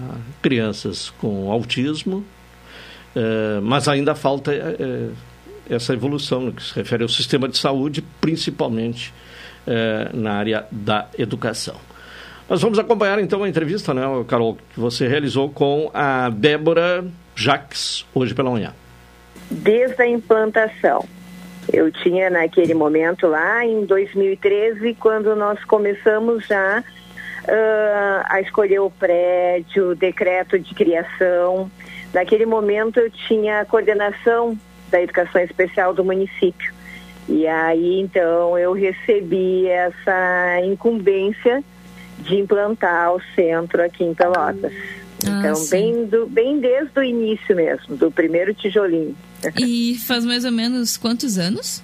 crianças 0.43 1.11
com 1.18 1.51
autismo, 1.51 2.24
é, 3.14 3.61
mas 3.61 3.89
ainda 3.89 4.14
falta 4.14 4.53
é, 4.53 5.11
essa 5.68 5.93
evolução 5.93 6.41
no 6.41 6.53
que 6.53 6.62
se 6.62 6.74
refere 6.74 7.03
ao 7.03 7.09
sistema 7.09 7.49
de 7.49 7.59
saúde, 7.59 8.03
principalmente 8.20 9.12
eh, 9.66 10.11
na 10.14 10.35
área 10.35 10.64
da 10.70 11.09
educação. 11.18 11.74
Nós 12.49 12.62
vamos 12.62 12.79
acompanhar 12.79 13.18
então 13.18 13.43
a 13.43 13.49
entrevista, 13.49 13.93
né, 13.93 14.03
Carol, 14.29 14.57
que 14.72 14.79
você 14.79 15.09
realizou 15.09 15.51
com 15.51 15.91
a 15.93 16.31
Débora 16.31 17.05
Jacques 17.35 18.07
hoje 18.14 18.33
pela 18.33 18.49
manhã. 18.49 18.72
Desde 19.51 20.01
a 20.01 20.07
implantação. 20.07 21.05
Eu 21.72 21.91
tinha 21.91 22.31
naquele 22.31 22.74
momento 22.74 23.27
lá 23.27 23.66
em 23.66 23.85
2013, 23.85 24.95
quando 25.01 25.35
nós 25.35 25.62
começamos 25.64 26.47
já 26.47 26.85
uh, 27.47 28.24
a 28.24 28.40
escolher 28.40 28.80
o 28.80 28.90
prédio, 28.90 29.90
o 29.90 29.94
decreto 29.94 30.59
de 30.59 30.74
criação. 30.74 31.70
Naquele 32.12 32.47
momento 32.47 32.99
eu 32.99 33.11
tinha 33.11 33.61
a 33.61 33.64
coordenação 33.64 34.59
da 34.90 35.01
educação 35.01 35.40
especial 35.40 35.94
do 35.94 36.05
município. 36.05 36.74
E 37.28 37.47
aí, 37.47 38.01
então, 38.01 38.57
eu 38.57 38.72
recebi 38.72 39.66
essa 39.66 40.61
incumbência 40.64 41.62
de 42.20 42.36
implantar 42.36 43.12
o 43.12 43.20
centro 43.34 43.82
aqui 43.82 44.05
em 44.05 44.14
Pelotas. 44.14 44.72
Ah, 45.26 45.40
então, 45.40 45.66
bem, 45.68 46.05
do, 46.07 46.26
bem 46.26 46.61
desde 46.61 46.99
o 46.99 47.03
início 47.03 47.57
mesmo, 47.57 47.97
do 47.97 48.11
primeiro 48.11 48.55
tijolinho. 48.55 49.16
E 49.59 49.97
faz 50.07 50.24
mais 50.24 50.44
ou 50.44 50.53
menos 50.53 50.97
quantos 50.97 51.38
anos? 51.38 51.82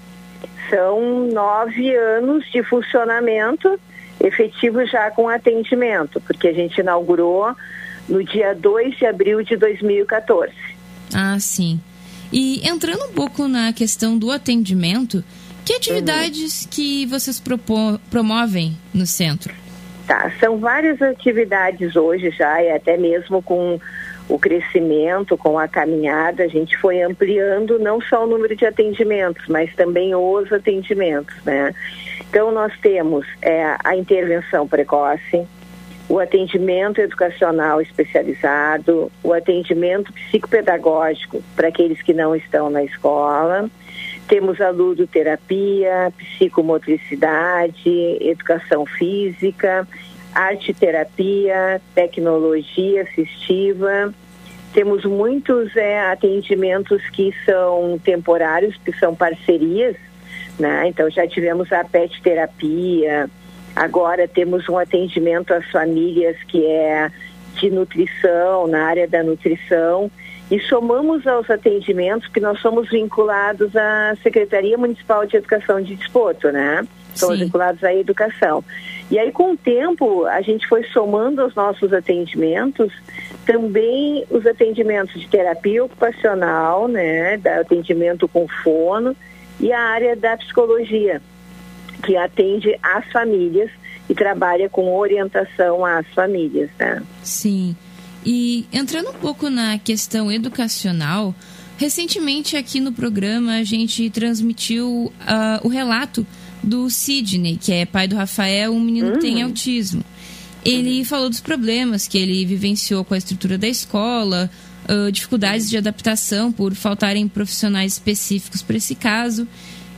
São 0.71 1.29
nove 1.29 1.95
anos 1.95 2.45
de 2.51 2.63
funcionamento 2.63 3.79
efetivo 4.23 4.87
já 4.87 5.11
com 5.11 5.29
atendimento, 5.29 6.21
porque 6.21 6.49
a 6.49 6.53
gente 6.53 6.81
inaugurou 6.81 7.55
no 8.09 8.23
dia 8.25 8.55
2 8.55 8.97
de 8.97 9.07
abril 9.07 9.43
de 9.43 9.57
2014. 9.57 10.53
Ah, 11.15 11.39
sim. 11.39 11.81
E 12.33 12.67
entrando 12.67 13.05
um 13.05 13.13
pouco 13.13 13.47
na 13.47 13.73
questão 13.73 14.17
do 14.17 14.31
atendimento, 14.31 15.23
que 15.65 15.75
atividades 15.75 16.63
uhum. 16.63 16.69
que 16.71 17.07
vocês 17.07 17.43
promovem 18.11 18.77
no 18.95 19.07
centro? 19.07 19.55
Tá, 20.07 20.33
são 20.41 20.59
várias 20.59 21.01
atividades 21.01 21.95
hoje 21.95 22.31
já, 22.31 22.63
e 22.63 22.71
até 22.71 22.97
mesmo 22.97 23.43
com 23.43 23.79
o 24.29 24.39
crescimento, 24.39 25.37
com 25.37 25.59
a 25.59 25.69
caminhada, 25.69 26.45
a 26.45 26.49
gente 26.49 26.77
foi 26.79 27.03
ampliando 27.03 27.79
não 27.79 28.01
só 28.01 28.25
o 28.25 28.27
número 28.27 28.57
de 28.57 28.65
atendimentos, 28.65 29.45
mas 29.49 29.73
também 29.75 30.15
os 30.15 30.51
atendimentos, 30.53 31.35
né? 31.45 31.75
Então 32.29 32.51
nós 32.51 32.73
temos 32.81 33.27
é, 33.41 33.77
a 33.83 33.97
intervenção 33.97 34.67
precoce, 34.67 35.47
o 36.09 36.19
atendimento 36.19 37.01
educacional 37.01 37.81
especializado, 37.81 39.11
o 39.23 39.33
atendimento 39.33 40.13
psicopedagógico 40.13 41.43
para 41.57 41.69
aqueles 41.69 42.03
que 42.03 42.13
não 42.13 42.35
estão 42.35 42.69
na 42.69 42.85
escola. 42.85 43.71
Temos 44.29 44.61
a 44.61 44.71
ludoterapia, 44.71 46.13
psicomotricidade, 46.17 48.19
educação 48.21 48.87
física, 48.87 49.87
arte 50.35 50.73
terapia, 50.73 51.81
tecnologia 51.95 53.03
assistiva. 53.03 54.13
Temos 54.73 55.05
muitos 55.05 55.77
é, 55.77 56.01
atendimentos 56.11 57.03
que 57.11 57.35
são 57.45 58.01
temporários, 58.03 58.77
que 58.85 58.93
são 58.99 59.15
parcerias, 59.15 59.97
né? 60.59 60.89
Então 60.89 61.11
já 61.11 61.27
tivemos 61.27 61.73
a 61.73 61.85
pet 61.85 62.21
terapia, 62.23 63.29
Agora 63.75 64.29
temos 64.29 64.69
um 64.69 64.79
atendimento 64.79 65.53
às 65.53 65.65
famílias 65.71 66.37
que 66.45 66.65
é 66.67 67.11
de 67.55 67.71
nutrição, 67.71 68.67
na 68.67 68.85
área 68.85 69.09
da 69.09 69.23
nutrição, 69.23 70.11
e 70.51 70.59
somamos 70.61 71.27
aos 71.27 71.49
atendimentos 71.51 72.29
que 72.29 72.41
nós 72.41 72.61
somos 72.61 72.91
vinculados 72.91 73.75
à 73.75 74.15
Secretaria 74.23 74.77
Municipal 74.77 75.25
de 75.27 75.37
Educação 75.37 75.81
de 75.81 75.95
Desporto, 75.95 76.51
né? 76.51 76.87
Somos 77.15 77.39
Sim. 77.39 77.45
vinculados 77.45 77.83
à 77.85 77.95
educação. 77.95 78.65
E 79.11 79.19
aí, 79.19 79.31
com 79.33 79.53
o 79.53 79.57
tempo, 79.57 80.27
a 80.27 80.41
gente 80.41 80.67
foi 80.67 80.85
somando 80.85 81.43
aos 81.43 81.55
nossos 81.55 81.93
atendimentos 81.93 82.93
também 83.45 84.25
os 84.31 84.47
atendimentos 84.47 85.21
de 85.21 85.29
terapia 85.29 85.85
ocupacional, 85.85 86.89
né? 86.89 87.37
Da 87.39 87.61
atendimento 87.61 88.29
com 88.29 88.47
fono 88.63 89.17
e 89.63 89.73
a 89.73 89.81
área 89.81 90.17
da 90.17 90.37
psicologia 90.37 91.23
que 92.05 92.17
atende 92.17 92.77
às 92.83 93.11
famílias 93.13 93.71
e 94.09 94.15
trabalha 94.15 94.69
com 94.69 94.93
orientação 94.93 95.85
às 95.85 96.07
famílias. 96.09 96.69
Né? 96.79 97.03
Sim. 97.23 97.77
E 98.27 98.67
entrando 98.73 99.11
um 99.11 99.15
pouco 99.15 99.49
na 99.49 99.79
questão 99.79 100.31
educacional, 100.31 101.35
recentemente 101.79 102.57
aqui 102.57 102.81
no 102.81 102.93
programa 102.93 103.55
a 103.55 103.65
gente 103.65 104.11
transmitiu 104.11 105.13
uh, 105.21 105.67
o 105.67 105.69
relato 105.69 106.27
do 106.63 106.91
Sidney, 106.91 107.57
que 107.57 107.73
é 107.73 107.87
pai 107.87 108.07
do 108.07 108.17
Rafael, 108.17 108.73
um 108.73 108.81
menino 108.81 109.09
uhum. 109.09 109.15
que 109.15 109.21
tem 109.21 109.37
uhum. 109.37 109.45
autismo. 109.45 110.05
Ele 110.65 110.99
uhum. 110.99 111.05
falou 111.05 111.29
dos 111.29 111.41
problemas 111.41 112.07
que 112.07 112.19
ele 112.19 112.45
vivenciou 112.45 113.05
com 113.05 113.15
a 113.15 113.19
estrutura 113.19 113.59
da 113.59 113.67
escola, 113.67 114.49
dificuldades 115.13 115.71
de 115.71 115.77
adaptação 115.77 116.51
por 116.53 116.75
faltarem 116.75 117.29
profissionais 117.29 117.93
específicos 117.93 118.63
para 118.63 118.77
esse 118.77 118.95
caso. 118.95 119.47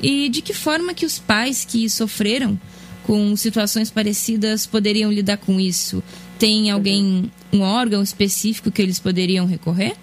E 0.03 0.29
de 0.29 0.43
que 0.43 0.53
forma 0.53 0.93
que 0.93 1.07
os 1.07 1.19
pais 1.19 1.65
que 1.65 1.89
sofreram 1.89 2.59
com 3.05 3.35
situações 3.37 3.91
parecidas 3.91 4.67
poderiam 4.67 5.11
lidar 5.11 5.39
com 5.39 5.59
isso? 5.59 6.03
Tem 6.39 6.71
alguém, 6.71 7.31
um 7.53 7.63
órgão 7.63 8.03
específico 8.03 8.71
que 8.71 8.83
eles 8.83 8.99
poderiam 8.99 9.47
recorrer? 9.47 9.95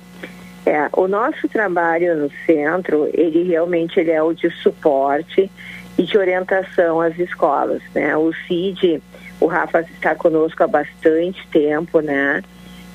É, 0.65 0.89
o 0.93 1.07
nosso 1.07 1.47
trabalho 1.49 2.15
no 2.15 2.31
centro, 2.45 3.09
ele 3.13 3.43
realmente 3.43 3.99
ele 3.99 4.11
é 4.11 4.21
o 4.21 4.33
de 4.33 4.49
suporte 4.61 5.49
e 5.97 6.03
de 6.03 6.17
orientação 6.17 7.01
às 7.01 7.17
escolas, 7.17 7.81
né? 7.93 8.15
O 8.15 8.31
CID, 8.47 9.01
o 9.39 9.47
Rafa 9.47 9.81
está 9.81 10.15
conosco 10.15 10.63
há 10.63 10.67
bastante 10.67 11.45
tempo, 11.51 11.99
né? 11.99 12.43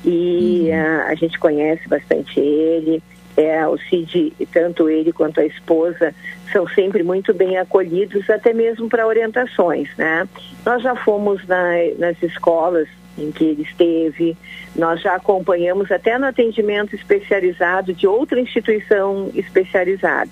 E 0.04 0.68
uhum. 0.68 0.74
a, 0.74 1.06
a 1.08 1.14
gente 1.14 1.38
conhece 1.38 1.88
bastante 1.88 2.38
ele 2.38 3.02
é, 3.36 3.66
o 3.66 3.76
Cid, 3.76 4.32
tanto 4.50 4.88
ele 4.88 5.12
quanto 5.12 5.40
a 5.40 5.46
esposa, 5.46 6.14
são 6.50 6.66
sempre 6.68 7.02
muito 7.02 7.34
bem 7.34 7.58
acolhidos, 7.58 8.28
até 8.30 8.52
mesmo 8.52 8.88
para 8.88 9.06
orientações, 9.06 9.88
né? 9.96 10.26
Nós 10.64 10.82
já 10.82 10.96
fomos 10.96 11.46
na, 11.46 11.72
nas 11.98 12.20
escolas 12.22 12.88
em 13.18 13.30
que 13.30 13.44
ele 13.44 13.62
esteve, 13.62 14.36
nós 14.74 15.00
já 15.00 15.14
acompanhamos 15.14 15.90
até 15.90 16.18
no 16.18 16.26
atendimento 16.26 16.94
especializado 16.94 17.92
de 17.92 18.06
outra 18.06 18.40
instituição 18.40 19.30
especializada. 19.34 20.30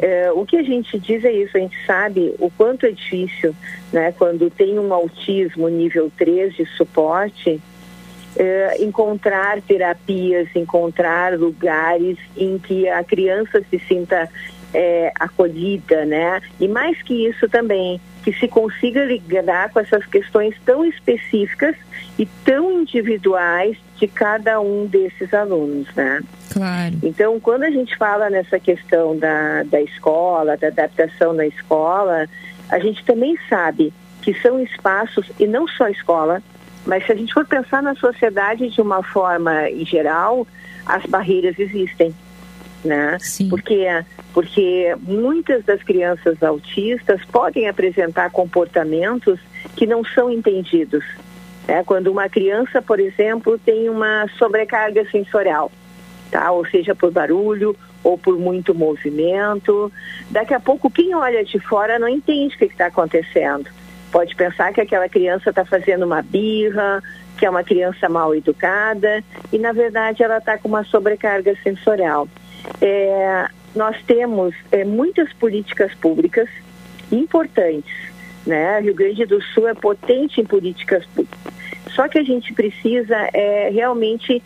É, 0.00 0.30
o 0.32 0.44
que 0.44 0.56
a 0.56 0.62
gente 0.62 0.98
diz 0.98 1.24
é 1.24 1.32
isso, 1.32 1.56
a 1.56 1.60
gente 1.60 1.76
sabe 1.86 2.34
o 2.38 2.50
quanto 2.50 2.86
é 2.86 2.90
difícil, 2.90 3.54
né, 3.92 4.12
quando 4.12 4.50
tem 4.50 4.78
um 4.78 4.92
autismo 4.92 5.68
nível 5.68 6.10
3 6.16 6.54
de 6.54 6.66
suporte, 6.76 7.60
eh, 8.36 8.76
encontrar 8.80 9.60
terapias, 9.62 10.48
encontrar 10.54 11.38
lugares 11.38 12.18
em 12.36 12.58
que 12.58 12.88
a 12.88 13.02
criança 13.02 13.62
se 13.70 13.78
sinta 13.80 14.28
eh, 14.74 15.12
acolhida, 15.18 16.04
né? 16.04 16.40
E 16.60 16.68
mais 16.68 17.00
que 17.02 17.26
isso 17.26 17.48
também, 17.48 18.00
que 18.22 18.32
se 18.32 18.46
consiga 18.46 19.04
lidar 19.04 19.70
com 19.70 19.80
essas 19.80 20.04
questões 20.06 20.54
tão 20.64 20.84
específicas 20.84 21.76
e 22.18 22.26
tão 22.44 22.80
individuais 22.80 23.76
de 23.96 24.06
cada 24.06 24.60
um 24.60 24.86
desses 24.86 25.32
alunos, 25.32 25.88
né? 25.94 26.20
Claro. 26.52 26.94
Então, 27.02 27.40
quando 27.40 27.64
a 27.64 27.70
gente 27.70 27.96
fala 27.96 28.28
nessa 28.28 28.58
questão 28.58 29.16
da, 29.16 29.62
da 29.62 29.80
escola, 29.80 30.56
da 30.56 30.68
adaptação 30.68 31.32
na 31.32 31.46
escola, 31.46 32.26
a 32.68 32.78
gente 32.78 33.04
também 33.04 33.38
sabe 33.48 33.92
que 34.22 34.34
são 34.34 34.60
espaços, 34.60 35.30
e 35.38 35.46
não 35.46 35.68
só 35.68 35.88
escola, 35.88 36.42
mas 36.86 37.04
se 37.04 37.12
a 37.12 37.14
gente 37.16 37.34
for 37.34 37.44
pensar 37.44 37.82
na 37.82 37.94
sociedade 37.96 38.70
de 38.70 38.80
uma 38.80 39.02
forma 39.02 39.68
em 39.68 39.84
geral, 39.84 40.46
as 40.86 41.04
barreiras 41.04 41.58
existem. 41.58 42.14
Né? 42.84 43.18
Sim. 43.20 43.48
Porque, 43.48 43.84
porque 44.32 44.94
muitas 45.02 45.64
das 45.64 45.82
crianças 45.82 46.40
autistas 46.40 47.20
podem 47.24 47.68
apresentar 47.68 48.30
comportamentos 48.30 49.40
que 49.74 49.86
não 49.86 50.04
são 50.04 50.30
entendidos. 50.30 51.04
É, 51.66 51.82
quando 51.82 52.12
uma 52.12 52.28
criança, 52.28 52.80
por 52.80 53.00
exemplo, 53.00 53.58
tem 53.58 53.88
uma 53.88 54.28
sobrecarga 54.38 55.04
sensorial, 55.10 55.72
tá? 56.30 56.52
ou 56.52 56.64
seja, 56.64 56.94
por 56.94 57.10
barulho 57.10 57.76
ou 58.04 58.16
por 58.16 58.38
muito 58.38 58.72
movimento, 58.72 59.90
daqui 60.30 60.54
a 60.54 60.60
pouco 60.60 60.88
quem 60.88 61.12
olha 61.12 61.44
de 61.44 61.58
fora 61.58 61.98
não 61.98 62.06
entende 62.06 62.54
o 62.54 62.58
que 62.58 62.66
está 62.66 62.86
acontecendo. 62.86 63.68
Pode 64.16 64.34
pensar 64.34 64.72
que 64.72 64.80
aquela 64.80 65.10
criança 65.10 65.50
está 65.50 65.62
fazendo 65.62 66.06
uma 66.06 66.22
birra, 66.22 67.02
que 67.36 67.44
é 67.44 67.50
uma 67.50 67.62
criança 67.62 68.08
mal 68.08 68.34
educada, 68.34 69.22
e 69.52 69.58
na 69.58 69.72
verdade 69.72 70.22
ela 70.22 70.38
está 70.38 70.56
com 70.56 70.68
uma 70.68 70.82
sobrecarga 70.84 71.54
sensorial. 71.62 72.26
É, 72.80 73.46
nós 73.74 73.94
temos 74.06 74.54
é, 74.72 74.86
muitas 74.86 75.30
políticas 75.34 75.92
públicas 75.96 76.48
importantes. 77.12 77.92
Né? 78.46 78.80
Rio 78.80 78.94
Grande 78.94 79.26
do 79.26 79.38
Sul 79.42 79.68
é 79.68 79.74
potente 79.74 80.40
em 80.40 80.46
políticas 80.46 81.04
públicas. 81.04 81.52
Só 81.90 82.08
que 82.08 82.18
a 82.18 82.24
gente 82.24 82.54
precisa 82.54 83.28
é, 83.34 83.68
realmente 83.68 84.42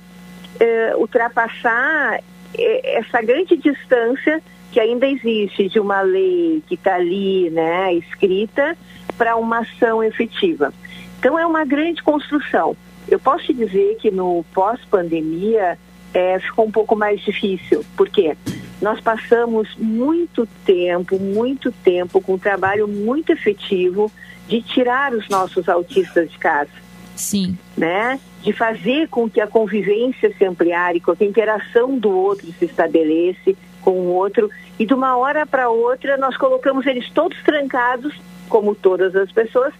é, 0.59 0.97
ultrapassar 0.97 2.19
é, 2.59 2.99
essa 2.99 3.23
grande 3.23 3.57
distância 3.57 4.43
que 4.73 4.81
ainda 4.81 5.07
existe 5.07 5.69
de 5.69 5.79
uma 5.79 6.01
lei 6.01 6.61
que 6.67 6.75
está 6.75 6.97
ali, 6.97 7.51
né, 7.51 7.95
escrita, 7.95 8.77
para 9.21 9.37
uma 9.37 9.59
ação 9.59 10.03
efetiva. 10.03 10.73
Então 11.19 11.39
é 11.39 11.47
uma 11.47 11.63
grande 11.63 12.03
construção. 12.03 12.75
Eu 13.07 13.21
posso 13.21 13.45
te 13.45 13.53
dizer 13.53 13.99
que 14.01 14.11
no 14.11 14.43
pós-pandemia 14.55 15.79
é, 16.15 16.39
ficou 16.39 16.65
um 16.65 16.71
pouco 16.71 16.97
mais 16.97 17.21
difícil. 17.21 17.85
Por 17.95 18.09
quê? 18.09 18.35
Nós 18.81 18.99
passamos 18.99 19.77
muito 19.77 20.49
tempo, 20.65 21.19
muito 21.19 21.71
tempo 21.71 22.23
com 22.23 22.33
um 22.33 22.39
trabalho 22.39 22.89
muito 22.89 23.31
efetivo 23.31 24.11
de 24.49 24.63
tirar 24.63 25.13
os 25.13 25.29
nossos 25.29 25.69
autistas 25.69 26.31
de 26.31 26.39
casa. 26.39 26.71
Sim. 27.15 27.59
Né? 27.77 28.19
De 28.43 28.55
fazer 28.55 29.07
com 29.09 29.29
que 29.29 29.43
a 29.43 29.47
convivência 29.47 30.35
se 30.35 30.47
ampliare, 30.47 30.99
com 30.99 31.15
que 31.15 31.25
a 31.25 31.27
interação 31.27 31.99
do 31.99 32.11
outro 32.11 32.51
se 32.59 32.65
estabelece 32.65 33.55
com 33.83 33.91
o 33.91 34.15
outro. 34.15 34.49
E 34.79 34.87
de 34.87 34.95
uma 34.95 35.15
hora 35.19 35.45
para 35.45 35.69
outra, 35.69 36.17
nós 36.17 36.39
colocamos 36.39 36.87
eles 36.87 37.11
todos 37.11 37.37
trancados, 37.43 38.15
como 38.51 38.75
todas 38.75 39.17
as 39.17 39.33
pessoas, 39.33 39.73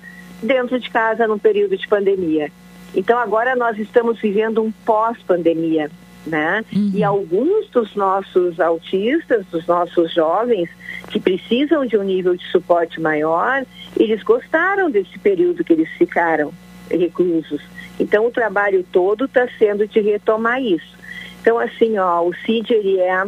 dentro 0.43 0.81
de 0.81 0.89
casa 0.89 1.27
no 1.27 1.39
período 1.39 1.77
de 1.77 1.87
pandemia. 1.87 2.51
Então 2.95 3.19
agora 3.19 3.55
nós 3.55 3.79
estamos 3.79 4.19
vivendo 4.19 4.63
um 4.63 4.73
pós-pandemia, 4.73 5.91
né? 6.27 6.65
Uhum. 6.73 6.93
E 6.95 7.05
alguns 7.05 7.69
dos 7.69 7.95
nossos 7.95 8.59
autistas, 8.59 9.45
dos 9.47 9.67
nossos 9.67 10.13
jovens 10.15 10.71
que 11.11 11.21
precisam 11.21 11.85
de 11.85 11.97
um 11.99 12.03
nível 12.03 12.35
de 12.37 12.45
suporte 12.51 13.01
maior, 13.01 13.65
eles 13.97 14.23
gostaram 14.23 14.91
desse 14.91 15.19
período 15.19 15.63
que 15.63 15.73
eles 15.73 15.89
ficaram 15.99 16.53
reclusos. 16.91 17.61
Então 17.99 18.27
o 18.27 18.31
trabalho 18.31 18.85
todo 18.91 19.27
está 19.27 19.47
sendo 19.59 19.87
de 19.87 20.01
retomar 20.01 20.63
isso. 20.63 20.99
Então 21.41 21.59
assim, 21.59 21.99
ó, 21.99 22.23
o 22.23 22.35
CID 22.35 22.73
ele 22.73 22.99
é 22.99 23.27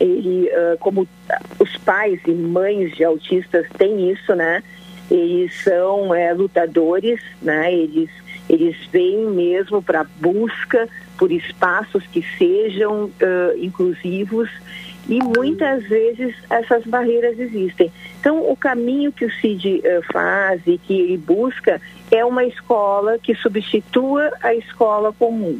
ele, 0.00 0.48
uh, 0.48 0.78
como 0.78 1.08
os 1.58 1.76
pais 1.78 2.20
e 2.26 2.32
mães 2.32 2.94
de 2.96 3.04
autistas 3.04 3.66
têm 3.78 4.10
isso, 4.10 4.34
né? 4.34 4.62
Eles 5.10 5.54
são 5.62 6.14
é, 6.14 6.32
lutadores, 6.32 7.20
né? 7.42 7.72
Eles 7.72 8.10
eles 8.48 8.76
vêm 8.92 9.26
mesmo 9.30 9.82
para 9.82 10.04
busca 10.04 10.88
por 11.16 11.32
espaços 11.32 12.06
que 12.06 12.22
sejam 12.36 13.04
uh, 13.04 13.10
inclusivos 13.58 14.50
e 15.08 15.18
muitas 15.22 15.84
vezes 15.84 16.34
essas 16.50 16.84
barreiras 16.84 17.38
existem. 17.38 17.92
Então, 18.20 18.50
o 18.50 18.56
caminho 18.56 19.12
que 19.12 19.24
o 19.24 19.32
CID 19.40 19.80
uh, 19.80 20.12
faz 20.12 20.60
e 20.66 20.78
que 20.78 20.98
ele 20.98 21.16
busca 21.16 21.80
é 22.10 22.24
uma 22.24 22.44
escola 22.44 23.18
que 23.18 23.34
substitua 23.34 24.30
a 24.42 24.54
escola 24.54 25.12
comum. 25.12 25.58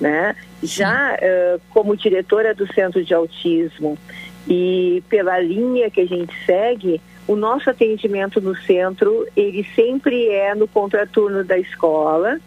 Né? 0.00 0.36
Já 0.62 1.14
uh, 1.14 1.60
como 1.70 1.96
diretora 1.96 2.54
do 2.54 2.72
Centro 2.72 3.04
de 3.04 3.12
Autismo 3.12 3.98
e 4.48 5.02
pela 5.08 5.40
linha 5.40 5.90
que 5.90 6.00
a 6.00 6.06
gente 6.06 6.32
segue, 6.46 7.00
o 7.26 7.36
nosso 7.36 7.68
atendimento 7.68 8.40
no 8.40 8.56
centro, 8.56 9.26
ele 9.36 9.66
sempre 9.74 10.28
é 10.28 10.54
no 10.54 10.66
contraturno 10.66 11.44
da 11.44 11.58
escola, 11.58 12.40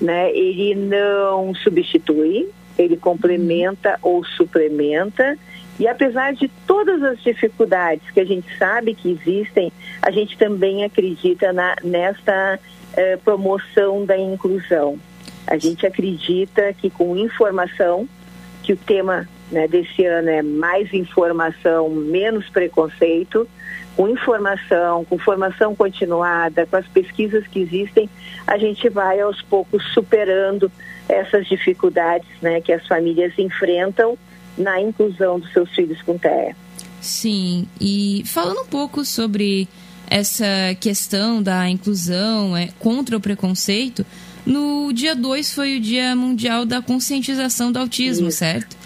né? 0.00 0.30
Ele 0.30 0.76
não 0.76 1.52
substitui, 1.56 2.48
ele 2.78 2.96
complementa 2.96 3.98
ou 4.00 4.24
suplementa. 4.24 5.36
E 5.80 5.88
apesar 5.88 6.34
de 6.34 6.48
todas 6.66 7.02
as 7.02 7.20
dificuldades 7.20 8.08
que 8.12 8.20
a 8.20 8.24
gente 8.24 8.46
sabe 8.56 8.94
que 8.94 9.10
existem, 9.10 9.72
a 10.00 10.10
gente 10.12 10.38
também 10.38 10.84
acredita 10.84 11.52
na, 11.52 11.74
nesta 11.82 12.60
eh, 12.96 13.16
promoção 13.24 14.04
da 14.04 14.16
inclusão. 14.16 14.98
A 15.48 15.56
gente 15.56 15.86
acredita 15.86 16.74
que 16.74 16.90
com 16.90 17.16
informação, 17.16 18.06
que 18.62 18.74
o 18.74 18.76
tema 18.76 19.26
né, 19.50 19.66
desse 19.66 20.04
ano 20.04 20.28
é 20.28 20.42
mais 20.42 20.92
informação, 20.92 21.88
menos 21.88 22.48
preconceito, 22.50 23.48
com 23.96 24.08
informação, 24.08 25.06
com 25.06 25.18
formação 25.18 25.74
continuada, 25.74 26.66
com 26.66 26.76
as 26.76 26.86
pesquisas 26.86 27.46
que 27.46 27.60
existem, 27.60 28.08
a 28.46 28.58
gente 28.58 28.88
vai 28.90 29.20
aos 29.20 29.40
poucos 29.40 29.82
superando 29.94 30.70
essas 31.08 31.46
dificuldades 31.46 32.28
né, 32.42 32.60
que 32.60 32.72
as 32.72 32.86
famílias 32.86 33.32
enfrentam 33.38 34.16
na 34.56 34.80
inclusão 34.80 35.40
dos 35.40 35.50
seus 35.52 35.70
filhos 35.70 36.00
com 36.02 36.18
TEA. 36.18 36.54
Sim, 37.00 37.66
e 37.80 38.22
falando 38.26 38.60
um 38.60 38.66
pouco 38.66 39.02
sobre 39.04 39.66
essa 40.10 40.44
questão 40.80 41.42
da 41.42 41.68
inclusão 41.68 42.56
é, 42.56 42.68
contra 42.78 43.16
o 43.16 43.20
preconceito, 43.20 44.04
no 44.46 44.92
dia 44.92 45.14
2 45.14 45.52
foi 45.54 45.76
o 45.76 45.80
Dia 45.80 46.14
Mundial 46.16 46.64
da 46.64 46.80
Conscientização 46.80 47.70
do 47.70 47.78
Autismo, 47.78 48.28
Isso. 48.28 48.38
certo? 48.38 48.76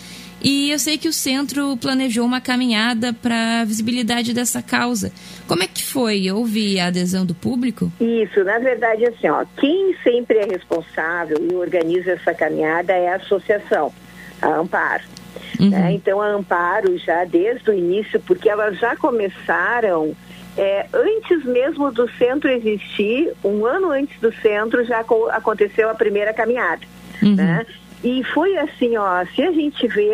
E 0.45 0.73
eu 0.73 0.79
sei 0.79 0.99
que 0.99 1.09
o 1.09 1.13
centro 1.13 1.77
planejou 1.77 2.27
uma 2.27 2.41
caminhada 2.41 3.13
para 3.13 3.61
a 3.61 3.65
visibilidade 3.65 4.35
dessa 4.35 4.61
causa. 4.61 5.13
Como 5.47 5.63
é 5.63 5.69
que 5.69 5.85
foi? 5.85 6.29
Houve 6.31 6.81
a 6.81 6.87
adesão 6.87 7.25
do 7.25 7.35
público? 7.35 7.93
Isso, 8.01 8.43
na 8.43 8.59
verdade, 8.59 9.07
assim, 9.07 9.29
ó, 9.29 9.45
quem 9.57 9.95
sempre 10.03 10.39
é 10.39 10.45
responsável 10.45 11.39
e 11.49 11.55
organiza 11.55 12.13
essa 12.13 12.35
caminhada 12.35 12.93
é 12.93 13.13
a 13.13 13.17
associação, 13.17 13.93
a 14.41 14.49
Amparo. 14.49 15.05
Uhum. 15.61 15.71
Né? 15.71 15.93
Então, 15.93 16.21
a 16.21 16.27
Amparo, 16.27 16.99
já 16.99 17.25
desde 17.25 17.71
o 17.71 17.75
início, 17.75 18.19
porque 18.21 18.49
elas 18.49 18.79
já 18.79 18.97
começaram 18.97 20.17
é, 20.57 20.87
antes 20.93 21.45
mesmo 21.45 21.91
do 21.91 22.11
centro 22.13 22.51
existir, 22.51 23.33
um 23.43 23.65
ano 23.65 23.91
antes 23.91 24.19
do 24.21 24.33
centro, 24.35 24.85
já 24.85 25.05
aconteceu 25.31 25.89
a 25.89 25.95
primeira 25.95 26.33
caminhada. 26.33 26.83
Uhum. 27.23 27.35
Né? 27.37 27.67
E 28.05 28.23
foi 28.25 28.57
assim, 28.59 28.97
ó, 28.97 29.25
se 29.35 29.43
a 29.43 29.53
gente 29.53 29.87
vê 29.87 30.13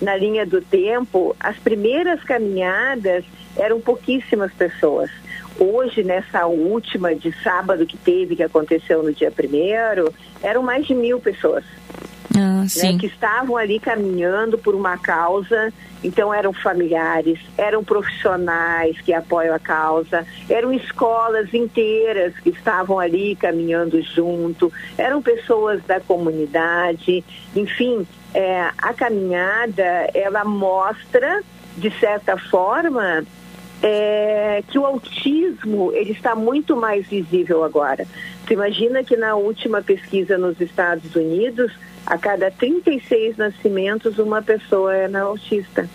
na 0.00 0.16
linha 0.16 0.46
do 0.46 0.60
tempo, 0.62 1.36
as 1.40 1.56
primeiras 1.58 2.22
caminhadas 2.22 3.24
eram 3.56 3.80
pouquíssimas 3.80 4.52
pessoas. 4.52 5.10
Hoje, 5.58 6.04
nessa 6.04 6.46
última 6.46 7.14
de 7.14 7.32
sábado 7.42 7.84
que 7.84 7.96
teve, 7.96 8.36
que 8.36 8.42
aconteceu 8.44 9.02
no 9.02 9.12
dia 9.12 9.30
primeiro, 9.30 10.14
eram 10.40 10.62
mais 10.62 10.86
de 10.86 10.94
mil 10.94 11.18
pessoas. 11.18 11.64
Ah, 12.38 12.62
né, 12.62 12.98
que 12.98 13.06
estavam 13.06 13.56
ali 13.56 13.80
caminhando 13.80 14.56
por 14.56 14.74
uma 14.74 14.96
causa. 14.96 15.72
Então 16.02 16.32
eram 16.32 16.52
familiares, 16.52 17.40
eram 17.56 17.82
profissionais 17.82 19.00
que 19.00 19.12
apoiam 19.12 19.52
a 19.52 19.58
causa, 19.58 20.24
eram 20.48 20.72
escolas 20.72 21.52
inteiras 21.52 22.38
que 22.38 22.50
estavam 22.50 23.00
ali 23.00 23.34
caminhando 23.34 24.00
junto, 24.02 24.72
eram 24.96 25.20
pessoas 25.20 25.82
da 25.82 25.98
comunidade, 25.98 27.24
enfim, 27.56 28.06
é, 28.32 28.70
a 28.78 28.94
caminhada 28.94 30.08
ela 30.14 30.44
mostra 30.44 31.42
de 31.76 31.90
certa 31.98 32.36
forma 32.36 33.24
é, 33.82 34.62
que 34.68 34.78
o 34.78 34.86
autismo 34.86 35.92
ele 35.92 36.12
está 36.12 36.34
muito 36.34 36.76
mais 36.76 37.06
visível 37.06 37.64
agora. 37.64 38.06
Você 38.44 38.54
imagina 38.54 39.04
que 39.04 39.16
na 39.16 39.36
última 39.36 39.82
pesquisa 39.82 40.36
nos 40.36 40.60
Estados 40.60 41.14
Unidos 41.14 41.72
a 42.08 42.16
cada 42.16 42.50
36 42.50 43.36
nascimentos, 43.36 44.18
uma 44.18 44.40
pessoa 44.40 44.94
é 44.94 45.14
autista. 45.14 45.86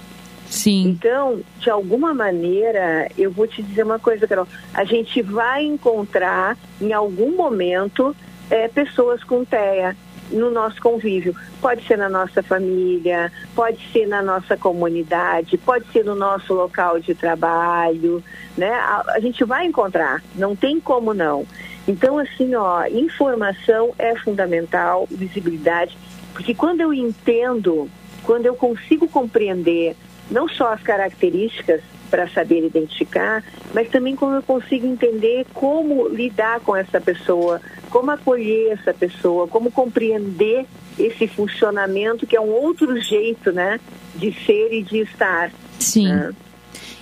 Sim. 0.48 0.90
Então, 0.90 1.42
de 1.58 1.72
alguma 1.72 2.14
maneira, 2.14 3.10
eu 3.18 3.32
vou 3.32 3.48
te 3.48 3.64
dizer 3.64 3.82
uma 3.82 3.98
coisa, 3.98 4.28
Carol. 4.28 4.48
A 4.76 4.84
gente 4.84 5.24
vai 5.24 5.64
encontrar, 5.64 6.56
em 6.80 6.94
algum 6.94 7.36
momento, 7.36 8.16
é, 8.52 8.68
pessoas 8.68 9.24
com 9.24 9.44
TEA 9.44 9.96
no 10.30 10.52
nosso 10.52 10.80
convívio. 10.80 11.36
Pode 11.60 11.84
ser 11.88 11.98
na 11.98 12.08
nossa 12.08 12.44
família, 12.44 13.32
pode 13.56 13.80
ser 13.92 14.06
na 14.08 14.22
nossa 14.22 14.56
comunidade, 14.56 15.58
pode 15.58 15.92
ser 15.92 16.06
no 16.06 16.14
nosso 16.14 16.54
local 16.54 17.00
de 17.00 17.16
trabalho, 17.16 18.24
né? 18.56 18.72
A, 18.72 19.14
a 19.16 19.20
gente 19.20 19.44
vai 19.44 19.66
encontrar, 19.66 20.22
não 20.36 20.56
tem 20.56 20.80
como 20.80 21.16
não. 21.16 21.48
Então, 21.88 22.18
assim, 22.18 22.56
ó, 22.56 22.86
informação 22.88 23.94
é 23.98 24.16
fundamental, 24.16 25.08
visibilidade, 25.12 25.98
porque 26.34 26.54
quando 26.54 26.82
eu 26.82 26.94
entendo, 26.94 27.90
quando 28.24 28.46
eu 28.46 28.56
consigo 28.56 29.08
compreender 29.08 29.96
não 30.32 30.48
só 30.48 30.74
as 30.74 30.82
características 30.82 31.82
para 32.10 32.28
saber 32.30 32.66
identificar, 32.66 33.44
mas 33.74 33.90
também 33.90 34.16
como 34.16 34.36
eu 34.36 34.44
consigo 34.44 34.86
entender 34.86 35.46
como 35.54 36.08
lidar 36.08 36.60
com 36.60 36.76
essa 36.76 37.02
pessoa, 37.02 37.60
como 37.90 38.12
acolher 38.12 38.74
essa 38.74 38.94
pessoa, 38.94 39.48
como 39.48 39.72
compreender 39.72 40.66
esse 40.98 41.28
funcionamento 41.28 42.28
que 42.28 42.36
é 42.36 42.42
um 42.42 42.52
outro 42.52 43.00
jeito, 43.02 43.52
né, 43.52 43.80
de 44.16 44.32
ser 44.46 44.72
e 44.72 44.84
de 44.84 45.00
estar. 45.00 45.52
Sim. 45.80 46.08
Né? 46.08 46.32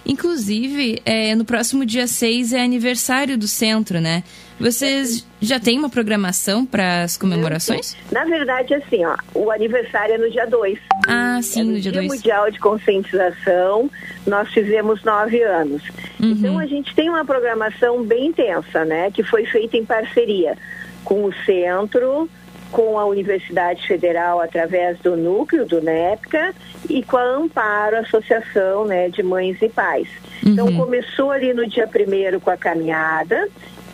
Inclusive, 0.05 1.01
é, 1.05 1.35
no 1.35 1.45
próximo 1.45 1.85
dia 1.85 2.07
6 2.07 2.53
é 2.53 2.63
aniversário 2.63 3.37
do 3.37 3.47
centro, 3.47 3.99
né? 3.99 4.23
Vocês 4.61 5.25
já 5.41 5.59
têm 5.59 5.77
uma 5.79 5.89
programação 5.89 6.65
para 6.65 7.03
as 7.03 7.17
comemorações? 7.17 7.95
Na 8.11 8.25
verdade, 8.25 8.73
assim, 8.73 9.03
ó, 9.05 9.15
o 9.33 9.51
aniversário 9.51 10.15
é 10.15 10.17
no 10.17 10.29
dia 10.29 10.45
2. 10.45 10.79
Ah, 11.07 11.39
sim, 11.41 11.61
é 11.61 11.63
no, 11.63 11.71
no 11.71 11.79
dia 11.79 11.91
2. 11.91 12.05
Dia 12.05 12.15
Mundial 12.15 12.51
de 12.51 12.59
Conscientização, 12.59 13.89
nós 14.25 14.49
fizemos 14.51 15.03
nove 15.03 15.41
anos. 15.41 15.83
Uhum. 16.19 16.31
Então, 16.31 16.59
a 16.59 16.65
gente 16.65 16.93
tem 16.95 17.09
uma 17.09 17.25
programação 17.25 18.03
bem 18.03 18.27
intensa, 18.27 18.85
né? 18.85 19.11
Que 19.11 19.23
foi 19.23 19.45
feita 19.45 19.77
em 19.77 19.85
parceria 19.85 20.57
com 21.03 21.25
o 21.25 21.33
centro, 21.45 22.29
com 22.71 22.97
a 22.97 23.05
Universidade 23.05 23.85
Federal 23.85 24.39
através 24.39 24.97
do 24.99 25.17
núcleo 25.17 25.65
do 25.65 25.81
NEPCA 25.81 26.55
e 26.89 27.03
com 27.03 27.17
a 27.17 27.23
Amparo, 27.23 27.97
Associação 27.97 28.85
né, 28.85 29.09
de 29.09 29.21
Mães 29.21 29.61
e 29.61 29.69
Pais. 29.69 30.07
Então, 30.43 30.65
uhum. 30.65 30.71
Então 30.71 30.85
começou 30.85 31.31
ali 31.31 31.53
no 31.53 31.67
dia 31.67 31.85
primeiro 31.85 32.39
com 32.39 32.49
a 32.49 32.57
caminhada, 32.57 33.47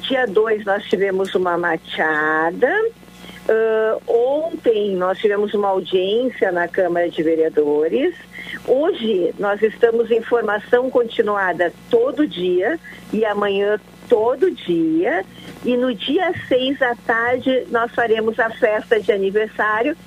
dia 0.07 0.25
2 0.25 0.63
nós 0.63 0.83
tivemos 0.85 1.35
uma 1.35 1.57
machada, 1.57 2.71
uh, 3.49 4.01
ontem 4.07 4.95
nós 4.95 5.19
tivemos 5.19 5.53
uma 5.53 5.67
audiência 5.67 6.51
na 6.51 6.67
Câmara 6.67 7.09
de 7.09 7.21
Vereadores, 7.21 8.15
hoje 8.65 9.33
nós 9.37 9.61
estamos 9.61 10.09
em 10.09 10.21
formação 10.21 10.89
continuada 10.89 11.73
todo 11.89 12.25
dia 12.25 12.79
e 13.11 13.25
amanhã 13.25 13.79
todo 14.07 14.49
dia. 14.49 15.25
E 15.65 15.75
no 15.75 15.93
dia 15.93 16.33
6 16.47 16.81
à 16.81 16.95
tarde 16.95 17.65
nós 17.69 17.91
faremos 17.93 18.39
a 18.39 18.49
festa 18.49 18.99
de 18.99 19.11
aniversário. 19.11 19.97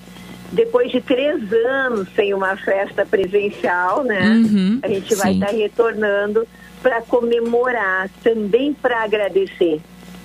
Depois 0.52 0.90
de 0.90 1.00
três 1.00 1.52
anos 1.52 2.08
sem 2.16 2.34
uma 2.34 2.56
festa 2.56 3.06
presencial, 3.06 4.02
né? 4.02 4.20
Uhum, 4.20 4.80
a 4.82 4.88
gente 4.88 5.14
vai 5.14 5.34
estar 5.34 5.46
tá 5.46 5.52
retornando 5.52 6.44
para 6.82 7.02
comemorar, 7.02 8.08
também 8.22 8.72
para 8.72 9.02
agradecer. 9.02 9.80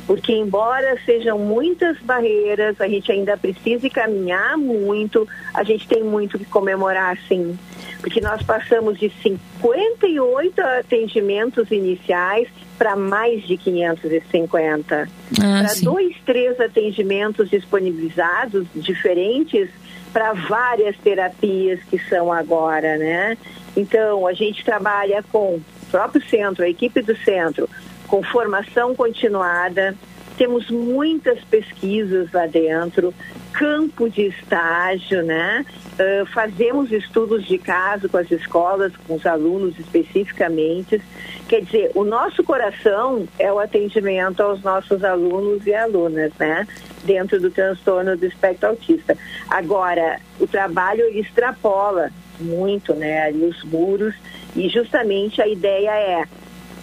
Porque, 0.08 0.34
embora 0.34 0.98
sejam 1.04 1.40
muitas 1.40 1.98
barreiras, 2.00 2.80
a 2.80 2.88
gente 2.88 3.12
ainda 3.12 3.36
precisa 3.36 3.90
caminhar 3.90 4.56
muito, 4.56 5.28
a 5.54 5.64
gente 5.64 5.88
tem 5.88 6.04
muito 6.04 6.38
que 6.38 6.46
comemorar, 6.46 7.18
sim. 7.28 7.58
Porque 8.02 8.22
nós 8.22 8.42
passamos 8.44 9.00
de 9.00 9.12
58 9.24 10.62
atendimentos 10.62 11.72
iniciais 11.72 12.48
para 12.78 12.96
mais 12.96 13.48
de 13.48 13.58
550. 13.58 14.96
Ah, 14.96 15.64
para 15.64 15.82
dois, 15.82 16.16
três 16.24 16.60
atendimentos 16.60 17.50
disponibilizados 17.50 18.68
diferentes 18.76 19.70
para 20.14 20.34
várias 20.34 20.96
terapias 20.98 21.80
que 21.90 21.98
são 21.98 22.32
agora, 22.32 22.96
né? 22.98 23.38
Então, 23.76 24.28
a 24.28 24.34
gente 24.34 24.64
trabalha 24.64 25.24
com 25.32 25.60
próprio 25.86 26.24
centro, 26.28 26.64
a 26.64 26.70
equipe 26.70 27.02
do 27.02 27.16
centro, 27.18 27.70
com 28.08 28.22
formação 28.24 28.96
continuada, 28.96 29.96
temos 30.38 30.70
muitas 30.70 31.40
pesquisas 31.46 32.32
lá 32.32 32.46
dentro, 32.46 33.14
campo 33.54 34.10
de 34.10 34.24
estágio, 34.28 35.24
né? 35.24 35.66
Uh, 35.94 36.26
fazemos 36.28 36.92
estudos 36.92 37.46
de 37.46 37.58
caso 37.58 38.10
com 38.10 38.18
as 38.18 38.30
escolas, 38.30 38.92
com 39.08 39.16
os 39.16 39.26
alunos 39.26 39.80
especificamente. 39.80 41.02
Quer 41.48 41.62
dizer, 41.62 41.92
o 41.96 42.04
nosso 42.04 42.44
coração 42.44 43.26
é 43.40 43.52
o 43.52 43.60
atendimento 43.60 44.42
aos 44.42 44.62
nossos 44.62 45.04
alunos 45.04 45.66
e 45.66 45.74
alunas, 45.74 46.34
né? 46.38 46.68
Dentro 47.06 47.40
do 47.40 47.50
transtorno 47.50 48.18
do 48.18 48.26
espectro 48.26 48.70
autista. 48.70 49.18
Agora, 49.50 50.20
o 50.40 50.46
trabalho 50.46 51.06
extrapola 51.18 52.10
muito, 52.40 52.94
né? 52.94 53.24
Ali 53.24 53.46
os 53.46 53.64
muros 53.64 54.14
e 54.56 54.70
justamente 54.70 55.42
a 55.42 55.48
ideia 55.48 55.92
é 55.92 56.26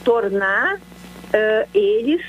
tornar 0.05 0.77
uh, 0.77 1.69
eles 1.75 2.23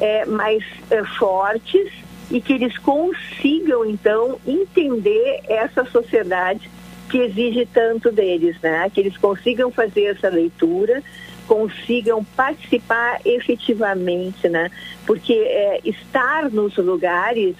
é, 0.00 0.24
mais 0.26 0.64
é, 0.90 1.02
fortes 1.04 1.90
e 2.30 2.40
que 2.40 2.52
eles 2.52 2.76
consigam, 2.78 3.84
então, 3.86 4.38
entender 4.46 5.40
essa 5.48 5.84
sociedade 5.86 6.68
que 7.08 7.18
exige 7.18 7.66
tanto 7.66 8.12
deles, 8.12 8.56
né? 8.60 8.90
Que 8.92 9.00
eles 9.00 9.16
consigam 9.16 9.70
fazer 9.70 10.04
essa 10.04 10.28
leitura, 10.28 11.02
consigam 11.46 12.22
participar 12.22 13.20
efetivamente, 13.24 14.46
né? 14.48 14.70
Porque 15.06 15.32
é, 15.32 15.80
estar 15.84 16.50
nos 16.50 16.76
lugares 16.76 17.56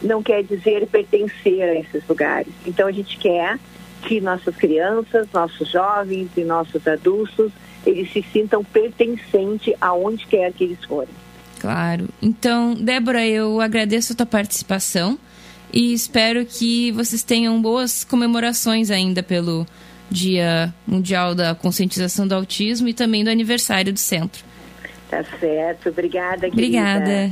não 0.00 0.22
quer 0.22 0.44
dizer 0.44 0.86
pertencer 0.86 1.62
a 1.62 1.74
esses 1.74 2.06
lugares. 2.06 2.52
Então, 2.64 2.86
a 2.86 2.92
gente 2.92 3.18
quer 3.18 3.58
que 4.06 4.20
nossas 4.20 4.54
crianças, 4.56 5.26
nossos 5.32 5.68
jovens 5.70 6.28
e 6.36 6.44
nossos 6.44 6.86
adultos, 6.86 7.50
eles 7.86 8.12
se 8.12 8.24
sintam 8.32 8.62
pertencentes 8.64 9.74
aonde 9.80 10.26
quer 10.26 10.52
que 10.52 10.64
eles 10.64 10.82
forem. 10.84 11.14
Claro. 11.60 12.08
Então, 12.20 12.74
Débora, 12.74 13.26
eu 13.26 13.60
agradeço 13.60 14.12
a 14.12 14.16
tua 14.16 14.26
participação 14.26 15.18
e 15.72 15.92
espero 15.92 16.44
que 16.44 16.92
vocês 16.92 17.22
tenham 17.22 17.60
boas 17.60 18.04
comemorações 18.04 18.90
ainda 18.90 19.22
pelo 19.22 19.66
Dia 20.10 20.72
Mundial 20.86 21.34
da 21.34 21.54
Conscientização 21.54 22.28
do 22.28 22.34
Autismo 22.34 22.88
e 22.88 22.94
também 22.94 23.24
do 23.24 23.30
aniversário 23.30 23.92
do 23.92 23.98
centro. 23.98 24.44
Tá 25.10 25.24
certo. 25.40 25.88
Obrigada, 25.88 26.50
querida. 26.50 26.52
Obrigada. 26.52 27.30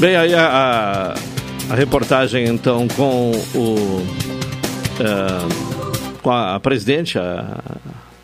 Bem, 0.00 0.14
aí 0.14 0.32
a, 0.32 0.46
a, 0.46 1.14
a 1.70 1.74
reportagem 1.74 2.46
então 2.46 2.88
com 2.88 3.32
o 3.54 3.76
uh, 5.00 5.68
com 6.22 6.30
a, 6.30 6.58
presidente, 6.60 7.18
a 7.18 7.62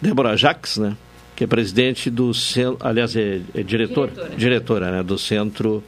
Débora 0.01 0.37
Jacques, 0.37 0.79
né? 0.79 0.97
que 1.35 1.45
é 1.45 1.47
presidente 1.47 2.11
do 2.11 2.33
centro, 2.33 2.79
aliás, 2.87 3.17
é, 3.17 3.41
é 3.55 3.63
diretor, 3.63 4.09
diretora, 4.09 4.37
diretora 4.37 4.91
né, 4.93 5.03
do 5.03 5.19
centro 5.19 5.83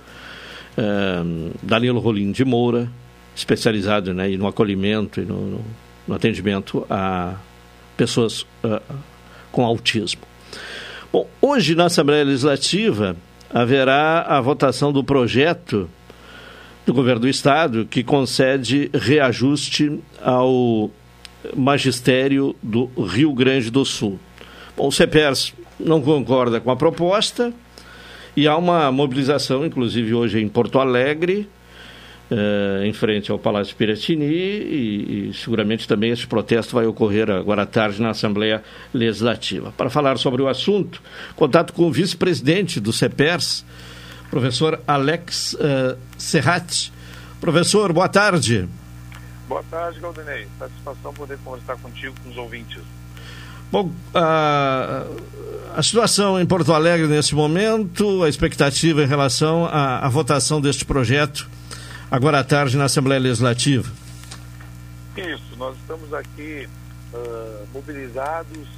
um, 0.77 1.51
Danilo 1.63 2.01
Rolim 2.01 2.33
de 2.33 2.45
Moura, 2.45 2.89
especializado 3.35 4.13
né, 4.13 4.29
no 4.31 4.47
acolhimento 4.47 5.21
e 5.21 5.25
no, 5.25 5.41
no, 5.47 5.65
no 6.09 6.15
atendimento 6.15 6.85
a 6.91 7.35
pessoas 7.97 8.43
uh, 8.65 8.81
com 9.53 9.65
autismo. 9.65 10.23
Bom, 11.13 11.29
hoje 11.41 11.75
na 11.75 11.87
Assembleia 11.87 12.25
Legislativa 12.25 13.17
haverá 13.53 14.23
a 14.23 14.41
votação 14.41 14.93
do 14.93 15.05
projeto 15.05 15.89
do 16.87 16.95
governo 16.95 17.23
do 17.23 17.29
Estado 17.29 17.85
que 17.85 18.05
concede 18.05 18.89
reajuste 18.95 20.01
ao 20.23 20.89
magistério 21.57 22.55
do 22.63 22.87
Rio 22.97 23.33
Grande 23.35 23.71
do 23.71 23.85
Sul. 23.85 24.19
Bom, 24.77 24.87
o 24.87 24.93
CEPERS 24.93 25.53
não 25.81 26.01
concorda 26.01 26.61
com 26.61 26.71
a 26.71 26.77
proposta 26.77 27.53
e 28.37 28.47
há 28.47 28.57
uma 28.57 28.91
mobilização, 28.93 29.67
inclusive 29.67 30.15
hoje 30.15 30.41
em 30.41 30.49
Porto 30.49 30.79
Alegre, 30.79 31.49
eh, 32.31 32.83
em 32.85 32.93
frente 32.93 33.31
ao 33.31 33.39
Palácio 33.39 33.75
Piratini 33.75 34.25
e, 34.25 35.29
e, 35.29 35.35
seguramente 35.35 35.89
também 35.89 36.11
esse 36.11 36.27
protesto 36.27 36.75
vai 36.75 36.87
ocorrer 36.87 37.31
agora 37.31 37.63
à 37.63 37.67
tarde 37.67 38.01
na 38.01 38.11
Assembleia 38.11 38.63
Legislativa. 38.93 39.73
Para 39.77 39.91
falar 39.91 40.19
sobre 40.19 40.43
o 40.43 40.49
assunto, 40.49 41.03
contato 41.35 41.73
com 41.73 41.85
o 41.85 41.93
vice-presidente 41.93 42.79
do 42.79 42.93
CEPERS, 42.93 43.65
professor 44.31 44.81
Alex 44.87 45.55
uh, 45.55 45.99
Serrat. 46.19 46.91
Professor, 47.41 47.93
boa 47.93 48.09
tarde. 48.09 48.69
Boa 49.49 49.63
tarde, 49.71 50.01
Galdinei. 50.01 50.49
Satisfação 50.59 51.13
poder 51.15 51.39
conversar 51.45 51.77
contigo 51.77 52.15
com 52.23 52.31
os 52.31 52.37
ouvintes. 52.37 52.83
Bom, 53.71 53.91
a, 54.15 55.05
a 55.77 55.83
situação 55.83 56.41
em 56.41 56.47
Porto 56.47 56.73
Alegre 56.73 57.07
nesse 57.09 57.35
momento, 57.35 58.23
a 58.23 58.29
expectativa 58.29 59.03
em 59.03 59.07
relação 59.07 59.67
à, 59.67 59.99
à 60.07 60.09
votação 60.09 60.61
deste 60.61 60.85
projeto 60.85 61.49
agora 62.11 62.41
à 62.41 62.45
tarde 62.45 62.77
na 62.77 62.85
Assembleia 62.85 63.21
Legislativa. 63.21 63.91
Isso, 65.17 65.57
nós 65.57 65.77
estamos 65.77 66.13
aqui 66.15 66.69
uh, 67.13 67.67
mobilizados, 67.73 68.69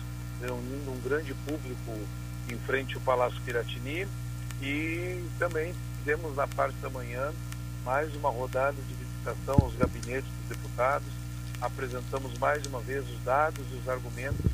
reunindo 0.41 0.91
um 0.91 1.01
grande 1.09 1.35
público 1.47 1.99
em 2.51 2.57
frente 2.67 2.95
ao 2.95 3.01
Palácio 3.03 3.39
Piratini 3.45 4.07
e 4.61 5.25
também 5.39 5.75
fizemos 5.99 6.35
na 6.37 6.47
parte 6.47 6.77
da 6.79 6.91
manhã 6.91 7.33
mais 7.85 8.15
uma 8.17 8.31
rodada 8.31 8.77
de 8.77 8.95
visitação 8.95 9.57
aos 9.63 9.75
gabinetes 9.77 10.31
dos 10.31 10.57
deputados, 10.57 11.09
apresentamos 11.61 12.37
mais 12.39 12.65
uma 12.67 12.81
vez 12.81 13.09
os 13.09 13.21
dados 13.25 13.65
e 13.73 13.77
os 13.77 13.89
argumentos 13.89 14.45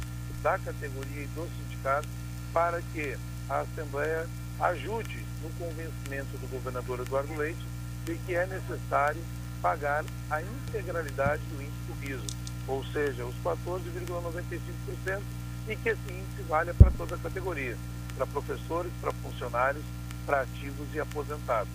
da 0.42 0.58
categoria 0.58 1.22
e 1.22 1.26
do 1.28 1.48
sindicato 1.56 2.08
para 2.52 2.80
que 2.92 3.16
a 3.48 3.60
Assembleia 3.60 4.28
ajude 4.60 5.24
no 5.42 5.50
convencimento 5.58 6.38
do 6.38 6.48
governador 6.50 7.00
Eduardo 7.00 7.34
Leite 7.34 7.64
de 8.04 8.16
que 8.18 8.34
é 8.34 8.46
necessário 8.46 9.20
pagar 9.60 10.04
a 10.30 10.42
integralidade 10.42 11.42
do 11.46 11.62
índice 11.62 11.84
do 11.88 12.00
piso, 12.00 12.26
ou 12.68 12.84
seja, 12.86 13.24
os 13.24 13.34
14,95%, 13.42 15.22
e 15.66 15.76
que 15.76 15.88
esse 15.88 16.12
índice 16.12 16.42
valha 16.46 16.74
para 16.74 16.90
toda 16.90 17.14
a 17.14 17.18
categoria. 17.18 17.76
Para 18.16 18.26
professores, 18.26 18.92
para 19.00 19.12
funcionários, 19.12 19.84
para 20.26 20.42
ativos 20.42 20.86
e 20.94 21.00
aposentados. 21.00 21.68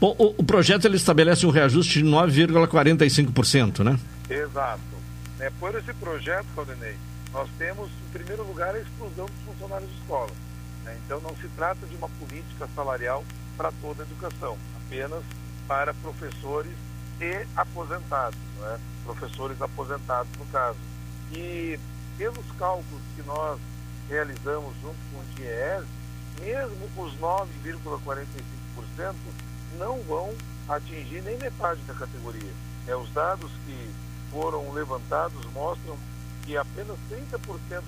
Bom, 0.00 0.14
o, 0.18 0.34
o, 0.38 0.44
projeto 0.44 0.84
ele 0.84 0.96
estabelece 0.96 1.46
um 1.46 1.50
reajuste 1.50 2.02
de 2.02 2.08
9,45%, 2.08 3.84
né? 3.84 3.98
Exato. 4.28 4.80
É, 5.40 5.50
por 5.58 5.74
esse 5.74 5.92
projeto, 5.94 6.46
Claudinei, 6.54 6.96
nós 7.32 7.48
temos, 7.58 7.88
em 7.88 8.12
primeiro 8.12 8.44
lugar, 8.44 8.74
a 8.74 8.78
exclusão 8.78 9.26
dos 9.26 9.44
funcionários 9.44 9.90
de 9.90 9.96
escola. 9.98 10.30
Né? 10.84 10.96
Então, 11.04 11.20
não 11.20 11.34
se 11.36 11.48
trata 11.56 11.86
de 11.86 11.96
uma 11.96 12.08
política 12.08 12.68
salarial 12.74 13.24
para 13.56 13.72
toda 13.80 14.02
a 14.02 14.06
educação, 14.06 14.56
apenas 14.76 15.22
para 15.66 15.94
professores 15.94 16.72
e 17.20 17.46
aposentados, 17.56 18.38
né? 18.60 18.78
professores 19.04 19.60
aposentados, 19.60 20.30
no 20.38 20.46
caso. 20.46 20.78
E 21.32 21.78
pelos 22.16 22.46
cálculos 22.58 23.02
que 23.16 23.22
nós 23.22 23.58
realizamos 24.08 24.74
junto 24.82 24.98
com 25.12 25.20
o 25.20 25.24
DIES, 25.34 25.84
mesmo 26.40 26.88
os 26.96 27.14
9,45% 27.18 29.14
não 29.78 30.00
vão 30.02 30.34
atingir 30.68 31.22
nem 31.22 31.36
metade 31.38 31.80
da 31.82 31.94
categoria. 31.94 32.52
É, 32.86 32.94
os 32.94 33.10
dados 33.12 33.50
que 33.66 33.94
foram 34.30 34.72
levantados 34.72 35.44
mostram 35.52 35.96
que 36.44 36.56
apenas 36.56 36.98
30% 37.10 37.38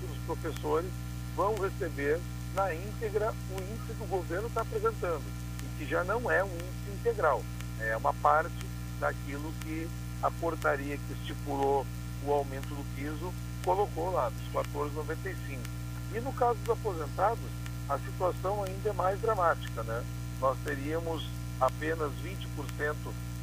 dos 0.09 0.19
professores 0.27 0.91
vão 1.35 1.55
receber 1.55 2.21
na 2.55 2.75
íntegra 2.75 3.35
o 3.51 3.61
índice 3.61 3.95
que 3.95 4.03
o 4.03 4.07
governo 4.07 4.49
está 4.49 4.63
apresentando, 4.63 5.23
e 5.63 5.79
que 5.79 5.91
já 5.91 6.03
não 6.05 6.31
é 6.31 6.43
um 6.43 6.49
índice 6.49 6.91
integral, 6.95 7.43
é 7.81 7.95
uma 7.97 8.15
parte 8.15 8.67
daquilo 8.99 9.53
que 9.61 9.87
a 10.23 10.31
portaria 10.31 10.97
que 10.97 11.13
estipulou 11.13 11.87
o 12.25 12.33
aumento 12.33 12.69
do 12.69 12.85
piso 12.97 13.33
colocou 13.63 14.11
lá, 14.11 14.31
dos 14.31 14.65
14,95. 14.65 15.76
E 16.15 16.21
no 16.21 16.33
caso 16.33 16.59
dos 16.61 16.71
aposentados, 16.71 17.45
a 17.89 17.99
situação 17.99 18.65
ainda 18.65 18.91
é 18.91 18.93
mais 18.93 19.21
dramática, 19.21 19.83
né? 19.83 20.05
Nós 20.41 20.57
teríamos 20.65 21.25
apenas 21.61 22.11
20% 22.23 22.95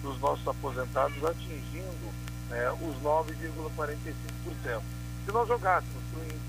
dos 0.02 0.20
nossos 0.20 0.48
aposentados 0.48 1.24
atingindo 1.24 2.14
né, 2.50 2.72
os 2.82 2.96
9,45%. 3.02 4.82
Se 5.26 5.32
nós 5.32 5.48
jogássemos 5.48 6.04
para 6.12 6.20
o 6.20 6.24
índice 6.24 6.40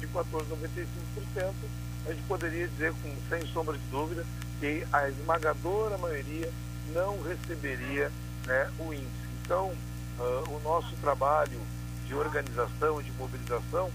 de 0.00 0.08
14,95%, 0.08 1.52
a 2.06 2.12
gente 2.12 2.22
poderia 2.26 2.66
dizer, 2.66 2.92
com, 2.94 3.14
sem 3.28 3.46
sombra 3.52 3.76
de 3.76 3.84
dúvida, 3.90 4.24
que 4.58 4.84
a 4.92 5.08
esmagadora 5.08 5.98
maioria 5.98 6.50
não 6.92 7.22
receberia 7.22 8.10
né, 8.46 8.70
o 8.78 8.92
índice. 8.92 9.10
Então, 9.44 9.72
uh, 10.18 10.50
o 10.50 10.60
nosso 10.64 10.94
trabalho 10.96 11.60
de 12.06 12.14
organização 12.14 13.00
e 13.00 13.04
de 13.04 13.12
mobilização 13.12 13.90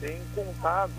tem 0.00 0.20
contado 0.34 0.92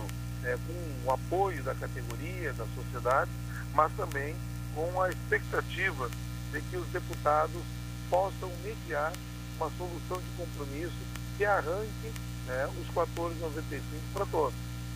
né, 0.43 0.57
com 0.67 1.09
o 1.09 1.13
apoio 1.13 1.63
da 1.63 1.73
categoria, 1.73 2.53
da 2.53 2.65
sociedade, 2.75 3.31
mas 3.73 3.91
também 3.93 4.35
com 4.75 5.01
a 5.01 5.09
expectativa 5.09 6.09
de 6.51 6.61
que 6.61 6.77
os 6.77 6.87
deputados 6.87 7.61
possam 8.09 8.51
mediar 8.63 9.11
uma 9.57 9.71
solução 9.77 10.17
de 10.17 10.29
compromisso 10.37 10.93
que 11.37 11.45
arranque 11.45 12.11
né, 12.47 12.69
os 12.79 12.87
14,95 12.93 13.81
para 14.13 14.25
todos. 14.25 14.53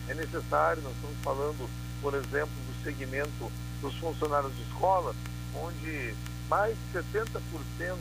É 0.08 0.14
necessário, 0.14 0.82
nós 0.82 0.94
estamos 0.94 1.16
falando, 1.22 1.68
por 2.00 2.14
exemplo, 2.14 2.50
do 2.66 2.84
segmento 2.84 3.52
dos 3.80 3.94
funcionários 3.96 4.54
de 4.56 4.62
escola, 4.62 5.14
onde 5.54 6.14
mais 6.48 6.76
de 6.92 6.98
70% 6.98 7.96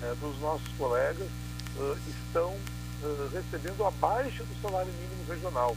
né, 0.00 0.16
dos 0.20 0.38
nossos 0.40 0.68
colegas 0.76 1.28
uh, 1.76 1.98
estão 2.08 2.50
uh, 2.50 3.30
recebendo 3.32 3.84
abaixo 3.84 4.42
do 4.44 4.62
salário 4.62 4.92
mínimo 4.92 5.24
regional. 5.28 5.76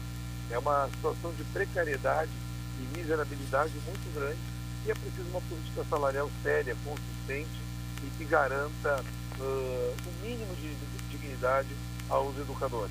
É 0.50 0.58
uma 0.58 0.88
situação 0.94 1.32
de 1.32 1.44
precariedade 1.44 2.30
e 2.78 2.98
miserabilidade 2.98 3.72
muito 3.86 4.14
grande 4.14 4.38
e 4.86 4.90
é 4.90 4.94
preciso 4.94 5.28
uma 5.30 5.40
política 5.42 5.84
salarial 5.88 6.30
séria, 6.42 6.76
consistente 6.84 7.60
e 8.02 8.10
que 8.18 8.24
garanta 8.24 9.04
uh, 9.38 9.42
o 9.42 10.26
mínimo 10.26 10.54
de 10.56 10.74
dignidade 11.10 11.68
aos 12.08 12.36
educadores. 12.38 12.90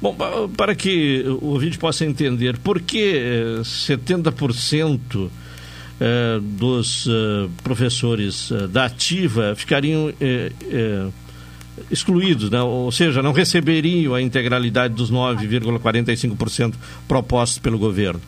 Bom, 0.00 0.16
para 0.56 0.74
que 0.74 1.22
o 1.40 1.46
ouvinte 1.46 1.78
possa 1.78 2.04
entender, 2.04 2.58
por 2.58 2.80
que 2.80 3.60
70% 3.62 4.98
eh, 5.00 5.30
eh, 6.00 6.40
dos 6.40 7.06
eh, 7.06 7.48
professores 7.62 8.50
da 8.70 8.86
ativa 8.86 9.54
ficariam 9.54 10.12
excluídos, 11.90 12.50
né? 12.50 12.62
ou 12.62 12.90
seja, 12.92 13.22
não 13.22 13.32
receberiam 13.32 14.14
a 14.14 14.22
integralidade 14.22 14.94
dos 14.94 15.10
9,45% 15.10 16.74
propostos 17.08 17.58
pelo 17.58 17.78
governo? 17.78 18.20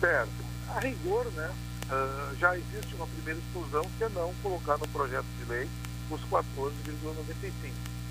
Certo. 0.00 0.30
A 0.74 0.80
rigor, 0.80 1.26
né, 1.36 1.50
uh, 1.90 2.36
já 2.38 2.56
existe 2.56 2.94
uma 2.94 3.06
primeira 3.06 3.38
exclusão 3.38 3.84
que 3.98 4.04
é 4.04 4.08
não 4.08 4.32
colocar 4.42 4.78
no 4.78 4.88
projeto 4.88 5.26
de 5.38 5.50
lei 5.50 5.68
os 6.10 6.20
14,95. 6.22 6.72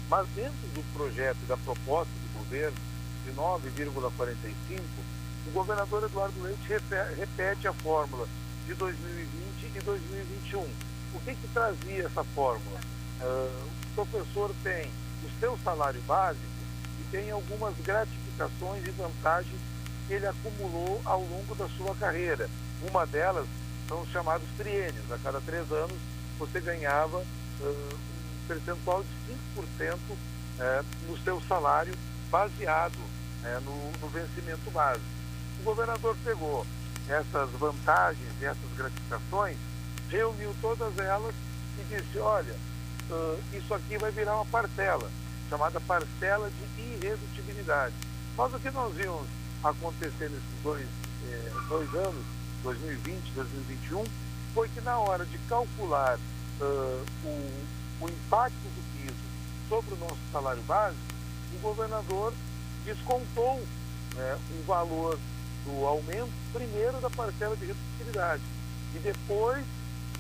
Mas 0.10 0.28
dentro 0.36 0.68
do 0.74 0.84
projeto 0.94 1.38
da 1.48 1.58
proposta 1.58 2.12
do 2.12 2.40
governo 2.40 2.78
de 3.26 3.32
9,45, 3.34 4.82
o 5.48 5.52
governador 5.52 6.04
Eduardo 6.04 6.42
Leite 6.42 6.60
repete 7.18 7.68
a 7.68 7.74
fórmula 7.74 8.28
de 8.68 8.74
2020 8.74 9.78
e 9.78 9.82
2021. 9.82 10.60
O 10.62 11.20
que, 11.26 11.36
que 11.36 11.48
trazia 11.54 12.06
essa 12.06 12.24
fórmula? 12.24 12.80
Uh, 13.22 13.79
professor 14.06 14.54
tem 14.64 14.90
o 15.24 15.40
seu 15.40 15.58
salário 15.64 16.02
básico 16.02 16.44
e 17.00 17.04
tem 17.12 17.32
algumas 17.32 17.76
gratificações 17.80 18.86
e 18.86 18.92
vantagens 18.92 19.60
que 20.08 20.14
ele 20.14 20.26
acumulou 20.26 21.02
ao 21.04 21.22
longo 21.22 21.56
da 21.56 21.68
sua 21.70 21.94
carreira. 21.96 22.50
Uma 22.90 23.06
delas 23.06 23.46
são 23.88 24.02
os 24.02 24.10
chamados 24.10 24.48
triênios. 24.58 25.12
A 25.12 25.18
cada 25.18 25.42
três 25.42 25.70
anos 25.72 25.98
você 26.38 26.62
ganhava 26.62 27.18
uh, 27.18 27.24
um 27.64 28.48
percentual 28.48 29.04
de 29.04 29.34
5% 29.62 29.96
uh, 29.96 30.86
no 31.10 31.18
seu 31.18 31.42
salário 31.42 31.94
baseado 32.32 32.96
uh, 32.96 33.62
no, 33.62 33.92
no 34.00 34.08
vencimento 34.08 34.72
básico. 34.72 35.06
O 35.60 35.64
governador 35.64 36.16
pegou 36.24 36.66
essas 37.10 37.50
vantagens 37.52 38.30
e 38.40 38.46
essas 38.46 38.78
gratificações, 38.78 39.58
reuniu 40.10 40.56
todas 40.62 40.98
elas 40.98 41.36
e 41.80 41.96
disse, 41.96 42.20
olha, 42.20 42.56
uh, 43.10 43.40
isso 43.54 43.74
aqui 43.74 43.98
vai 43.98 44.12
virar 44.12 44.36
uma 44.36 44.46
parcela, 44.46 45.10
chamada 45.50 45.80
parcela 45.82 46.50
de 46.50 46.82
irredutibilidade. 46.82 47.94
Mas 48.38 48.54
o 48.54 48.60
que 48.60 48.72
nós 48.72 48.94
vimos 48.94 49.26
acontecer 49.64 50.30
nesses 50.30 50.64
dois, 50.64 50.88
eh, 51.28 51.52
dois 51.68 51.94
anos, 51.94 52.24
2020 52.64 53.32
2021, 53.34 54.04
foi 54.54 54.70
que 54.70 54.82
na 54.82 54.98
hora 54.98 55.26
de 55.26 55.38
calcular 55.50 56.18
uh, 56.62 57.06
o, 57.26 58.06
o 58.06 58.10
impacto 58.10 58.56
do 58.56 58.84
piso 58.94 59.16
sobre 59.68 59.94
o 59.94 59.98
nosso 59.98 60.20
salário 60.32 60.62
básico, 60.64 61.02
o 61.54 61.60
governador 61.60 62.34
descontou 62.86 63.62
né, 64.16 64.40
o 64.58 64.66
valor 64.66 65.20
do 65.66 65.86
aumento, 65.86 66.32
primeiro 66.54 67.00
da 67.02 67.10
parcela 67.10 67.56
de 67.56 67.66
redutibilidade, 67.66 68.42
e 68.96 69.00
depois 69.00 69.66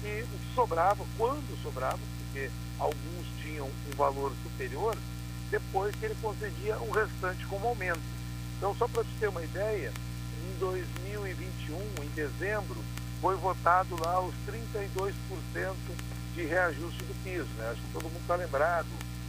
que 0.01 0.25
sobrava, 0.53 1.05
quando 1.17 1.63
sobrava, 1.63 1.99
porque 2.30 2.49
alguns 2.80 3.26
tinham 3.41 3.68
um 3.68 3.95
valor 3.95 4.31
superior, 4.43 4.95
depois 5.49 5.95
que 5.95 6.06
ele 6.06 6.15
concedia 6.22 6.77
o 6.77 6.91
restante 6.91 7.45
como 7.47 7.68
aumento. 7.68 7.99
Então, 8.57 8.76
só 8.76 8.88
para 8.88 9.03
te 9.03 9.10
ter 9.19 9.30
uma 9.30 9.43
ideia, 9.43 9.91
em 10.43 10.60
2021, 10.60 11.77
em 12.03 12.10
dezembro, 12.10 12.77
foi 13.19 13.35
votado 13.35 13.95
lá 14.01 14.22
os 14.22 14.34
32% 14.47 15.14
de 16.35 16.43
reajuste 16.43 17.03
do 17.03 17.23
piso. 17.23 17.49
Né? 17.57 17.69
Acho 17.72 17.81
que 17.81 17.93
todo 17.93 18.03
mundo 18.03 18.22
está 18.22 18.35
lembrado, 18.35 18.88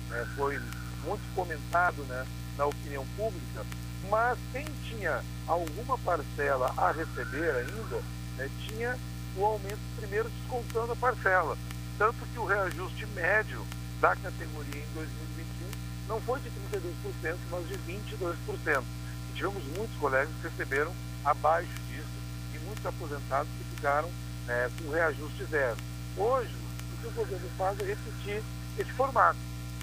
né? 0.08 0.26
foi 0.36 0.60
muito 1.04 1.34
comentado 1.34 2.02
né? 2.04 2.26
na 2.58 2.66
opinião 2.66 3.04
pública, 3.16 3.64
mas 4.10 4.38
quem 4.52 4.66
tinha 4.88 5.22
alguma 5.46 5.96
parcela 5.98 6.72
a 6.76 6.92
receber 6.92 7.50
ainda, 7.56 8.02
né? 8.36 8.50
tinha 8.66 8.98
o 9.36 9.44
aumento 9.44 9.80
primeiro 9.96 10.28
descontando 10.28 10.92
a 10.92 10.96
parcela. 10.96 11.56
Tanto 12.00 12.24
que 12.32 12.38
o 12.38 12.46
reajuste 12.46 13.04
médio 13.08 13.62
da 14.00 14.16
categoria 14.16 14.82
em 14.82 14.94
2021 14.94 15.68
não 16.08 16.18
foi 16.22 16.40
de 16.40 16.48
32%, 16.48 17.36
mas 17.50 17.68
de 17.68 17.74
22%. 17.74 18.82
E 19.28 19.32
tivemos 19.34 19.62
muitos 19.76 19.94
colegas 19.98 20.30
que 20.40 20.48
receberam 20.48 20.94
abaixo 21.22 21.68
disso 21.90 22.08
e 22.54 22.58
muitos 22.60 22.86
aposentados 22.86 23.48
que 23.52 23.76
ficaram 23.76 24.10
né, 24.46 24.70
com 24.78 24.90
reajuste 24.90 25.44
zero. 25.44 25.76
Hoje, 26.16 26.54
o 26.94 27.02
que 27.02 27.06
o 27.06 27.10
governo 27.10 27.50
faz 27.58 27.78
é 27.80 27.84
repetir 27.84 28.42
esse 28.78 28.92
formato. 28.92 29.38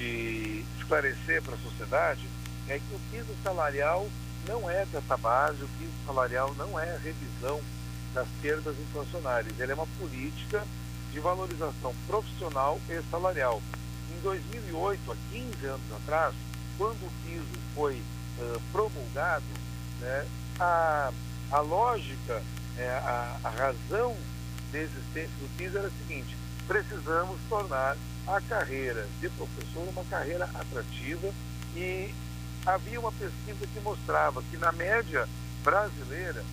de 0.00 0.64
esclarecer 0.78 1.42
para 1.42 1.54
a 1.54 1.58
sociedade, 1.58 2.26
é 2.66 2.78
que 2.78 2.94
o 2.94 3.00
piso 3.10 3.36
salarial 3.44 4.08
não 4.48 4.68
é 4.70 4.86
dessa 4.86 5.16
base, 5.18 5.62
o 5.62 5.68
piso 5.78 5.92
salarial 6.06 6.54
não 6.56 6.80
é 6.80 6.94
a 6.94 6.98
revisão 6.98 7.60
das 8.14 8.26
perdas 8.40 8.74
inflacionárias. 8.80 9.60
Ele 9.60 9.72
é 9.72 9.74
uma 9.74 9.86
política 9.98 10.64
de 11.12 11.20
valorização 11.20 11.94
profissional 12.06 12.80
e 12.88 13.02
salarial. 13.10 13.60
Em 14.16 14.20
2008, 14.22 15.12
há 15.12 15.16
15 15.30 15.66
anos 15.66 15.92
atrás, 16.02 16.34
quando 16.78 17.06
o 17.06 17.12
piso 17.26 17.60
foi 17.74 17.96
uh, 18.38 18.60
promulgado, 18.72 19.44
né, 20.00 20.26
a, 20.58 21.12
a 21.50 21.60
lógica, 21.60 22.42
é, 22.78 22.88
a, 22.88 23.36
a 23.44 23.50
razão 23.50 24.16
de 24.72 24.78
existência 24.78 25.36
do 25.40 25.56
piso 25.58 25.76
era 25.76 25.88
a 25.88 25.90
seguinte: 25.90 26.34
precisamos 26.66 27.38
tornar 27.50 27.96
a 28.36 28.40
carreira 28.40 29.06
de 29.20 29.28
professor 29.30 29.88
uma 29.88 30.04
carreira 30.04 30.44
atrativa 30.44 31.32
e 31.74 32.14
havia 32.64 33.00
uma 33.00 33.12
pesquisa 33.12 33.66
que 33.66 33.80
mostrava 33.80 34.42
que 34.50 34.56
na 34.56 34.70
média 34.72 35.28
brasileira 35.64 36.44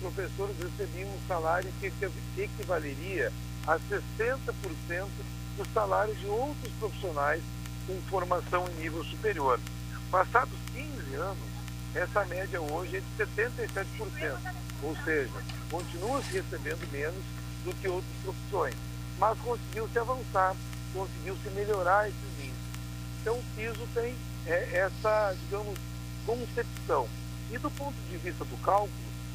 professores 0.00 0.56
recebiam 0.58 1.08
um 1.08 1.28
salário 1.28 1.70
que 1.80 1.92
equivaleria 2.38 3.32
a 3.66 3.78
60% 3.78 5.06
dos 5.56 5.68
salários 5.72 6.18
de 6.20 6.26
outros 6.26 6.72
profissionais 6.78 7.42
com 7.86 8.00
formação 8.02 8.68
em 8.68 8.82
nível 8.82 9.02
superior. 9.04 9.58
Passados 10.10 10.58
15 10.74 11.14
anos, 11.14 11.38
essa 11.94 12.24
média 12.26 12.60
hoje 12.60 12.96
é 12.96 13.00
de 13.00 13.32
77%, 13.32 14.36
ou 14.82 14.96
seja, 15.04 15.32
continua 15.70 16.22
se 16.22 16.34
recebendo 16.34 16.92
menos 16.92 17.24
do 17.64 17.74
que 17.74 17.88
outras 17.88 18.14
profissões, 18.22 18.74
mas 19.18 19.38
conseguiu-se 19.38 19.98
avançar, 19.98 20.54
conseguiu-se 20.96 21.50
melhorar 21.50 22.08
esses 22.08 22.38
índices. 22.38 22.56
Então 23.20 23.34
o 23.34 23.44
piso 23.54 23.86
tem 23.92 24.16
é, 24.46 24.78
essa, 24.78 25.36
digamos, 25.42 25.78
concepção. 26.24 27.06
E 27.50 27.58
do 27.58 27.70
ponto 27.70 27.94
de 28.10 28.16
vista 28.16 28.44
do 28.44 28.56
cálculo, 28.62 28.90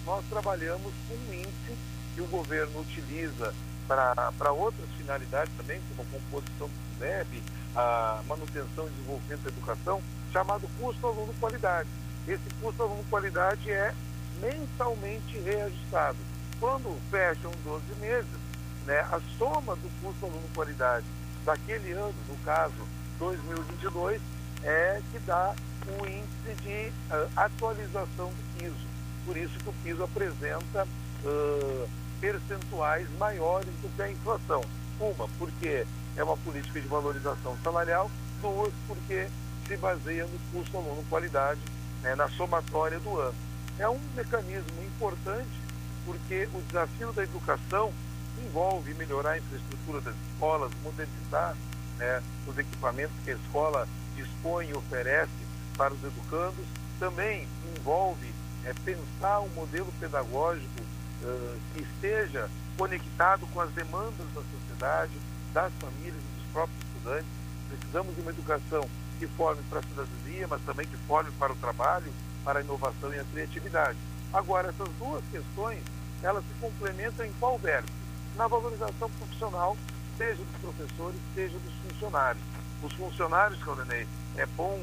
nós 0.05 0.25
trabalhamos 0.29 0.91
com 1.07 1.13
um 1.13 1.33
índice 1.33 1.77
que 2.15 2.21
o 2.21 2.27
governo 2.27 2.81
utiliza 2.81 3.53
para 3.87 4.51
outras 4.51 4.89
finalidades 4.97 5.53
também, 5.57 5.81
como 5.89 6.01
a 6.01 6.11
composição 6.11 6.67
do 6.67 6.97
FUNEB, 6.97 7.43
a 7.75 8.21
manutenção 8.27 8.87
e 8.87 8.89
desenvolvimento 8.89 9.41
da 9.41 9.49
educação, 9.49 10.01
chamado 10.31 10.67
custo 10.79 11.05
aluno 11.07 11.33
qualidade. 11.39 11.89
Esse 12.27 12.43
custo 12.61 12.83
aluno 12.83 13.03
qualidade 13.09 13.69
é 13.69 13.93
mensalmente 14.39 15.37
reajustado. 15.39 16.17
Quando 16.59 16.97
fecham 17.09 17.51
12 17.63 17.83
meses, 17.99 18.29
né, 18.85 18.99
a 18.99 19.19
soma 19.37 19.75
do 19.75 19.89
custo 20.01 20.25
aluno 20.25 20.47
qualidade 20.53 21.05
daquele 21.45 21.91
ano, 21.91 22.13
no 22.27 22.35
caso 22.45 22.73
2022, 23.19 24.21
é 24.63 25.01
que 25.11 25.19
dá 25.19 25.53
o 25.87 26.05
índice 26.05 26.61
de 26.63 26.91
uh, 27.13 27.29
atualização 27.35 28.27
do 28.27 28.59
piso. 28.59 28.87
Por 29.25 29.37
isso 29.37 29.57
que 29.59 29.69
o 29.69 29.73
piso 29.83 30.03
apresenta 30.03 30.87
uh, 31.23 31.89
percentuais 32.19 33.07
maiores 33.17 33.69
do 33.81 33.95
que 33.95 34.01
a 34.01 34.11
inflação. 34.11 34.63
Uma, 34.99 35.27
porque 35.39 35.85
é 36.15 36.23
uma 36.23 36.37
política 36.37 36.79
de 36.79 36.87
valorização 36.87 37.57
salarial. 37.63 38.09
Duas, 38.41 38.73
porque 38.87 39.27
se 39.67 39.77
baseia 39.77 40.25
no 40.25 40.39
custo 40.51 40.77
aluno 40.77 41.03
qualidade, 41.09 41.59
né, 42.01 42.15
na 42.15 42.27
somatória 42.29 42.99
do 42.99 43.19
ano. 43.19 43.35
É 43.77 43.87
um 43.87 43.99
mecanismo 44.15 44.83
importante 44.83 45.61
porque 46.05 46.47
o 46.53 46.61
desafio 46.63 47.13
da 47.13 47.23
educação 47.23 47.91
envolve 48.45 48.93
melhorar 48.93 49.31
a 49.31 49.37
infraestrutura 49.37 50.01
das 50.01 50.15
escolas, 50.31 50.71
modernizar 50.83 51.55
né, 51.97 52.21
os 52.47 52.57
equipamentos 52.57 53.15
que 53.23 53.31
a 53.31 53.35
escola 53.35 53.87
dispõe 54.15 54.69
e 54.69 54.73
oferece 54.73 55.31
para 55.77 55.93
os 55.93 56.03
educandos, 56.03 56.65
também 56.99 57.47
envolve 57.77 58.31
é 58.63 58.73
pensar 58.85 59.39
um 59.39 59.49
modelo 59.49 59.91
pedagógico 59.99 60.81
uh, 61.23 61.59
que 61.73 61.81
esteja 61.81 62.49
conectado 62.77 63.47
com 63.47 63.61
as 63.61 63.71
demandas 63.71 64.27
da 64.35 64.41
sociedade, 64.41 65.11
das 65.53 65.71
famílias 65.79 66.15
e 66.15 66.39
dos 66.39 66.51
próprios 66.53 66.79
estudantes. 66.83 67.29
Precisamos 67.69 68.15
de 68.15 68.21
uma 68.21 68.31
educação 68.31 68.87
que 69.17 69.27
forme 69.27 69.61
para 69.69 69.79
a 69.79 69.83
cidadania, 69.83 70.47
mas 70.47 70.61
também 70.61 70.87
que 70.87 70.97
forme 71.07 71.31
para 71.39 71.53
o 71.53 71.55
trabalho, 71.55 72.11
para 72.43 72.59
a 72.59 72.61
inovação 72.61 73.13
e 73.13 73.19
a 73.19 73.23
criatividade. 73.23 73.97
Agora, 74.33 74.69
essas 74.69 74.89
duas 74.99 75.23
questões, 75.31 75.81
elas 76.23 76.43
se 76.43 76.53
complementam 76.59 77.25
em 77.25 77.33
qual 77.39 77.57
verso? 77.57 78.00
Na 78.35 78.47
valorização 78.47 79.09
profissional, 79.09 79.77
seja 80.17 80.43
dos 80.43 80.61
professores, 80.61 81.19
seja 81.35 81.57
dos 81.59 81.73
funcionários. 81.91 82.43
Os 82.81 82.93
funcionários, 82.93 83.61
Claudinei, 83.61 84.07
é 84.37 84.45
bom 84.57 84.79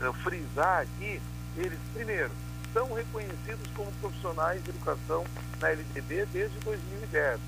uh, 0.00 0.12
frisar 0.22 0.82
aqui, 0.82 1.20
eles, 1.56 1.78
primeiro, 1.92 2.30
são 2.72 2.92
reconhecidos 2.92 3.70
como 3.74 3.92
profissionais 4.00 4.62
de 4.64 4.70
educação 4.70 5.24
na 5.60 5.68
LDB 5.68 6.26
desde 6.32 6.58
2010. 6.60 7.40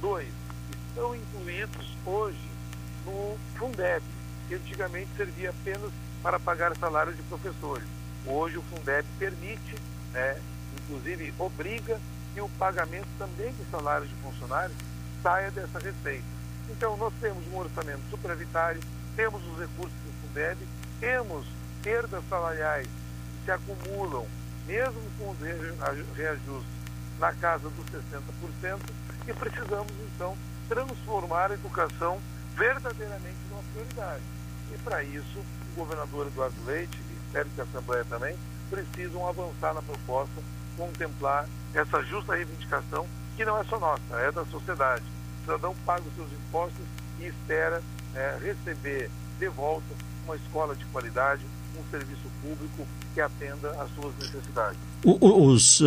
Dois, 0.00 0.28
estão 0.88 1.14
incluídos 1.14 1.96
hoje 2.04 2.50
no 3.06 3.38
Fundeb, 3.56 4.02
que 4.48 4.54
antigamente 4.54 5.08
servia 5.16 5.50
apenas 5.50 5.90
para 6.22 6.40
pagar 6.40 6.76
salários 6.76 7.16
de 7.16 7.22
professores. 7.24 7.86
Hoje 8.26 8.58
o 8.58 8.62
Fundeb 8.62 9.06
permite, 9.18 9.76
né, 10.12 10.40
inclusive 10.80 11.32
obriga 11.38 12.00
que 12.34 12.40
o 12.40 12.48
pagamento 12.50 13.08
também 13.18 13.52
de 13.52 13.64
salários 13.70 14.08
de 14.08 14.14
funcionários 14.16 14.76
saia 15.22 15.50
dessa 15.50 15.78
receita. 15.78 16.24
Então 16.68 16.96
nós 16.96 17.12
temos 17.20 17.46
um 17.52 17.58
orçamento 17.58 18.02
superavitário, 18.10 18.80
temos 19.16 19.42
os 19.46 19.58
recursos 19.58 19.94
do 20.04 20.12
Fundeb, 20.20 20.58
temos 21.00 21.46
perdas 21.82 22.22
salariais 22.28 22.86
que 22.86 23.44
se 23.44 23.50
acumulam 23.50 24.26
mesmo 24.66 25.00
com 25.18 25.30
os 25.30 25.38
reajustes 26.16 26.82
na 27.18 27.32
casa 27.34 27.68
dos 27.68 27.86
60%, 27.86 28.80
e 29.26 29.32
precisamos, 29.32 29.92
então, 30.14 30.36
transformar 30.68 31.50
a 31.50 31.54
educação 31.54 32.20
verdadeiramente 32.56 33.36
numa 33.50 33.62
prioridade. 33.72 34.22
E, 34.72 34.78
para 34.78 35.04
isso, 35.04 35.38
o 35.38 35.74
governador 35.76 36.26
Eduardo 36.26 36.64
Leite, 36.64 36.98
e 36.98 37.26
espero 37.26 37.48
que 37.50 37.60
a 37.60 37.64
Assembleia 37.64 38.04
também, 38.04 38.36
precisam 38.70 39.28
avançar 39.28 39.74
na 39.74 39.82
proposta, 39.82 40.42
contemplar 40.76 41.46
essa 41.74 42.02
justa 42.02 42.34
reivindicação, 42.34 43.06
que 43.36 43.44
não 43.44 43.58
é 43.58 43.64
só 43.64 43.78
nossa, 43.78 44.02
é 44.16 44.30
da 44.32 44.44
sociedade. 44.46 45.04
O 45.40 45.44
cidadão 45.44 45.74
paga 45.84 46.02
os 46.06 46.14
seus 46.14 46.28
impostos 46.32 46.84
e 47.20 47.26
espera 47.26 47.82
é, 48.14 48.38
receber 48.42 49.10
de 49.38 49.48
volta 49.48 49.94
uma 50.24 50.36
escola 50.36 50.74
de 50.74 50.84
qualidade, 50.86 51.42
um 51.78 51.90
serviço 51.90 52.30
público 52.40 52.86
que 53.14 53.20
atenda 53.20 53.70
às 53.82 53.90
suas 53.94 54.14
necessidades. 54.16 54.78
O, 55.04 55.48
os 55.48 55.80
uh, 55.80 55.86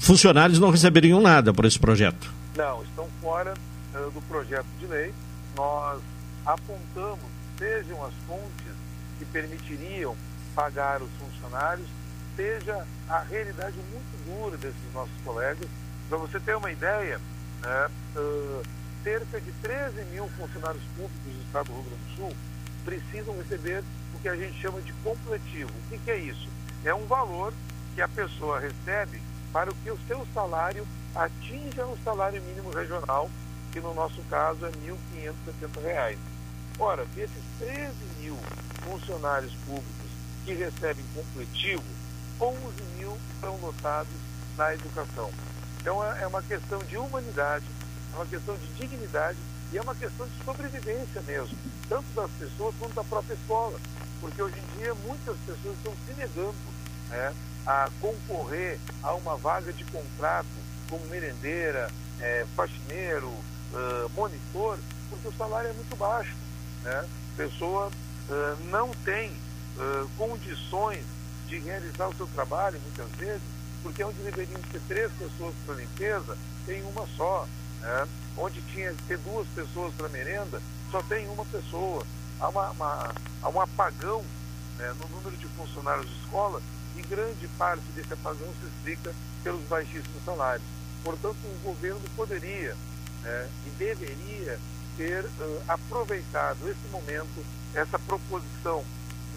funcionários 0.00 0.58
não 0.58 0.70
receberiam 0.70 1.20
nada 1.20 1.52
por 1.54 1.64
esse 1.64 1.78
projeto? 1.78 2.32
Não, 2.54 2.82
estão 2.82 3.08
fora 3.20 3.54
uh, 3.94 4.10
do 4.10 4.20
projeto 4.22 4.66
de 4.78 4.86
lei. 4.86 5.14
Nós 5.56 6.00
apontamos 6.44 7.32
sejam 7.62 8.04
as 8.04 8.12
fontes 8.26 8.74
que 9.18 9.24
permitiriam 9.26 10.16
pagar 10.52 11.00
os 11.00 11.10
funcionários, 11.12 11.86
seja 12.34 12.84
a 13.08 13.20
realidade 13.20 13.76
muito 13.92 14.24
dura 14.26 14.56
desses 14.56 14.92
nossos 14.92 15.14
colegas. 15.24 15.68
Para 16.12 16.18
você 16.18 16.38
ter 16.38 16.54
uma 16.54 16.70
ideia, 16.70 17.18
né, 17.62 17.90
uh, 18.16 18.62
cerca 19.02 19.40
de 19.40 19.50
13 19.50 20.04
mil 20.10 20.28
funcionários 20.36 20.82
públicos 20.94 21.24
do 21.24 21.42
Estado 21.42 21.68
do 21.68 21.72
Rio 21.72 21.84
Grande 21.84 22.04
do 22.04 22.16
Sul 22.16 22.36
precisam 22.84 23.34
receber 23.38 23.82
o 24.14 24.18
que 24.20 24.28
a 24.28 24.36
gente 24.36 24.60
chama 24.60 24.82
de 24.82 24.92
completivo. 25.02 25.70
O 25.70 25.88
que, 25.88 25.96
que 25.96 26.10
é 26.10 26.18
isso? 26.18 26.50
É 26.84 26.94
um 26.94 27.06
valor 27.06 27.54
que 27.94 28.02
a 28.02 28.08
pessoa 28.08 28.60
recebe 28.60 29.22
para 29.54 29.72
que 29.72 29.90
o 29.90 29.98
seu 30.06 30.26
salário 30.34 30.86
atinja 31.14 31.86
o 31.86 31.96
salário 32.04 32.42
mínimo 32.42 32.68
regional, 32.68 33.30
que 33.72 33.80
no 33.80 33.94
nosso 33.94 34.20
caso 34.28 34.66
é 34.66 34.68
R$ 34.68 34.94
1.570. 35.16 36.18
Ora, 36.78 37.06
desses 37.14 37.42
13 37.58 37.90
mil 38.20 38.36
funcionários 38.84 39.54
públicos 39.64 40.10
que 40.44 40.52
recebem 40.52 41.06
completivo, 41.14 41.84
11 42.38 42.58
mil 42.98 43.16
estão 43.34 43.56
lotados 43.62 44.12
na 44.58 44.74
educação. 44.74 45.30
Então 45.82 46.02
é, 46.02 46.22
é 46.22 46.26
uma 46.28 46.40
questão 46.42 46.78
de 46.78 46.96
humanidade, 46.96 47.64
é 48.12 48.16
uma 48.16 48.26
questão 48.26 48.56
de 48.56 48.66
dignidade 48.74 49.38
e 49.72 49.78
é 49.78 49.82
uma 49.82 49.94
questão 49.96 50.26
de 50.28 50.44
sobrevivência 50.44 51.20
mesmo, 51.22 51.58
tanto 51.88 52.06
das 52.14 52.30
pessoas 52.38 52.72
quanto 52.78 52.94
da 52.94 53.02
própria 53.02 53.34
escola. 53.34 53.78
Porque 54.20 54.40
hoje 54.40 54.56
em 54.56 54.78
dia 54.78 54.94
muitas 54.94 55.36
pessoas 55.44 55.76
estão 55.76 55.92
se 56.06 56.14
negando 56.14 56.54
né, 57.10 57.34
a 57.66 57.90
concorrer 58.00 58.78
a 59.02 59.12
uma 59.14 59.36
vaga 59.36 59.72
de 59.72 59.84
contrato 59.86 60.46
como 60.88 61.04
merendeira, 61.06 61.90
é, 62.20 62.46
faxineiro, 62.54 63.26
uh, 63.28 64.08
monitor, 64.14 64.78
porque 65.10 65.26
o 65.26 65.32
salário 65.32 65.70
é 65.70 65.72
muito 65.72 65.96
baixo. 65.96 66.36
Né? 66.84 67.08
A 67.34 67.36
pessoa 67.36 67.88
uh, 67.88 68.64
não 68.70 68.90
tem 69.04 69.30
uh, 69.30 70.08
condições 70.16 71.04
de 71.48 71.58
realizar 71.58 72.08
o 72.08 72.14
seu 72.14 72.26
trabalho, 72.28 72.78
muitas 72.80 73.10
vezes, 73.18 73.42
porque 73.82 74.04
onde 74.04 74.18
deveriam 74.22 74.60
ter 74.70 74.80
três 74.88 75.10
pessoas 75.12 75.54
para 75.66 75.74
limpeza, 75.74 76.36
tem 76.66 76.82
uma 76.82 77.06
só. 77.16 77.46
Né? 77.80 78.08
Onde 78.36 78.62
tinha 78.62 78.92
que 78.92 79.02
ter 79.04 79.18
duas 79.18 79.46
pessoas 79.48 79.92
para 79.94 80.08
merenda, 80.08 80.60
só 80.90 81.02
tem 81.02 81.28
uma 81.28 81.44
pessoa. 81.46 82.06
Há, 82.40 82.48
uma, 82.48 82.70
uma, 82.70 83.14
há 83.42 83.48
um 83.48 83.60
apagão 83.60 84.24
né, 84.78 84.94
no 85.00 85.16
número 85.16 85.36
de 85.36 85.46
funcionários 85.48 86.08
de 86.08 86.16
escola 86.20 86.60
e 86.96 87.02
grande 87.02 87.48
parte 87.58 87.84
desse 87.94 88.12
apagão 88.12 88.48
se 88.60 88.66
explica 88.66 89.14
pelos 89.42 89.62
baixíssimos 89.68 90.24
salários. 90.24 90.66
Portanto, 91.02 91.36
o 91.44 91.60
governo 91.64 92.00
poderia 92.16 92.76
né, 93.22 93.48
e 93.66 93.70
deveria 93.70 94.58
ter 94.96 95.24
uh, 95.24 95.62
aproveitado 95.68 96.68
esse 96.68 96.88
momento, 96.90 97.44
essa 97.74 97.98
proposição 97.98 98.84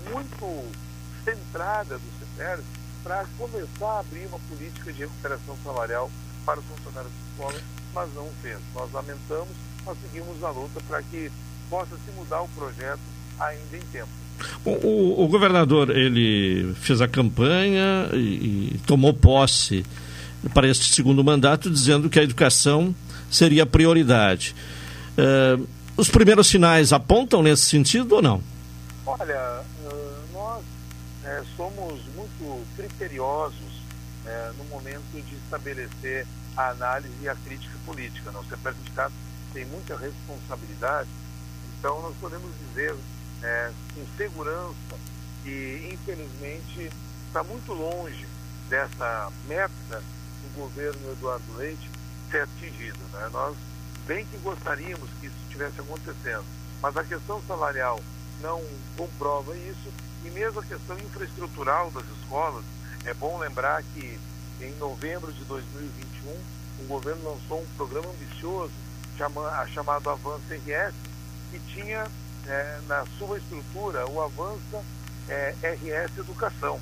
muito 0.09 0.71
centrada 1.23 1.97
do 1.97 2.37
CETER, 2.37 2.59
para 3.05 3.23
começar 3.37 3.85
a 3.85 3.99
abrir 3.99 4.25
uma 4.25 4.39
política 4.49 4.91
de 4.91 5.01
recuperação 5.01 5.55
salarial 5.63 6.09
para 6.43 6.59
os 6.59 6.65
funcionários 6.65 7.13
de 7.13 7.31
escola, 7.31 7.61
mas 7.93 8.13
não 8.15 8.27
fez. 8.41 8.57
Nós 8.73 8.91
lamentamos, 8.91 9.55
nós 9.85 9.95
seguimos 10.01 10.43
a 10.43 10.49
luta 10.49 10.81
para 10.87 11.03
que 11.03 11.31
possa 11.69 11.95
se 11.95 12.11
mudar 12.17 12.41
o 12.41 12.47
projeto 12.49 12.99
ainda 13.39 13.77
em 13.77 13.81
tempo. 13.91 14.09
O, 14.65 14.71
o, 14.71 15.23
o 15.23 15.27
governador 15.27 15.95
ele 15.95 16.73
fez 16.81 16.99
a 16.99 17.07
campanha 17.07 18.09
e, 18.11 18.73
e 18.73 18.81
tomou 18.87 19.13
posse 19.13 19.85
para 20.51 20.67
este 20.67 20.91
segundo 20.91 21.23
mandato, 21.23 21.69
dizendo 21.69 22.09
que 22.09 22.19
a 22.19 22.23
educação 22.23 22.93
seria 23.29 23.67
prioridade. 23.67 24.55
Uh, 25.15 25.67
os 25.95 26.09
primeiros 26.09 26.47
sinais 26.47 26.91
apontam 26.91 27.43
nesse 27.43 27.65
sentido 27.65 28.15
ou 28.15 28.21
não? 28.21 28.41
Olha, 29.05 29.61
uh, 29.85 30.33
nós 30.33 30.63
é, 31.23 31.43
somos 31.55 32.04
criteriosos 32.75 33.81
é, 34.25 34.51
no 34.57 34.65
momento 34.65 35.11
de 35.13 35.35
estabelecer 35.35 36.25
a 36.57 36.69
análise 36.69 37.13
e 37.21 37.29
a 37.29 37.35
crítica 37.35 37.77
política. 37.85 38.31
Não? 38.31 38.41
O 38.41 38.45
CEPER 38.45 38.73
tem 39.53 39.65
muita 39.65 39.95
responsabilidade, 39.95 41.09
então 41.77 42.01
nós 42.01 42.15
podemos 42.19 42.51
dizer 42.67 42.95
é, 43.41 43.71
com 43.93 44.05
segurança 44.17 44.75
que, 45.43 45.89
infelizmente, 45.93 46.91
está 47.27 47.43
muito 47.43 47.71
longe 47.73 48.27
dessa 48.69 49.31
meta 49.47 50.01
do 50.41 50.55
governo 50.55 51.11
Eduardo 51.11 51.55
Leite 51.55 51.89
ser 52.31 52.41
atingido. 52.41 52.99
Né? 53.13 53.29
Nós 53.31 53.55
bem 54.07 54.25
que 54.25 54.37
gostaríamos 54.37 55.09
que 55.19 55.27
isso 55.27 55.35
estivesse 55.43 55.79
acontecendo, 55.79 56.45
mas 56.81 56.97
a 56.97 57.03
questão 57.03 57.41
salarial 57.47 57.99
não 58.41 58.61
comprova 58.97 59.55
isso 59.55 59.91
e 60.25 60.29
mesmo 60.31 60.59
a 60.59 60.63
questão 60.63 60.97
infraestrutural 60.97 61.91
das 61.91 62.03
escolas, 62.19 62.63
é 63.05 63.13
bom 63.13 63.37
lembrar 63.37 63.83
que 63.93 64.19
em 64.59 64.71
novembro 64.77 65.31
de 65.31 65.43
2021 65.45 66.31
o 66.79 66.87
governo 66.87 67.31
lançou 67.31 67.61
um 67.61 67.67
programa 67.77 68.09
ambicioso 68.09 68.71
chamado 69.17 70.09
Avança 70.09 70.55
RS, 70.55 70.93
que 71.51 71.59
tinha 71.73 72.07
é, 72.47 72.79
na 72.87 73.05
sua 73.17 73.37
estrutura 73.37 74.07
o 74.07 74.21
Avança 74.21 74.83
é, 75.29 75.53
RS 75.61 76.17
Educação. 76.17 76.79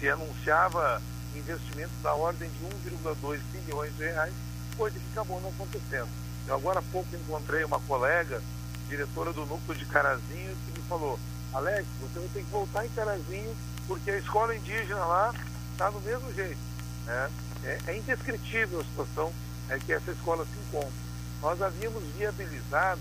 Se 0.00 0.08
anunciava 0.08 1.02
investimentos 1.36 1.94
da 2.02 2.14
ordem 2.14 2.48
de 2.48 2.90
1,2 2.90 3.40
bilhões 3.52 3.94
de 3.96 4.04
reais, 4.04 4.32
coisa 4.76 4.98
que 4.98 5.06
acabou 5.12 5.40
não 5.40 5.50
acontecendo. 5.50 6.08
Eu 6.46 6.54
agora 6.54 6.78
há 6.78 6.82
pouco 6.90 7.14
encontrei 7.14 7.64
uma 7.64 7.78
colega, 7.80 8.42
diretora 8.88 9.32
do 9.32 9.44
núcleo 9.44 9.78
de 9.78 9.84
Carazinho, 9.86 10.56
que 10.64 10.80
me 10.80 10.88
falou, 10.88 11.18
Alex, 11.52 11.86
você 12.00 12.18
vai 12.18 12.28
ter 12.28 12.44
que 12.44 12.50
voltar 12.50 12.84
em 12.84 12.90
Carazinho, 12.90 13.56
porque 13.86 14.10
a 14.10 14.18
escola 14.18 14.54
indígena 14.54 15.04
lá 15.04 15.34
está 15.72 15.90
do 15.90 16.00
mesmo 16.00 16.32
jeito. 16.34 16.58
Né? 17.06 17.30
É, 17.64 17.78
é 17.86 17.96
indescritível 17.96 18.80
a 18.80 18.84
situação 18.84 19.32
é, 19.68 19.78
que 19.78 19.92
essa 19.92 20.10
escola 20.10 20.44
se 20.44 20.58
encontra. 20.68 21.08
Nós 21.40 21.62
havíamos 21.62 22.02
viabilizado 22.16 23.00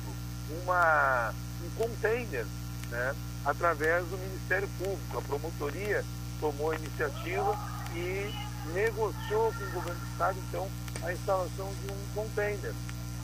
uma, 0.63 1.33
um 1.63 1.69
container 1.77 2.45
né, 2.89 3.15
através 3.43 4.05
do 4.05 4.17
Ministério 4.17 4.69
Público. 4.77 5.17
A 5.17 5.21
promotoria 5.21 6.05
tomou 6.39 6.71
a 6.71 6.75
iniciativa 6.75 7.57
e 7.95 8.33
negociou 8.73 9.53
com 9.53 9.63
o 9.63 9.71
governo 9.71 9.99
do 9.99 10.07
Estado, 10.11 10.37
então, 10.47 10.69
a 11.03 11.11
instalação 11.11 11.71
de 11.81 11.91
um 11.91 12.05
container 12.13 12.73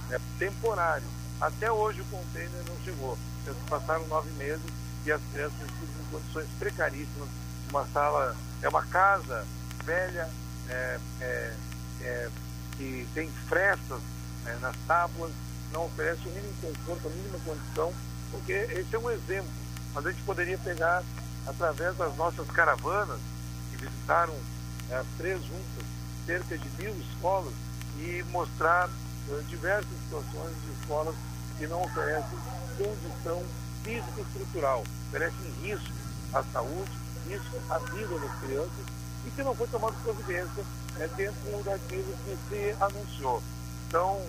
né, 0.09 0.19
temporário. 0.39 1.05
Até 1.39 1.71
hoje 1.71 2.01
o 2.01 2.05
container 2.05 2.63
não 2.67 2.83
chegou. 2.83 3.17
Já 3.45 3.53
se 3.53 3.59
passaram 3.69 4.07
nove 4.07 4.29
meses 4.31 4.82
e 5.05 5.11
as 5.11 5.21
crianças 5.31 5.59
estão 5.59 5.83
em 5.83 6.11
condições 6.11 6.47
precaríssimas. 6.59 7.29
Uma 7.69 7.85
sala, 7.87 8.35
é 8.61 8.69
uma 8.69 8.83
casa 8.83 9.45
velha, 9.83 10.29
é, 10.69 10.99
é, 11.21 11.53
é, 12.01 12.29
que 12.77 13.07
tem 13.13 13.29
frestas 13.47 13.99
né, 14.43 14.57
nas 14.61 14.75
tábuas, 14.87 15.31
não 15.71 15.85
oferece 15.85 16.21
o 16.27 16.31
mínimo 16.31 16.53
conforto, 16.61 17.07
a 17.07 17.11
mínima 17.11 17.39
condição, 17.45 17.93
porque 18.31 18.51
esse 18.51 18.95
é 18.95 18.99
um 18.99 19.09
exemplo. 19.09 19.49
Mas 19.93 20.05
a 20.05 20.11
gente 20.11 20.23
poderia 20.23 20.57
pegar, 20.57 21.03
através 21.47 21.95
das 21.97 22.15
nossas 22.15 22.47
caravanas, 22.51 23.19
que 23.71 23.77
visitaram 23.77 24.35
é, 24.89 24.95
as 24.95 25.07
três 25.17 25.41
juntas, 25.43 25.85
cerca 26.25 26.57
de 26.57 26.69
mil 26.81 26.95
escolas, 26.95 27.53
e 27.99 28.23
mostrar 28.31 28.87
uh, 28.87 29.43
diversas 29.43 29.91
situações 30.03 30.55
de 30.63 30.71
escolas 30.79 31.15
que 31.57 31.67
não 31.67 31.83
oferecem 31.83 32.39
condição 32.77 33.43
física 33.83 34.13
e 34.17 34.21
estrutural, 34.21 34.83
oferecem 35.09 35.51
risco 35.61 35.93
à 36.33 36.43
saúde, 36.51 36.91
risco 37.27 37.57
à 37.69 37.77
vida 37.79 38.19
das 38.19 38.39
crianças 38.39 38.85
e 39.25 39.31
que 39.31 39.43
não 39.43 39.55
foi 39.55 39.67
tomado 39.67 39.93
providência 40.03 40.63
é, 40.99 41.07
dentro 41.15 41.63
daquilo 41.63 42.13
que 42.25 42.37
se 42.49 42.75
anunciou. 42.81 43.41
Então, 43.87 44.21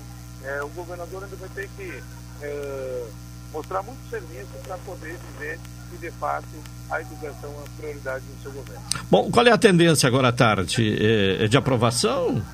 é, 0.43 0.63
o 0.63 0.69
governador 0.69 1.25
ainda 1.25 1.37
vai 1.37 1.49
ter 1.51 1.69
que 1.77 2.03
é, 2.43 3.07
mostrar 3.53 3.83
muito 3.83 3.99
serviço 4.11 4.49
para 4.65 4.77
poder 4.79 5.19
dizer 5.33 5.59
que, 5.91 5.97
de 5.97 6.11
fato, 6.13 6.47
a 6.91 7.01
educação 7.01 7.51
é 7.51 7.57
uma 7.57 7.67
prioridade 7.79 8.25
no 8.27 8.43
seu 8.43 8.53
governo. 8.53 8.83
Bom, 9.11 9.31
qual 9.31 9.47
é 9.47 9.53
a 9.53 9.59
tendência 9.59 10.07
agora 10.07 10.29
à 10.29 10.33
tarde? 10.33 10.97
É, 11.01 11.45
é 11.45 11.49
de 11.49 11.57
aprovação? 11.57 12.45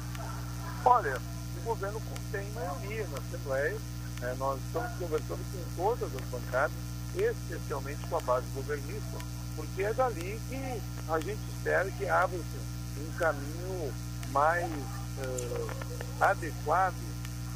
Olha, 0.85 1.17
o 1.61 1.65
governo 1.65 2.01
tem 2.31 2.49
maioria 2.53 3.07
na 3.13 3.19
Assembleia. 3.19 3.77
Né? 4.21 4.35
Nós 4.39 4.59
estamos 4.67 4.91
conversando 4.99 5.41
com 5.53 5.83
todas 5.83 6.15
as 6.15 6.23
bancadas, 6.31 6.73
especialmente 7.15 8.07
com 8.09 8.17
a 8.17 8.21
base 8.21 8.47
governista, 8.55 9.19
porque 9.57 9.83
é 9.83 9.93
dali 9.93 10.41
que 10.49 10.81
a 11.09 11.21
gente 11.21 11.41
espera 11.57 11.91
que 11.91 12.09
abra-se 12.09 12.45
um 12.99 13.13
caminho 13.19 13.93
mais 14.33 14.67
uh, 14.71 15.71
adequado 16.21 16.95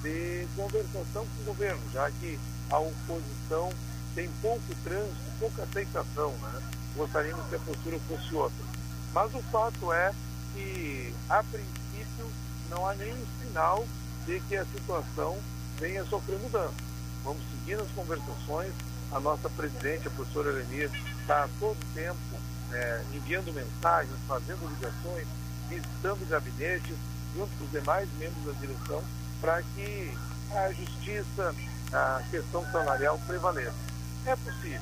de 0.02 0.46
conversação 0.56 1.26
com 1.26 1.42
o 1.42 1.44
governo, 1.46 1.80
já 1.92 2.10
que 2.10 2.38
a 2.70 2.78
oposição 2.78 3.70
tem 4.14 4.28
pouco 4.42 4.62
trânsito, 4.82 5.16
pouca 5.38 5.62
aceitação. 5.62 6.30
Né? 6.30 6.62
Gostaríamos 6.96 7.46
que 7.48 7.54
a 7.56 7.58
postura 7.58 7.98
fosse 8.08 8.34
outra. 8.34 8.64
Mas 9.12 9.34
o 9.34 9.42
fato 9.44 9.92
é 9.92 10.12
que, 10.52 11.14
a 11.28 11.42
princípio, 11.42 12.30
não 12.70 12.86
há 12.86 12.94
nenhum 12.94 13.24
sinal 13.40 13.84
de 14.26 14.40
que 14.40 14.56
a 14.56 14.64
situação 14.64 15.38
venha 15.78 16.04
sofrer 16.04 16.38
mudança. 16.38 16.74
Vamos 17.24 17.42
seguir 17.50 17.76
nas 17.76 17.90
conversações. 17.92 18.72
A 19.14 19.20
nossa 19.20 19.48
presidente, 19.48 20.08
a 20.08 20.10
professora 20.10 20.50
Elenir, 20.50 20.90
está 21.20 21.48
todo 21.60 21.76
tempo 21.94 22.18
é, 22.72 23.00
enviando 23.14 23.52
mensagens, 23.52 24.16
fazendo 24.26 24.68
ligações, 24.68 25.26
visitando 25.68 26.28
gabinetes, 26.28 26.96
junto 27.36 27.56
com 27.56 27.64
os 27.64 27.70
demais 27.70 28.08
membros 28.18 28.44
da 28.44 28.52
direção, 28.60 29.02
para 29.40 29.62
que 29.62 30.12
a 30.50 30.72
justiça, 30.72 31.54
a 31.92 32.22
questão 32.28 32.64
salarial 32.72 33.16
prevaleça. 33.24 33.74
É 34.26 34.34
possível. 34.34 34.80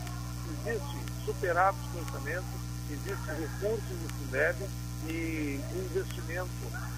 Existe 0.66 0.96
superávit 1.26 1.82
de 1.90 1.98
orçamento, 1.98 2.44
existe 2.90 3.26
recursos 3.38 3.84
do 3.84 4.08
Fundeb 4.14 4.66
e 5.08 5.60
investimento 5.74 6.50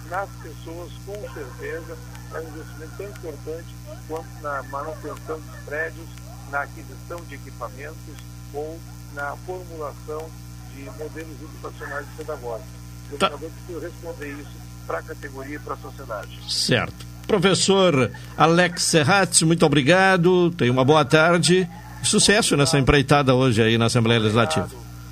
nas 0.09 0.29
pessoas, 0.41 0.91
com 1.05 1.33
certeza, 1.33 1.97
é 2.33 2.39
um 2.39 2.47
investimento 2.47 2.95
tão 2.97 3.09
importante 3.09 3.75
quanto 4.07 4.41
na 4.41 4.63
manutenção 4.63 5.39
dos 5.39 5.59
prédios, 5.65 6.07
na 6.51 6.61
aquisição 6.61 7.23
de 7.27 7.35
equipamentos 7.35 8.15
ou 8.53 8.79
na 9.13 9.35
formulação 9.45 10.29
de 10.73 10.83
modelos 10.83 11.41
educacionais 11.41 12.05
e 12.13 12.17
pedagógicos. 12.17 12.71
O 13.11 13.17
tá. 13.17 13.29
governador 13.29 13.51
precisa 13.65 13.87
responder 13.87 14.31
isso 14.41 14.65
para 14.85 14.99
a 14.99 15.01
categoria 15.01 15.55
e 15.55 15.59
para 15.59 15.73
a 15.73 15.77
sociedade. 15.77 16.39
Certo. 16.47 17.05
Professor 17.27 18.11
Alex 18.37 18.83
Serrat, 18.83 19.41
muito 19.43 19.65
obrigado. 19.65 20.51
Tenha 20.51 20.71
uma 20.71 20.85
boa 20.85 21.03
tarde. 21.03 21.67
Sucesso 22.03 22.55
nessa 22.55 22.77
empreitada 22.77 23.33
hoje 23.33 23.63
aí 23.63 23.77
na 23.77 23.85
Assembleia 23.85 24.19
Legislativa. 24.19 24.69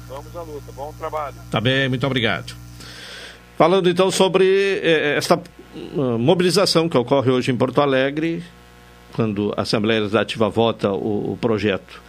Vamos 0.08 0.36
à 0.36 0.42
luta. 0.42 0.72
Bom 0.76 0.94
trabalho. 0.98 1.36
Tá 1.50 1.60
bem, 1.60 1.90
muito 1.90 2.06
obrigado. 2.06 2.54
Falando 3.58 3.90
então 3.90 4.12
sobre 4.12 4.80
eh, 4.84 5.16
esta 5.18 5.42
mobilização 6.20 6.88
que 6.88 6.98
ocorre 6.98 7.32
hoje 7.32 7.52
em 7.52 7.56
Porto 7.56 7.82
Alegre, 7.82 8.44
quando 9.14 9.54
a 9.56 9.62
Assembleia 9.62 10.02
Legislativa 10.02 10.50
vota 10.50 10.92
o, 10.92 11.34
o 11.34 11.38
projeto 11.40 12.02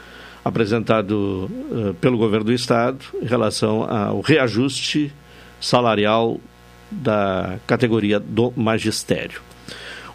apresentado 0.44 1.50
uh, 1.70 1.94
pelo 2.00 2.18
governo 2.18 2.46
do 2.46 2.52
Estado 2.52 2.98
em 3.22 3.26
relação 3.26 3.84
ao 3.84 4.20
reajuste 4.20 5.12
salarial 5.60 6.38
da 6.90 7.58
categoria 7.66 8.20
do 8.20 8.52
magistério. 8.54 9.40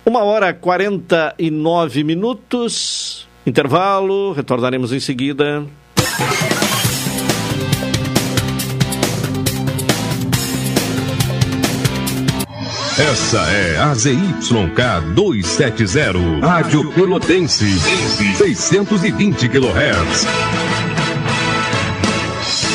Uma 0.05 0.23
hora 0.23 0.49
e 0.49 0.53
49 0.53 2.03
minutos, 2.03 3.27
intervalo, 3.45 4.31
retornaremos 4.33 4.93
em 4.93 4.99
seguida. 4.99 5.65
Essa 12.99 13.39
é 13.39 13.77
a 13.77 13.93
ZYK 13.93 15.13
270, 15.15 16.45
Rádio 16.45 16.91
Pelotense, 16.91 17.79
620 18.35 19.47
kHz. 19.47 20.27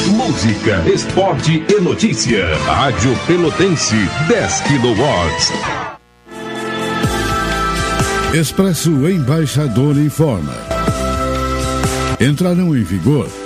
Música, 0.09 0.82
esporte 0.90 1.62
e 1.68 1.78
notícia. 1.78 2.56
Rádio 2.64 3.14
Pelotense, 3.26 3.96
10 4.26 4.60
kW. 4.62 5.05
Expresso 8.32 9.06
Embaixador 9.06 9.98
informa. 9.98 10.56
Entrarão 12.18 12.74
em 12.74 12.82
vigor 12.82 13.28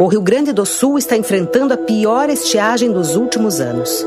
O 0.00 0.06
Rio 0.06 0.22
Grande 0.22 0.52
do 0.52 0.64
Sul 0.64 0.96
está 0.96 1.16
enfrentando 1.16 1.74
a 1.74 1.76
pior 1.76 2.30
estiagem 2.30 2.92
dos 2.92 3.16
últimos 3.16 3.60
anos. 3.60 4.06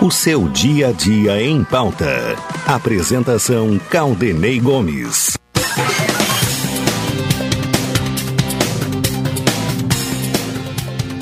O 0.00 0.12
seu 0.12 0.48
dia 0.48 0.90
a 0.90 0.92
dia 0.92 1.42
em 1.42 1.64
pauta. 1.64 2.06
Apresentação 2.64 3.80
Caldenei 3.90 4.60
Gomes. 4.60 5.36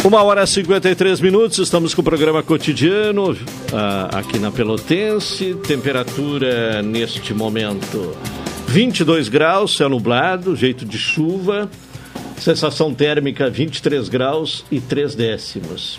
Uma 0.05 0.23
hora 0.23 0.45
e 0.45 0.47
53 0.47 1.23
minutos, 1.23 1.57
estamos 1.57 1.95
com 1.95 2.03
o 2.03 2.05
programa 2.05 2.43
cotidiano 2.43 3.33
uh, 3.33 3.37
aqui 4.13 4.39
na 4.39 4.51
Pelotense. 4.53 5.55
Temperatura 5.67 6.83
neste 6.83 7.33
momento 7.33 8.15
22 8.69 9.31
graus, 9.31 9.75
céu 9.75 9.89
nublado, 9.89 10.55
jeito 10.55 10.85
de 10.85 10.99
chuva. 10.99 11.71
Sensação 12.37 12.93
térmica 12.93 13.49
23 13.49 14.07
graus 14.11 14.67
e 14.71 14.83
3 14.83 15.15
décimos. 15.15 15.99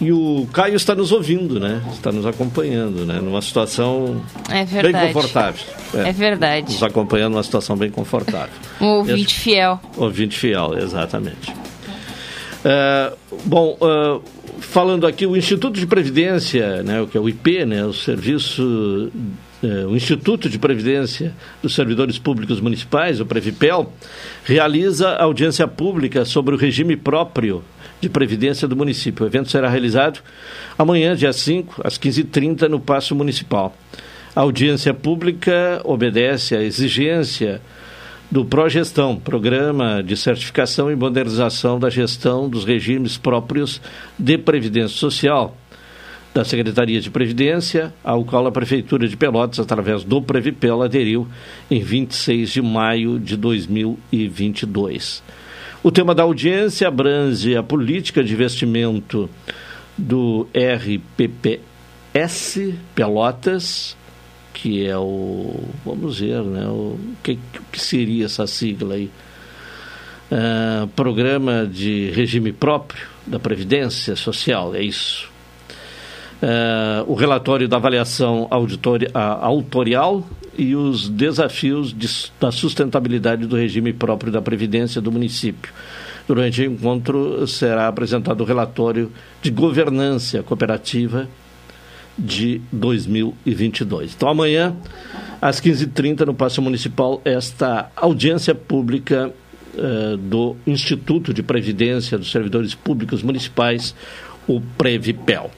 E 0.00 0.12
o 0.12 0.46
Caio 0.52 0.76
está 0.76 0.94
nos 0.94 1.10
ouvindo, 1.10 1.58
né? 1.58 1.82
Está 1.92 2.12
nos 2.12 2.26
acompanhando, 2.26 3.06
né? 3.06 3.18
Numa 3.20 3.40
situação 3.40 4.22
é 4.50 4.64
bem 4.82 4.92
confortável. 5.12 5.64
É. 5.94 6.08
é. 6.08 6.12
verdade. 6.12 6.72
Nos 6.72 6.82
acompanhando 6.82 7.32
numa 7.32 7.42
situação 7.42 7.76
bem 7.76 7.90
confortável. 7.90 8.54
Um 8.78 8.88
ouvinte 8.88 9.32
Esse... 9.34 9.40
fiel. 9.40 9.80
Ouvinte 9.96 10.36
fiel, 10.36 10.76
exatamente. 10.76 11.50
É, 12.62 13.12
bom, 13.44 13.78
uh, 13.80 14.20
falando 14.60 15.06
aqui, 15.06 15.24
o 15.24 15.36
Instituto 15.36 15.78
de 15.78 15.86
Previdência, 15.86 16.82
né, 16.82 17.00
o 17.00 17.06
que 17.06 17.16
é 17.16 17.20
o 17.20 17.28
IP, 17.28 17.64
né, 17.64 17.84
o 17.86 17.92
Serviço, 17.92 19.10
o 19.88 19.96
Instituto 19.96 20.48
de 20.48 20.58
Previdência 20.58 21.34
dos 21.62 21.74
Servidores 21.74 22.18
Públicos 22.18 22.60
Municipais, 22.60 23.20
o 23.20 23.26
Previpel, 23.26 23.92
realiza 24.44 25.16
audiência 25.16 25.66
pública 25.66 26.24
sobre 26.24 26.54
o 26.54 26.58
regime 26.58 26.96
próprio 26.96 27.62
de 28.00 28.08
Previdência 28.08 28.68
do 28.68 28.76
município. 28.76 29.24
O 29.24 29.28
evento 29.28 29.50
será 29.50 29.68
realizado 29.68 30.20
amanhã, 30.78 31.14
dia 31.14 31.32
5, 31.32 31.82
às 31.84 31.98
15h30, 31.98 32.68
no 32.68 32.80
Paço 32.80 33.14
Municipal. 33.14 33.76
A 34.34 34.42
audiência 34.42 34.92
pública 34.92 35.80
obedece 35.84 36.54
à 36.54 36.62
exigência 36.62 37.60
do 38.30 38.44
Progestão, 38.44 39.16
Programa 39.16 40.02
de 40.02 40.16
Certificação 40.16 40.90
e 40.90 40.96
Modernização 40.96 41.78
da 41.78 41.88
Gestão 41.88 42.48
dos 42.48 42.64
Regimes 42.64 43.16
Próprios 43.16 43.80
de 44.18 44.36
Previdência 44.36 44.96
Social, 44.98 45.56
da 46.36 46.44
Secretaria 46.44 47.00
de 47.00 47.10
Previdência, 47.10 47.94
ao 48.04 48.22
qual 48.22 48.46
a 48.46 48.52
Prefeitura 48.52 49.08
de 49.08 49.16
Pelotas, 49.16 49.58
através 49.58 50.04
do 50.04 50.20
Previpel, 50.20 50.82
aderiu 50.82 51.26
em 51.70 51.80
26 51.80 52.50
de 52.50 52.60
maio 52.60 53.18
de 53.18 53.38
2022. 53.38 55.22
O 55.82 55.90
tema 55.90 56.14
da 56.14 56.24
audiência 56.24 56.88
abrange 56.88 57.56
a 57.56 57.62
política 57.62 58.22
de 58.22 58.34
investimento 58.34 59.30
do 59.96 60.46
RPPS 60.54 61.54
Pelotas, 62.94 63.96
que 64.52 64.86
é 64.86 64.98
o. 64.98 65.58
Vamos 65.86 66.20
ver, 66.20 66.42
né? 66.42 66.66
O 66.66 66.98
que, 67.22 67.38
que 67.72 67.80
seria 67.80 68.26
essa 68.26 68.46
sigla 68.46 68.96
aí? 68.96 69.10
Uh, 70.30 70.86
programa 70.88 71.66
de 71.66 72.10
regime 72.10 72.52
próprio 72.52 73.06
da 73.26 73.38
Previdência 73.38 74.14
Social, 74.16 74.74
é 74.74 74.82
isso. 74.82 75.34
Uh, 76.36 77.10
o 77.10 77.14
relatório 77.14 77.66
da 77.66 77.78
avaliação 77.78 78.46
auditori, 78.50 79.08
autorial 79.14 80.22
e 80.58 80.76
os 80.76 81.08
desafios 81.08 81.94
de, 81.94 82.08
da 82.38 82.52
sustentabilidade 82.52 83.46
do 83.46 83.56
regime 83.56 83.92
próprio 83.92 84.30
da 84.30 84.42
Previdência 84.42 85.00
do 85.00 85.10
município. 85.10 85.72
Durante 86.28 86.60
o 86.60 86.64
encontro 86.64 87.46
será 87.46 87.88
apresentado 87.88 88.40
o 88.40 88.44
relatório 88.44 89.12
de 89.40 89.50
governança 89.50 90.42
cooperativa 90.42 91.28
de 92.18 92.60
2022. 92.72 94.14
Então, 94.14 94.28
amanhã, 94.28 94.74
às 95.40 95.60
15h30, 95.60 96.26
no 96.26 96.34
Paço 96.34 96.60
Municipal, 96.60 97.20
esta 97.24 97.90
audiência 97.94 98.54
pública 98.54 99.32
uh, 99.74 100.16
do 100.16 100.56
Instituto 100.66 101.32
de 101.32 101.42
Previdência 101.42 102.18
dos 102.18 102.30
Servidores 102.30 102.74
Públicos 102.74 103.22
Municipais, 103.22 103.94
o 104.48 104.60
Previpel. 104.60 105.50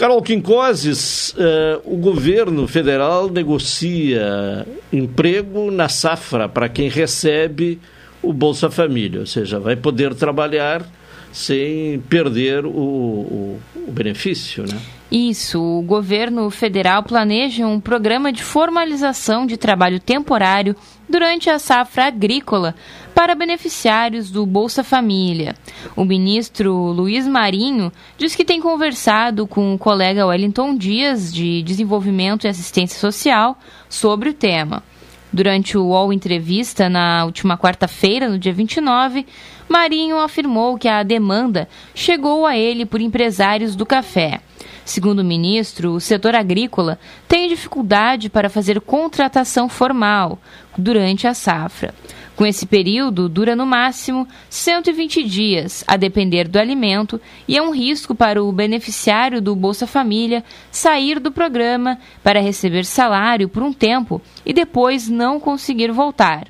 Carol 0.00 0.22
Quincoses, 0.22 1.34
uh, 1.34 1.82
o 1.84 1.94
governo 1.98 2.66
federal 2.66 3.28
negocia 3.28 4.66
emprego 4.90 5.70
na 5.70 5.90
safra 5.90 6.48
para 6.48 6.70
quem 6.70 6.88
recebe 6.88 7.78
o 8.22 8.32
Bolsa 8.32 8.70
Família, 8.70 9.20
ou 9.20 9.26
seja, 9.26 9.60
vai 9.60 9.76
poder 9.76 10.14
trabalhar 10.14 10.86
sem 11.30 12.00
perder 12.08 12.64
o, 12.64 12.70
o, 12.70 13.60
o 13.76 13.92
benefício, 13.92 14.64
né? 14.66 14.80
Isso, 15.12 15.60
o 15.60 15.82
governo 15.82 16.48
federal 16.48 17.02
planeja 17.02 17.66
um 17.66 17.78
programa 17.78 18.32
de 18.32 18.42
formalização 18.42 19.44
de 19.44 19.58
trabalho 19.58 20.00
temporário 20.00 20.74
durante 21.06 21.50
a 21.50 21.58
safra 21.58 22.06
agrícola 22.06 22.74
para 23.20 23.34
beneficiários 23.34 24.30
do 24.30 24.46
Bolsa 24.46 24.82
Família. 24.82 25.54
O 25.94 26.06
ministro 26.06 26.72
Luiz 26.72 27.28
Marinho 27.28 27.92
diz 28.16 28.34
que 28.34 28.46
tem 28.46 28.62
conversado 28.62 29.46
com 29.46 29.74
o 29.74 29.78
colega 29.78 30.26
Wellington 30.26 30.74
Dias, 30.74 31.30
de 31.30 31.62
Desenvolvimento 31.62 32.46
e 32.46 32.48
Assistência 32.48 32.98
Social, 32.98 33.58
sobre 33.90 34.30
o 34.30 34.32
tema. 34.32 34.82
Durante 35.30 35.76
o 35.76 35.88
UOL 35.88 36.14
Entrevista, 36.14 36.88
na 36.88 37.26
última 37.26 37.58
quarta-feira, 37.58 38.26
no 38.26 38.38
dia 38.38 38.54
29, 38.54 39.26
Marinho 39.68 40.18
afirmou 40.18 40.78
que 40.78 40.88
a 40.88 41.02
demanda 41.02 41.68
chegou 41.94 42.46
a 42.46 42.56
ele 42.56 42.86
por 42.86 43.02
empresários 43.02 43.76
do 43.76 43.84
café. 43.84 44.40
Segundo 44.82 45.18
o 45.18 45.24
ministro, 45.24 45.92
o 45.92 46.00
setor 46.00 46.34
agrícola 46.34 46.98
tem 47.28 47.48
dificuldade 47.48 48.30
para 48.30 48.48
fazer 48.48 48.80
contratação 48.80 49.68
formal 49.68 50.38
durante 50.76 51.26
a 51.26 51.34
safra. 51.34 51.94
Com 52.40 52.46
esse 52.46 52.64
período, 52.64 53.28
dura 53.28 53.54
no 53.54 53.66
máximo 53.66 54.26
120 54.48 55.24
dias, 55.24 55.84
a 55.86 55.98
depender 55.98 56.48
do 56.48 56.58
alimento, 56.58 57.20
e 57.46 57.54
é 57.54 57.60
um 57.60 57.70
risco 57.70 58.14
para 58.14 58.42
o 58.42 58.50
beneficiário 58.50 59.42
do 59.42 59.54
Bolsa 59.54 59.86
Família 59.86 60.42
sair 60.70 61.20
do 61.20 61.30
programa 61.30 61.98
para 62.22 62.40
receber 62.40 62.86
salário 62.86 63.46
por 63.46 63.62
um 63.62 63.74
tempo 63.74 64.22
e 64.42 64.54
depois 64.54 65.06
não 65.06 65.38
conseguir 65.38 65.92
voltar. 65.92 66.46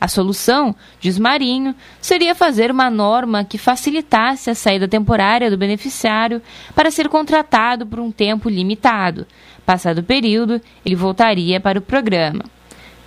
A 0.00 0.08
solução, 0.08 0.74
diz 0.98 1.18
Marinho, 1.18 1.74
seria 2.00 2.34
fazer 2.34 2.70
uma 2.70 2.88
norma 2.88 3.44
que 3.44 3.58
facilitasse 3.58 4.48
a 4.48 4.54
saída 4.54 4.88
temporária 4.88 5.50
do 5.50 5.58
beneficiário 5.58 6.40
para 6.74 6.90
ser 6.90 7.06
contratado 7.10 7.86
por 7.86 8.00
um 8.00 8.10
tempo 8.10 8.48
limitado. 8.48 9.26
Passado 9.66 9.98
o 9.98 10.02
período, 10.02 10.58
ele 10.86 10.94
voltaria 10.94 11.60
para 11.60 11.78
o 11.78 11.82
programa. 11.82 12.53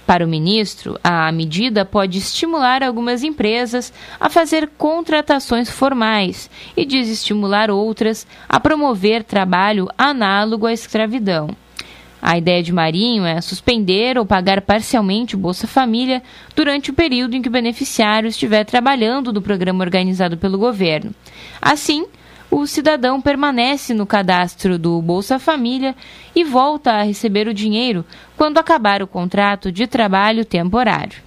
Para 0.08 0.24
o 0.24 0.28
ministro, 0.28 0.98
a 1.04 1.30
medida 1.34 1.84
pode 1.84 2.18
estimular 2.18 2.82
algumas 2.82 3.24
empresas 3.24 3.92
a 4.18 4.30
fazer 4.30 4.70
contratações 4.78 5.70
formais 5.70 6.50
e 6.78 6.86
desestimular 6.86 7.70
outras 7.70 8.26
a 8.48 8.58
promover 8.58 9.22
trabalho 9.22 9.90
análogo 9.98 10.66
à 10.66 10.72
escravidão. 10.72 11.50
A 12.22 12.38
ideia 12.38 12.64
de 12.64 12.72
Marinho 12.72 13.26
é 13.26 13.42
suspender 13.42 14.18
ou 14.18 14.26
pagar 14.26 14.62
parcialmente 14.62 15.36
o 15.36 15.40
Bolsa 15.40 15.68
Família 15.68 16.24
durante 16.56 16.90
o 16.90 16.94
período 16.94 17.36
em 17.36 17.42
que 17.42 17.50
o 17.50 17.52
beneficiário 17.52 18.30
estiver 18.30 18.64
trabalhando 18.64 19.34
no 19.34 19.42
programa 19.42 19.84
organizado 19.84 20.38
pelo 20.38 20.58
governo. 20.58 21.14
Assim, 21.62 22.06
o 22.50 22.66
cidadão 22.66 23.22
permanece 23.22 23.94
no 23.94 24.06
cadastro 24.06 24.80
do 24.80 25.02
Bolsa 25.02 25.38
Família 25.38 25.96
e 26.36 26.44
volta 26.44 26.92
a 26.94 27.04
receber 27.04 27.48
o 27.48 27.54
dinheiro 27.54 28.06
quando 28.36 28.58
acabar 28.58 29.02
o 29.04 29.08
contrato 29.08 29.72
de 29.72 29.86
trabalho 29.86 30.46
temporário. 30.46 31.20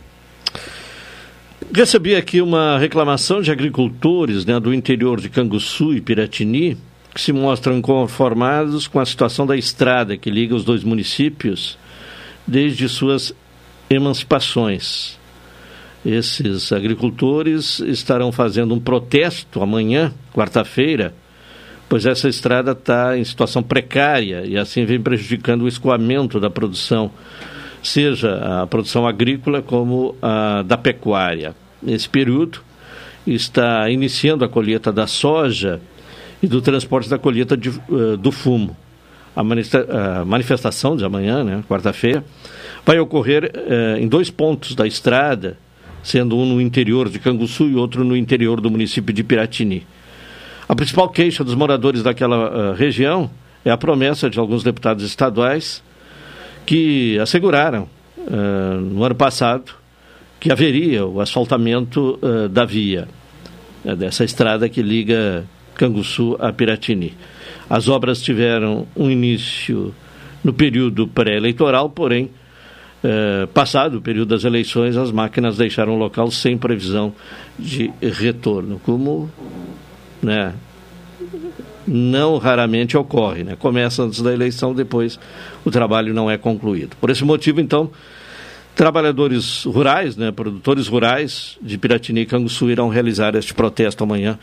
Recebi 1.73 2.17
aqui 2.17 2.41
uma 2.41 2.79
reclamação 2.79 3.41
de 3.41 3.53
agricultores 3.53 4.45
né, 4.45 4.59
do 4.59 4.75
interior 4.75 5.21
de 5.21 5.29
Canguçu 5.29 5.95
e 5.95 6.01
Piratini 6.01 6.77
que 7.15 7.21
se 7.21 7.33
mostram 7.33 7.77
inconformados 7.77 8.89
com 8.89 8.99
a 8.99 9.07
situação 9.07 9.47
da 9.47 9.57
estrada 9.57 10.17
que 10.17 10.31
liga 10.31 10.55
os 10.55 10.65
dois 10.65 10.83
municípios 10.83 11.77
desde 12.47 12.89
suas 12.89 13.35
emancipações. 13.89 15.20
Esses 16.05 16.73
agricultores 16.73 17.81
estarão 17.81 18.33
fazendo 18.33 18.75
um 18.75 18.81
protesto 18.81 19.63
amanhã, 19.63 20.13
quarta-feira, 20.33 21.15
pois 21.89 22.07
essa 22.07 22.29
estrada 22.29 22.73
está 22.73 23.19
em 23.19 23.25
situação 23.25 23.63
precária 23.63 24.47
e 24.47 24.57
assim 24.57 24.85
vem 24.85 25.01
prejudicando 25.01 25.63
o 25.63 25.69
escoamento 25.69 26.41
da 26.41 26.49
produção, 26.49 27.11
seja 27.83 28.63
a 28.63 28.67
produção 28.67 29.07
agrícola 29.07 29.61
como 29.61 30.15
a 30.23 30.63
da 30.63 30.79
pecuária. 30.79 31.55
Nesse 31.83 32.09
período, 32.09 32.61
está 33.27 33.89
iniciando 33.91 34.45
a 34.45 34.49
colheita 34.49 34.93
da 34.93 35.07
soja 35.07 35.81
e 36.43 36.47
do 36.47 36.63
transporte 36.63 37.09
da 37.09 37.19
colheita 37.19 37.57
de, 37.57 37.69
uh, 37.69 38.17
do 38.17 38.33
fumo. 38.33 38.77
A, 39.37 39.45
manifestação 40.25 40.97
de 40.97 41.05
amanhã, 41.05 41.45
né, 41.45 41.63
quarta-feira, 41.69 42.25
vai 42.85 42.99
ocorrer 42.99 43.53
uh, 43.55 43.99
em 43.99 44.09
dois 44.09 44.31
pontos 44.31 44.75
da 44.75 44.87
estrada, 44.87 45.57
sendo 46.03 46.37
um 46.37 46.47
no 46.47 46.61
interior 46.61 47.09
de 47.09 47.19
Canguçu 47.19 47.69
e 47.69 47.75
outro 47.75 48.05
no 48.05 48.17
interior 48.17 48.61
do 48.61 48.71
município 48.71 49.13
de 49.13 49.23
Piratini. 49.23 49.87
A 50.69 50.75
principal 50.75 51.09
queixa 51.09 51.43
dos 51.43 51.55
moradores 51.55 52.03
daquela 52.03 52.73
uh, 52.73 52.75
região 52.75 53.31
é 53.65 53.71
a 53.71 53.77
promessa 53.77 54.31
de 54.31 54.39
alguns 54.39 54.63
deputados 54.63 55.05
estaduais 55.05 55.83
que 56.65 57.19
asseguraram 57.19 57.89
no 58.81 59.03
ano 59.03 59.15
passado 59.15 59.73
que 60.39 60.53
haveria 60.53 61.05
o 61.05 61.21
asfaltamento 61.21 62.19
da 62.51 62.65
via, 62.65 63.09
né, 63.85 63.97
dessa 63.97 64.25
estrada 64.25 64.69
que 64.69 64.83
liga 64.83 65.45
Canguçu 65.75 66.37
a 66.39 66.53
Piratini. 66.53 67.15
As 67.69 67.89
obras 67.89 68.23
tiveram 68.23 68.87
um 68.97 69.11
início 69.11 69.95
no 70.45 70.53
período 70.53 71.09
pré-eleitoral, 71.09 71.91
porém, 71.91 72.31
eh, 73.03 73.49
passado 73.55 73.99
o 73.99 74.01
período 74.03 74.29
das 74.29 74.45
eleições, 74.45 74.97
as 74.97 75.11
máquinas 75.11 75.57
deixaram 75.57 75.95
o 75.95 75.99
local 75.99 76.31
sem 76.31 76.59
previsão 76.59 77.15
de 77.59 77.91
retorno, 78.01 78.81
como 78.85 79.31
né, 80.23 80.55
não 81.87 82.37
raramente 82.39 82.97
ocorre. 82.97 83.43
Né? 83.43 83.57
Começa 83.59 84.03
antes 84.03 84.21
da 84.21 84.33
eleição, 84.33 84.75
depois 84.75 85.19
o 85.65 85.71
trabalho 85.71 86.13
não 86.13 86.31
é 86.31 86.37
concluído. 86.37 86.97
Por 87.01 87.11
esse 87.11 87.25
motivo, 87.25 87.61
então, 87.61 87.91
trabalhadores 88.75 89.65
rurais, 89.65 90.17
né, 90.17 90.31
produtores 90.31 90.87
rurais 90.87 91.59
de 91.63 91.79
Piratini 91.79 92.21
e 92.21 92.27
Canguçu 92.27 92.71
irão 92.71 92.89
realizar 92.89 93.35
este 93.35 93.55
protesto 93.55 94.05
amanhã. 94.05 94.39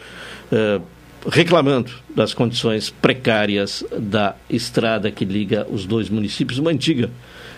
Eh, 0.51 0.81
reclamando 1.29 1.91
das 2.15 2.33
condições 2.33 2.89
precárias 2.89 3.83
da 3.97 4.35
estrada 4.49 5.11
que 5.11 5.25
liga 5.25 5.67
os 5.69 5.85
dois 5.85 6.09
municípios, 6.09 6.57
uma 6.57 6.71
antiga 6.71 7.09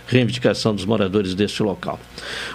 reivindicação 0.10 0.73
dos 0.73 0.86
moradores 0.86 1.36
deste 1.36 1.61
local. 1.61 1.99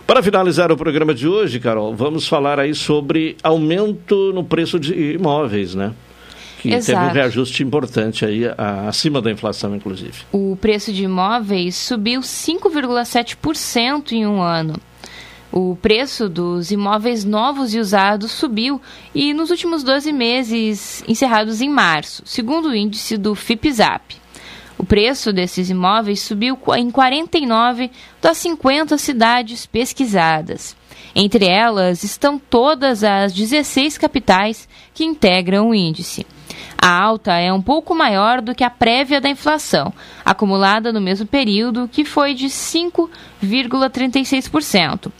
Para 0.07 0.23
finalizar 0.23 0.73
o 0.73 0.77
programa 0.77 1.15
de 1.15 1.29
hoje, 1.29 1.61
Carol, 1.61 1.95
vamos 1.95 2.27
falar 2.27 2.59
aí 2.59 2.75
sobre 2.75 3.37
aumento 3.43 4.33
no 4.33 4.43
preço 4.43 4.79
de 4.79 5.13
imóveis, 5.13 5.75
né? 5.75 5.93
Que 6.61 6.73
Exato. 6.73 6.99
teve 6.99 7.11
um 7.11 7.15
reajuste 7.15 7.63
importante 7.63 8.25
aí, 8.25 8.47
a, 8.47 8.89
acima 8.89 9.23
da 9.23 9.31
inflação, 9.31 9.77
inclusive. 9.77 10.15
O 10.33 10.57
preço 10.61 10.93
de 10.93 11.05
imóveis 11.05 11.77
subiu 11.77 12.21
5,7% 12.23 14.13
em 14.13 14.27
um 14.27 14.43
ano. 14.43 14.75
O 15.53 15.77
preço 15.81 16.29
dos 16.29 16.73
imóveis 16.73 17.25
novos 17.25 17.73
e 17.75 17.79
usados 17.79 18.33
subiu 18.33 18.81
e 19.15 19.33
nos 19.33 19.51
últimos 19.51 19.85
12 19.85 20.13
meses 20.13 21.05
encerrados 21.07 21.61
em 21.61 21.69
março, 21.69 22.23
segundo 22.27 22.71
o 22.71 22.75
índice 22.75 23.17
do 23.17 23.37
FIPZAP. 23.37 24.24
O 24.77 24.85
preço 24.85 25.33
desses 25.33 25.71
imóveis 25.71 26.21
subiu 26.21 26.59
em 26.77 26.91
49 26.91 27.93
das 28.21 28.39
50 28.39 28.99
cidades 28.99 29.67
pesquisadas. 29.67 30.77
Entre 31.15 31.47
elas 31.47 32.03
estão 32.03 32.37
todas 32.39 33.05
as 33.05 33.33
16 33.33 33.97
capitais 33.99 34.69
que 34.93 35.05
integram 35.05 35.69
o 35.69 35.75
índice. 35.75 36.27
A 36.77 36.91
alta 36.91 37.39
é 37.39 37.53
um 37.53 37.63
pouco 37.63 37.95
maior 37.95 38.41
do 38.41 38.53
que 38.55 38.65
a 38.65 38.71
prévia 38.71 39.21
da 39.21 39.29
inflação, 39.29 39.93
acumulada 40.25 40.93
no 40.93 41.01
mesmo 41.01 41.27
período, 41.27 41.89
que 41.91 42.05
foi 42.05 42.35
de 42.35 42.47
5,36%. 42.47 45.11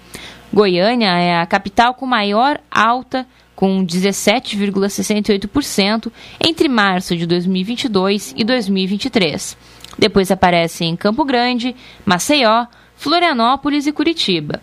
Goiânia 0.53 1.17
é 1.19 1.41
a 1.41 1.47
capital 1.47 1.95
com 1.95 2.07
maior 2.07 2.61
alta, 2.71 3.27
com 3.55 3.85
17,68% 3.85 6.11
entre 6.41 6.69
março 6.69 7.17
de 7.17 7.27
2022 7.27 8.35
e 8.37 8.45
2023. 8.45 9.57
Depois 9.99 10.31
aparecem 10.31 10.97
Campo 10.97 11.25
Grande, 11.25 11.75
Maceió, 12.05 12.67
Florianópolis 12.97 13.87
e 13.87 13.93
Curitiba. 13.93 14.61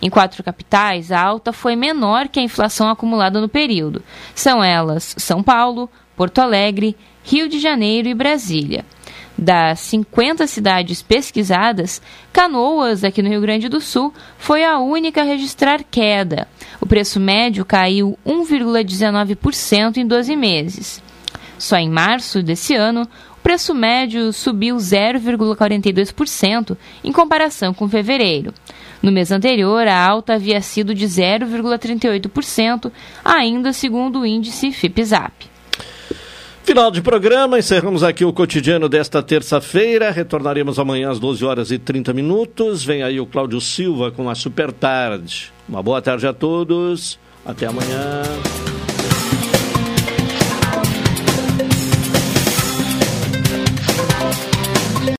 Em 0.00 0.10
quatro 0.10 0.42
capitais, 0.42 1.12
a 1.12 1.22
alta 1.22 1.52
foi 1.52 1.76
menor 1.76 2.28
que 2.28 2.40
a 2.40 2.42
inflação 2.42 2.88
acumulada 2.88 3.40
no 3.40 3.48
período. 3.48 4.02
São 4.34 4.62
elas 4.62 5.14
São 5.16 5.42
Paulo, 5.42 5.88
Porto 6.16 6.40
Alegre, 6.40 6.96
Rio 7.22 7.48
de 7.48 7.60
Janeiro 7.60 8.08
e 8.08 8.14
Brasília. 8.14 8.84
Das 9.42 9.80
50 9.80 10.46
cidades 10.46 11.02
pesquisadas, 11.02 12.00
Canoas, 12.32 13.02
aqui 13.02 13.20
no 13.20 13.28
Rio 13.28 13.40
Grande 13.40 13.68
do 13.68 13.80
Sul, 13.80 14.14
foi 14.38 14.64
a 14.64 14.78
única 14.78 15.22
a 15.22 15.24
registrar 15.24 15.82
queda. 15.82 16.46
O 16.80 16.86
preço 16.86 17.18
médio 17.18 17.64
caiu 17.64 18.16
1,19% 18.24 19.96
em 19.96 20.06
12 20.06 20.36
meses. 20.36 21.02
Só 21.58 21.76
em 21.76 21.90
março 21.90 22.40
desse 22.40 22.76
ano, 22.76 23.02
o 23.02 23.42
preço 23.42 23.74
médio 23.74 24.32
subiu 24.32 24.76
0,42% 24.76 26.76
em 27.02 27.10
comparação 27.10 27.74
com 27.74 27.88
fevereiro. 27.88 28.54
No 29.02 29.10
mês 29.10 29.32
anterior, 29.32 29.88
a 29.88 30.08
alta 30.08 30.34
havia 30.34 30.60
sido 30.60 30.94
de 30.94 31.04
0,38%, 31.04 32.92
ainda 33.24 33.72
segundo 33.72 34.20
o 34.20 34.26
índice 34.26 34.70
FIPZAP. 34.70 35.51
Final 36.64 36.92
de 36.92 37.02
programa, 37.02 37.58
encerramos 37.58 38.04
aqui 38.04 38.24
o 38.24 38.32
cotidiano 38.32 38.88
desta 38.88 39.20
terça-feira. 39.20 40.10
Retornaremos 40.12 40.78
amanhã 40.78 41.10
às 41.10 41.18
12 41.18 41.44
horas 41.44 41.70
e 41.72 41.78
30 41.78 42.12
minutos. 42.12 42.84
Vem 42.84 43.02
aí 43.02 43.18
o 43.18 43.26
Cláudio 43.26 43.60
Silva 43.60 44.12
com 44.12 44.30
a 44.30 44.34
Super 44.34 44.70
Tarde. 44.72 45.52
Uma 45.68 45.82
boa 45.82 46.00
tarde 46.00 46.26
a 46.26 46.32
todos. 46.32 47.18
Até 47.44 47.66
amanhã. 47.66 48.22